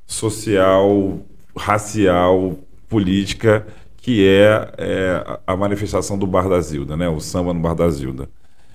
social, 0.07 1.20
racial, 1.57 2.57
política 2.88 3.66
que 3.97 4.26
é, 4.26 4.72
é, 4.78 5.38
a 5.47 5.57
manifestação 5.57 6.18
do 6.18 6.26
Bar 6.26 6.49
da 6.49 6.61
Zilda, 6.61 6.97
né? 6.97 7.09
o 7.09 7.20
samba 7.20 7.53
no 7.53 7.61
Bar 7.61 7.74
da 7.74 7.88
Zilda. 7.88 8.28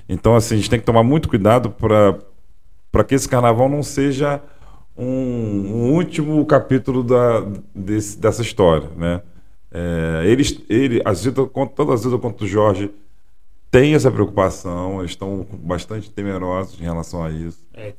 Então, 0.07 0.35
assim, 0.35 0.53
a 0.53 0.57
gente 0.57 0.69
tem 0.69 0.79
que 0.79 0.85
tomar 0.85 1.03
muito 1.03 1.27
cuidado 1.27 1.71
para 1.71 3.03
que 3.03 3.15
esse 3.15 3.27
carnaval 3.27 3.67
não 3.67 3.81
seja 3.81 4.39
um, 4.95 5.05
um 5.05 5.93
último 5.93 6.45
capítulo 6.45 7.03
da, 7.03 7.43
desse, 7.73 8.19
dessa 8.19 8.43
história. 8.43 8.87
Né? 8.95 9.21
É, 9.77 10.25
eles, 10.25 10.57
ele, 10.69 11.01
tanto 11.75 11.91
a 11.91 11.97
Zilda 11.97 12.17
quanto 12.17 12.45
o 12.45 12.47
Jorge 12.47 12.89
têm 13.69 13.93
essa 13.93 14.09
preocupação, 14.09 14.99
eles 14.99 15.11
estão 15.11 15.45
bastante 15.51 16.09
temerosos 16.09 16.79
em 16.79 16.83
relação 16.83 17.21
a 17.21 17.29
isso. 17.29 17.59
É, 17.73 17.93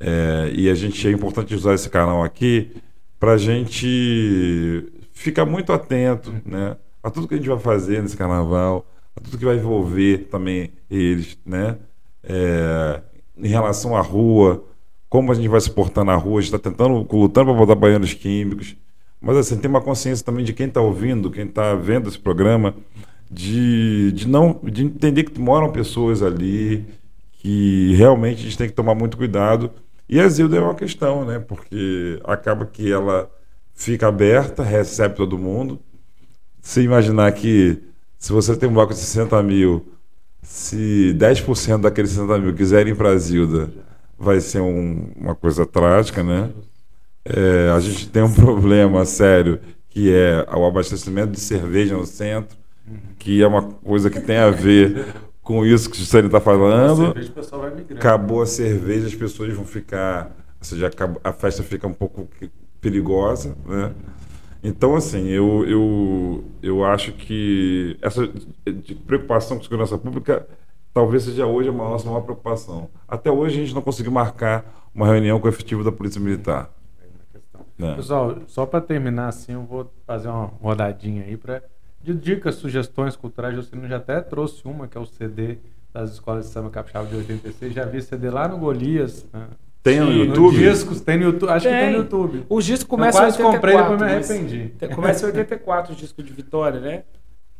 é, 0.00 0.50
e 0.54 0.70
a 0.70 0.74
gente 0.74 1.06
é 1.06 1.10
importante 1.10 1.54
usar 1.54 1.74
esse 1.74 1.90
canal 1.90 2.24
aqui 2.24 2.74
para 3.18 3.32
a 3.32 3.36
gente 3.36 4.90
ficar 5.12 5.44
muito 5.44 5.74
atento 5.74 6.32
né, 6.42 6.78
a 7.02 7.10
tudo 7.10 7.28
que 7.28 7.34
a 7.34 7.36
gente 7.36 7.50
vai 7.50 7.58
fazer 7.58 8.00
nesse 8.02 8.16
carnaval, 8.16 8.86
a 9.14 9.20
tudo 9.20 9.36
que 9.36 9.44
vai 9.44 9.56
envolver 9.56 10.28
também 10.30 10.72
eles, 10.90 11.36
né? 11.44 11.76
É, 12.24 13.02
em 13.36 13.48
relação 13.48 13.94
à 13.94 14.00
rua, 14.00 14.64
como 15.06 15.32
a 15.32 15.34
gente 15.34 15.48
vai 15.48 15.60
se 15.60 15.70
portar 15.70 16.02
na 16.02 16.14
rua, 16.14 16.38
a 16.38 16.40
gente 16.42 16.54
está 16.54 16.70
tentando, 16.70 17.06
lutando 17.12 17.50
para 17.50 17.58
botar 17.58 17.74
banheiros 17.74 18.14
químicos, 18.14 18.74
mas 19.20 19.36
assim, 19.36 19.56
tem 19.58 19.70
uma 19.70 19.80
consciência 19.82 20.24
também 20.24 20.44
de 20.44 20.52
quem 20.52 20.66
está 20.68 20.80
ouvindo, 20.80 21.30
quem 21.30 21.46
está 21.46 21.74
vendo 21.74 22.08
esse 22.08 22.18
programa, 22.18 22.74
de, 23.30 24.12
de 24.12 24.26
não 24.28 24.60
de 24.64 24.84
entender 24.84 25.24
que 25.24 25.40
moram 25.40 25.70
pessoas 25.72 26.22
ali, 26.22 26.86
que 27.32 27.94
realmente 27.96 28.40
a 28.40 28.42
gente 28.44 28.58
tem 28.58 28.68
que 28.68 28.74
tomar 28.74 28.94
muito 28.94 29.16
cuidado. 29.16 29.70
E 30.08 30.20
a 30.20 30.28
Zilda 30.28 30.56
é 30.56 30.60
uma 30.60 30.74
questão, 30.74 31.24
né? 31.24 31.38
Porque 31.38 32.20
acaba 32.24 32.66
que 32.66 32.90
ela 32.92 33.30
fica 33.74 34.08
aberta, 34.08 34.62
recebe 34.62 35.14
todo 35.16 35.38
mundo. 35.38 35.80
Se 36.60 36.82
imaginar 36.82 37.32
que 37.32 37.82
se 38.18 38.32
você 38.32 38.56
tem 38.56 38.68
um 38.68 38.72
bloco 38.74 38.92
de 38.92 39.00
60 39.00 39.42
mil 39.42 39.86
Se 40.42 41.14
10% 41.18 41.82
daqueles 41.82 42.10
60 42.12 42.38
mil 42.38 42.54
quiserem 42.54 42.92
ir 42.94 42.96
para 42.96 43.10
a 43.10 43.18
Zilda, 43.18 43.72
vai 44.18 44.40
ser 44.40 44.60
um, 44.60 45.12
uma 45.16 45.34
coisa 45.34 45.66
trágica, 45.66 46.22
né? 46.22 46.50
É, 47.24 47.70
a 47.74 47.80
gente 47.80 48.08
tem 48.08 48.22
um 48.22 48.32
problema 48.34 49.04
sério 49.04 49.60
que 49.88 50.12
é 50.12 50.46
o 50.56 50.64
abastecimento 50.64 51.32
de 51.32 51.40
cerveja 51.40 51.96
no 51.96 52.06
centro, 52.06 52.56
que 53.18 53.42
é 53.42 53.46
uma 53.46 53.62
coisa 53.62 54.08
que 54.08 54.20
tem 54.20 54.36
a 54.36 54.50
ver 54.50 55.04
com 55.42 55.66
isso 55.66 55.90
que 55.90 55.98
o 55.98 56.02
Stanley 56.02 56.26
está 56.26 56.40
falando. 56.40 57.12
Acabou 57.96 58.40
a 58.40 58.46
cerveja, 58.46 59.08
as 59.08 59.14
pessoas 59.14 59.52
vão 59.52 59.64
ficar. 59.64 60.26
Ou 60.58 60.64
seja, 60.64 60.90
a 61.24 61.32
festa 61.32 61.62
fica 61.62 61.86
um 61.88 61.92
pouco 61.92 62.28
perigosa, 62.80 63.56
né? 63.66 63.92
Então, 64.62 64.94
assim, 64.94 65.26
eu, 65.28 65.64
eu, 65.66 66.44
eu 66.62 66.84
acho 66.84 67.12
que 67.12 67.96
essa 68.02 68.28
preocupação 69.06 69.56
com 69.56 69.62
segurança 69.62 69.96
pública 69.96 70.46
talvez 70.92 71.22
seja 71.22 71.46
hoje 71.46 71.70
a 71.70 71.72
nossa 71.72 72.06
maior 72.06 72.20
preocupação. 72.20 72.90
Até 73.08 73.30
hoje 73.30 73.56
a 73.56 73.64
gente 73.64 73.74
não 73.74 73.82
conseguiu 73.82 74.12
marcar 74.12 74.90
uma 74.94 75.06
reunião 75.06 75.40
com 75.40 75.46
o 75.46 75.50
efetivo 75.50 75.82
da 75.82 75.90
Polícia 75.90 76.20
Militar. 76.20 76.70
É. 77.82 77.94
Pessoal, 77.94 78.38
só 78.46 78.66
para 78.66 78.80
terminar 78.80 79.28
assim, 79.28 79.52
eu 79.52 79.62
vou 79.62 79.92
fazer 80.06 80.28
uma 80.28 80.46
rodadinha 80.60 81.24
aí 81.24 81.36
para 81.36 81.62
de 82.02 82.14
dicas, 82.14 82.54
sugestões 82.54 83.14
culturais. 83.14 83.54
O 83.54 83.56
Juscelino 83.60 83.88
já 83.88 83.98
até 83.98 84.20
trouxe 84.20 84.62
uma, 84.64 84.88
que 84.88 84.96
é 84.96 85.00
o 85.00 85.06
CD 85.06 85.58
das 85.92 86.12
escolas 86.12 86.46
de 86.46 86.52
samba 86.52 86.70
capixaba 86.70 87.06
de 87.06 87.16
86. 87.16 87.74
Já 87.74 87.84
vi 87.84 88.00
CD 88.00 88.30
lá 88.30 88.48
no 88.48 88.58
Golias. 88.58 89.26
Né? 89.32 89.48
Tem 89.82 90.00
no 90.00 90.06
Sim, 90.06 90.18
YouTube? 90.18 90.56
No 90.56 90.58
discos, 90.58 91.00
tem 91.00 91.18
no 91.18 91.24
YouTube. 91.24 91.50
Acho 91.50 91.66
tem. 91.66 91.74
que 91.74 91.80
tem 91.80 91.92
no 91.92 91.98
YouTube. 91.98 92.46
Os 92.48 92.64
discos 92.64 92.88
começam 92.88 93.22
em 93.22 93.26
84. 93.26 93.54
comprei 93.54 93.76
depois 93.76 94.00
me 94.00 94.06
arrependi. 94.06 94.94
Começa 94.94 95.24
em 95.24 95.28
84 95.28 95.92
os 95.92 95.98
discos 95.98 96.24
de 96.24 96.32
Vitória, 96.32 96.80
né? 96.80 97.04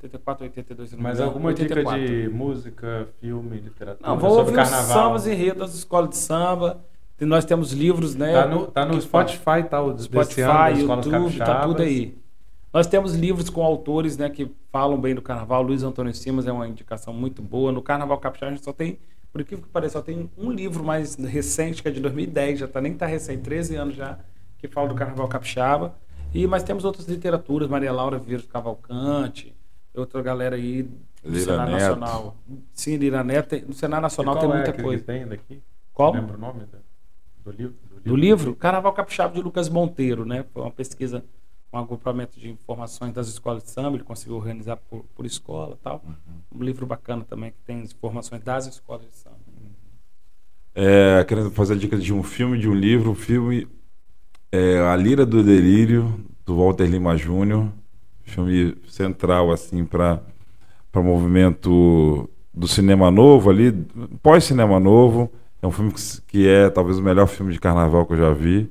84, 0.02 0.44
82, 0.44 0.94
Mas 0.94 1.18
não, 1.18 1.26
alguma 1.26 1.48
84. 1.48 2.00
dica 2.00 2.22
de 2.22 2.28
música, 2.30 3.08
filme, 3.20 3.58
literatura? 3.58 4.08
Não, 4.08 4.18
vou 4.18 4.38
ouvir 4.38 4.54
carnaval. 4.54 4.80
os 4.80 4.86
sambas 4.86 5.26
e 5.26 5.32
enredos 5.32 5.60
das 5.60 5.74
escolas 5.74 6.10
de 6.10 6.16
samba. 6.16 6.80
Nós 7.20 7.44
temos 7.44 7.72
livros, 7.72 8.14
né? 8.14 8.32
Tá 8.32 8.46
no, 8.46 8.66
tá 8.66 8.86
no 8.86 9.00
Spotify, 9.00 9.62
tá? 9.68 9.82
O 9.82 9.98
Spotify, 9.98 10.42
ano, 10.42 10.80
YouTube, 10.80 11.38
tá 11.38 11.60
tudo 11.60 11.82
aí. 11.82 12.16
Nós 12.72 12.86
temos 12.86 13.14
livros 13.14 13.50
com 13.50 13.62
autores 13.62 14.16
né, 14.16 14.30
que 14.30 14.50
falam 14.70 15.00
bem 15.00 15.14
do 15.14 15.20
carnaval. 15.20 15.62
Luiz 15.62 15.82
Antônio 15.82 16.14
Simas 16.14 16.46
é 16.46 16.52
uma 16.52 16.68
indicação 16.68 17.12
muito 17.12 17.42
boa. 17.42 17.72
No 17.72 17.82
Carnaval 17.82 18.18
Capixaba 18.18 18.52
a 18.52 18.54
gente 18.54 18.64
só 18.64 18.72
tem, 18.72 18.98
por 19.32 19.40
incrível 19.40 19.64
que 19.64 19.72
pareça, 19.72 19.94
só 19.94 20.02
tem 20.02 20.30
um 20.38 20.52
livro 20.52 20.84
mais 20.84 21.16
recente, 21.16 21.82
que 21.82 21.88
é 21.88 21.90
de 21.90 22.00
2010, 22.00 22.60
já 22.60 22.68
tá, 22.68 22.80
nem 22.80 22.92
está 22.92 23.06
recente, 23.06 23.42
13 23.42 23.74
anos 23.74 23.96
já, 23.96 24.18
que 24.56 24.68
fala 24.68 24.88
do 24.88 24.94
Carnaval 24.94 25.26
Capixaba. 25.26 25.96
E, 26.32 26.46
mas 26.46 26.62
temos 26.62 26.84
outras 26.84 27.08
literaturas, 27.08 27.68
Maria 27.68 27.92
Laura 27.92 28.18
Vieira 28.18 28.44
Cavalcante, 28.44 29.52
outra 29.92 30.22
galera 30.22 30.54
aí 30.54 30.84
do 30.84 30.92
Lira 31.24 31.40
Cenário 31.40 31.72
Neto. 31.72 31.82
Nacional. 31.82 32.36
Sim, 32.72 32.96
Lira 32.96 33.24
Neto. 33.24 33.56
No 33.66 33.74
Cenário 33.74 34.02
Nacional 34.02 34.38
tem 34.38 34.48
muita 34.48 34.70
é 34.70 34.72
coisa. 34.74 35.04
tem 35.04 35.26
daqui? 35.26 35.60
Qual? 35.92 36.12
Lembra 36.12 36.36
o 36.36 36.40
nome 36.40 36.60
do 37.52 37.56
livro? 37.56 37.76
Do 37.88 37.94
livro, 37.96 38.02
do 38.04 38.16
livro 38.16 38.56
Carnaval 38.56 38.92
Capixaba 38.92 39.34
de 39.34 39.40
Lucas 39.40 39.68
Monteiro, 39.68 40.24
né? 40.24 40.44
Foi 40.52 40.62
uma 40.62 40.70
pesquisa 40.70 41.24
um 41.72 41.78
agrupamento 41.78 42.38
de 42.38 42.50
informações 42.50 43.12
das 43.12 43.28
escolas 43.28 43.62
de 43.62 43.70
samba, 43.70 43.96
ele 43.96 44.04
conseguiu 44.04 44.36
organizar 44.36 44.76
por, 44.76 45.04
por 45.14 45.24
escola 45.24 45.78
tal. 45.82 46.02
Uhum. 46.04 46.60
Um 46.60 46.64
livro 46.64 46.84
bacana 46.84 47.24
também, 47.24 47.52
que 47.52 47.58
tem 47.64 47.80
informações 47.82 48.42
das 48.42 48.66
escolas 48.66 49.06
de 49.06 49.16
samba. 49.16 49.36
É, 50.74 51.24
querendo 51.24 51.50
fazer 51.50 51.74
a 51.74 51.76
dica 51.76 51.96
de 51.96 52.12
um 52.12 52.22
filme, 52.22 52.58
de 52.58 52.68
um 52.68 52.74
livro, 52.74 53.12
o 53.12 53.14
filme 53.14 53.68
é 54.50 54.80
A 54.80 54.96
Lira 54.96 55.24
do 55.24 55.42
Delírio, 55.42 56.24
do 56.44 56.56
Walter 56.56 56.86
Lima 56.86 57.16
Júnior, 57.16 57.68
filme 58.22 58.76
central 58.88 59.52
assim 59.52 59.84
para 59.84 60.20
o 60.94 61.02
movimento 61.02 62.28
do 62.52 62.66
cinema 62.66 63.10
novo 63.10 63.48
ali, 63.48 63.72
pós-cinema 64.22 64.80
novo, 64.80 65.30
é 65.62 65.66
um 65.66 65.70
filme 65.70 65.92
que, 65.92 66.00
que 66.26 66.48
é 66.48 66.70
talvez 66.70 66.98
o 66.98 67.02
melhor 67.02 67.26
filme 67.26 67.52
de 67.52 67.60
carnaval 67.60 68.06
que 68.06 68.14
eu 68.14 68.18
já 68.18 68.32
vi. 68.32 68.70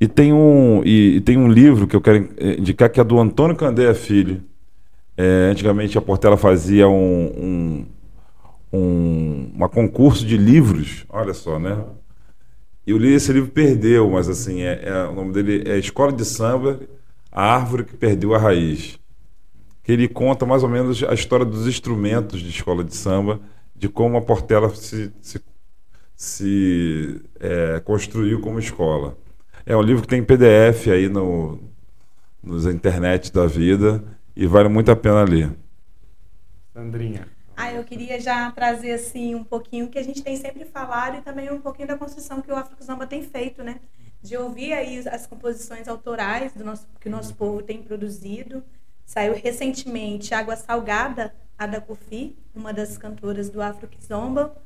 E 0.00 0.06
tem 0.06 0.32
um, 0.32 0.82
e, 0.84 1.16
e, 1.16 1.20
tem 1.20 1.36
um 1.36 1.48
livro 1.48 1.86
que 1.86 1.96
eu 1.96 2.00
quero 2.00 2.28
indicar 2.58 2.88
que 2.88 3.00
é 3.00 3.04
do 3.04 3.18
Antônio 3.18 3.56
Candeia 3.56 3.94
Filho. 3.94 4.42
É, 5.16 5.48
antigamente 5.50 5.98
a 5.98 6.00
Portela 6.00 6.36
fazia 6.36 6.88
um, 6.88 7.26
um, 7.26 7.86
um 8.72 9.50
uma 9.54 9.68
concurso 9.68 10.24
de 10.24 10.36
livros, 10.36 11.04
olha 11.08 11.34
só, 11.34 11.58
né? 11.58 11.84
Eu 12.86 12.96
li 12.96 13.12
esse 13.12 13.32
livro 13.32 13.50
perdeu, 13.50 14.08
mas 14.10 14.28
assim, 14.28 14.62
é, 14.62 14.80
é, 14.84 15.04
o 15.08 15.14
nome 15.14 15.32
dele 15.32 15.68
é 15.68 15.76
Escola 15.76 16.12
de 16.12 16.24
Samba, 16.24 16.80
a 17.30 17.54
árvore 17.54 17.84
que 17.84 17.96
perdeu 17.96 18.34
a 18.34 18.38
raiz. 18.38 18.98
Que 19.82 19.92
ele 19.92 20.06
conta 20.06 20.46
mais 20.46 20.62
ou 20.62 20.68
menos 20.68 21.02
a 21.02 21.12
história 21.12 21.44
dos 21.44 21.66
instrumentos 21.66 22.40
de 22.40 22.48
escola 22.48 22.84
de 22.84 22.94
samba, 22.94 23.40
de 23.74 23.88
como 23.88 24.16
a 24.16 24.22
Portela 24.22 24.70
se, 24.74 25.12
se, 25.20 25.40
se 26.18 27.22
é, 27.38 27.78
construiu 27.78 28.40
como 28.40 28.58
escola. 28.58 29.16
É 29.64 29.76
um 29.76 29.80
livro 29.80 30.02
que 30.02 30.08
tem 30.08 30.20
PDF 30.20 30.88
aí 30.88 31.08
no, 31.08 31.60
nos 32.42 32.66
internet 32.66 33.32
da 33.32 33.46
vida 33.46 34.02
e 34.34 34.44
vale 34.44 34.68
muito 34.68 34.90
a 34.90 34.96
pena 34.96 35.22
ler. 35.22 35.54
Sandrinha. 36.74 37.28
Ah, 37.56 37.72
eu 37.72 37.84
queria 37.84 38.20
já 38.20 38.50
trazer 38.50 38.92
assim 38.92 39.36
um 39.36 39.44
pouquinho 39.44 39.88
que 39.88 39.96
a 39.96 40.02
gente 40.02 40.20
tem 40.20 40.36
sempre 40.36 40.64
falado 40.64 41.18
e 41.18 41.22
também 41.22 41.52
um 41.52 41.60
pouquinho 41.60 41.86
da 41.86 41.96
construção 41.96 42.42
que 42.42 42.50
o 42.50 42.56
África 42.56 42.84
Zamba 42.84 43.06
tem 43.06 43.22
feito, 43.22 43.62
né? 43.62 43.78
De 44.20 44.36
ouvir 44.36 44.72
aí 44.72 44.98
as 45.08 45.24
composições 45.24 45.86
autorais 45.86 46.52
do 46.52 46.64
nosso 46.64 46.84
que 47.00 47.08
o 47.08 47.12
nosso 47.12 47.32
povo 47.36 47.62
tem 47.62 47.80
produzido. 47.80 48.64
Saiu 49.06 49.34
recentemente 49.34 50.34
Água 50.34 50.56
Salgada, 50.56 51.32
a 51.56 51.64
da 51.64 51.80
Kufi, 51.80 52.36
uma 52.54 52.72
das 52.72 52.98
cantoras 52.98 53.48
do 53.50 53.62
Afro 53.62 53.86
Kizomba. 53.86 54.56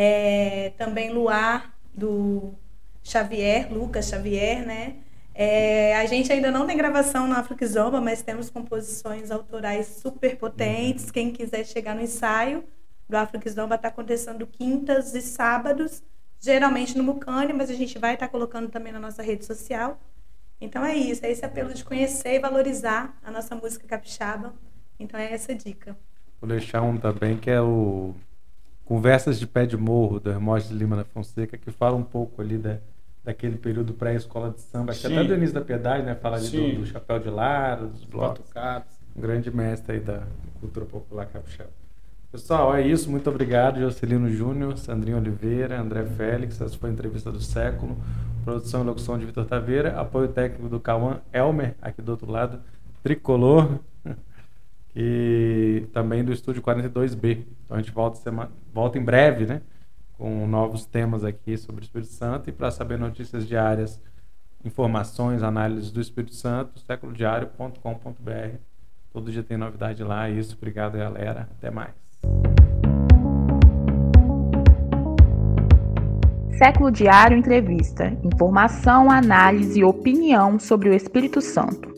É, 0.00 0.70
também 0.78 1.10
Luar, 1.10 1.74
do 1.92 2.54
Xavier, 3.02 3.72
Lucas 3.72 4.06
Xavier, 4.06 4.64
né? 4.64 4.94
É, 5.34 5.96
a 5.96 6.06
gente 6.06 6.32
ainda 6.32 6.52
não 6.52 6.68
tem 6.68 6.76
gravação 6.76 7.26
no 7.26 7.34
Afroquizomba, 7.34 8.00
mas 8.00 8.22
temos 8.22 8.48
composições 8.48 9.32
autorais 9.32 9.88
super 9.88 10.36
potentes. 10.36 11.06
Uhum. 11.06 11.12
Quem 11.12 11.32
quiser 11.32 11.64
chegar 11.66 11.96
no 11.96 12.00
ensaio 12.00 12.62
do 13.08 13.16
Afroquizomba 13.16 13.74
está 13.74 13.88
acontecendo 13.88 14.46
quintas 14.46 15.16
e 15.16 15.20
sábados, 15.20 16.00
geralmente 16.38 16.96
no 16.96 17.02
Mucane, 17.02 17.52
mas 17.52 17.68
a 17.68 17.74
gente 17.74 17.98
vai 17.98 18.14
estar 18.14 18.26
tá 18.26 18.30
colocando 18.30 18.68
também 18.68 18.92
na 18.92 19.00
nossa 19.00 19.20
rede 19.20 19.44
social. 19.44 19.98
Então 20.60 20.84
é 20.84 20.94
isso, 20.94 21.26
é 21.26 21.32
esse 21.32 21.44
apelo 21.44 21.74
de 21.74 21.84
conhecer 21.84 22.34
e 22.34 22.38
valorizar 22.38 23.18
a 23.24 23.32
nossa 23.32 23.56
música 23.56 23.84
capixaba. 23.84 24.54
Então 24.96 25.18
é 25.18 25.32
essa 25.32 25.52
dica. 25.52 25.96
Vou 26.40 26.48
deixar 26.48 26.82
um 26.82 26.96
também 26.96 27.36
que 27.36 27.50
é 27.50 27.60
o 27.60 28.14
Conversas 28.88 29.38
de 29.38 29.46
Pé 29.46 29.66
de 29.66 29.76
Morro, 29.76 30.18
do 30.18 30.30
Hermógenes 30.30 30.72
Lima 30.72 30.96
da 30.96 31.04
Fonseca, 31.04 31.58
que 31.58 31.70
fala 31.70 31.94
um 31.94 32.02
pouco 32.02 32.40
ali 32.40 32.56
da 32.56 32.78
daquele 33.22 33.58
período 33.58 33.92
pré-escola 33.92 34.50
de 34.50 34.62
samba, 34.62 34.94
que 34.94 35.06
até 35.06 35.22
do 35.22 35.34
início 35.34 35.54
da 35.54 35.60
Piedade, 35.60 36.02
né? 36.02 36.14
Fala 36.14 36.38
ali 36.38 36.48
do, 36.48 36.80
do, 36.80 36.86
chapéu 36.86 37.18
de 37.18 37.28
lara, 37.28 37.84
dos 37.84 38.02
blocos. 38.04 38.50
Um 39.14 39.20
grande 39.20 39.54
mestre 39.54 39.96
aí 39.96 40.00
da 40.00 40.22
cultura 40.58 40.86
popular 40.86 41.26
capixaba. 41.26 41.68
Pessoal, 42.32 42.74
é 42.74 42.86
isso. 42.86 43.10
Muito 43.10 43.28
obrigado, 43.28 43.80
Jocelino 43.80 44.30
Júnior, 44.30 44.78
Sandrinho 44.78 45.18
Oliveira, 45.18 45.78
André 45.78 46.06
Félix. 46.06 46.58
Essa 46.58 46.78
foi 46.78 46.88
a 46.88 46.92
entrevista 46.94 47.30
do 47.30 47.42
século. 47.42 47.94
Produção 48.42 48.80
e 48.82 48.86
locução 48.86 49.18
de 49.18 49.26
Vitor 49.26 49.44
Taveira. 49.44 50.00
Apoio 50.00 50.28
técnico 50.28 50.66
do 50.66 50.80
Cauã 50.80 51.20
Elmer, 51.30 51.74
aqui 51.82 52.00
do 52.00 52.12
outro 52.12 52.30
lado. 52.32 52.60
Tricolor. 53.02 53.78
E 55.00 55.86
também 55.92 56.24
do 56.24 56.32
Estúdio 56.32 56.60
42B. 56.60 57.44
Então 57.64 57.76
a 57.76 57.80
gente 57.80 57.92
volta, 57.92 58.16
semana, 58.16 58.50
volta 58.74 58.98
em 58.98 59.04
breve, 59.04 59.46
né? 59.46 59.62
com 60.18 60.46
novos 60.48 60.84
temas 60.84 61.24
aqui 61.24 61.56
sobre 61.56 61.82
o 61.82 61.84
Espírito 61.84 62.10
Santo 62.12 62.50
e 62.50 62.52
para 62.52 62.72
saber 62.72 62.98
notícias 62.98 63.46
diárias, 63.46 64.02
informações, 64.64 65.44
análises 65.44 65.92
do 65.92 66.00
Espírito 66.00 66.34
Santo, 66.34 66.80
séculodiário.com.br. 66.80 68.56
Todo 69.12 69.30
dia 69.30 69.44
tem 69.44 69.56
novidade 69.56 70.02
lá. 70.02 70.28
Isso, 70.28 70.56
obrigado, 70.56 70.98
galera. 70.98 71.48
Até 71.56 71.70
mais. 71.70 71.94
Século 76.58 76.90
Diário 76.90 77.38
Entrevista. 77.38 78.12
Informação, 78.24 79.08
análise 79.08 79.78
e 79.78 79.84
opinião 79.84 80.58
sobre 80.58 80.90
o 80.90 80.92
Espírito 80.92 81.40
Santo. 81.40 81.97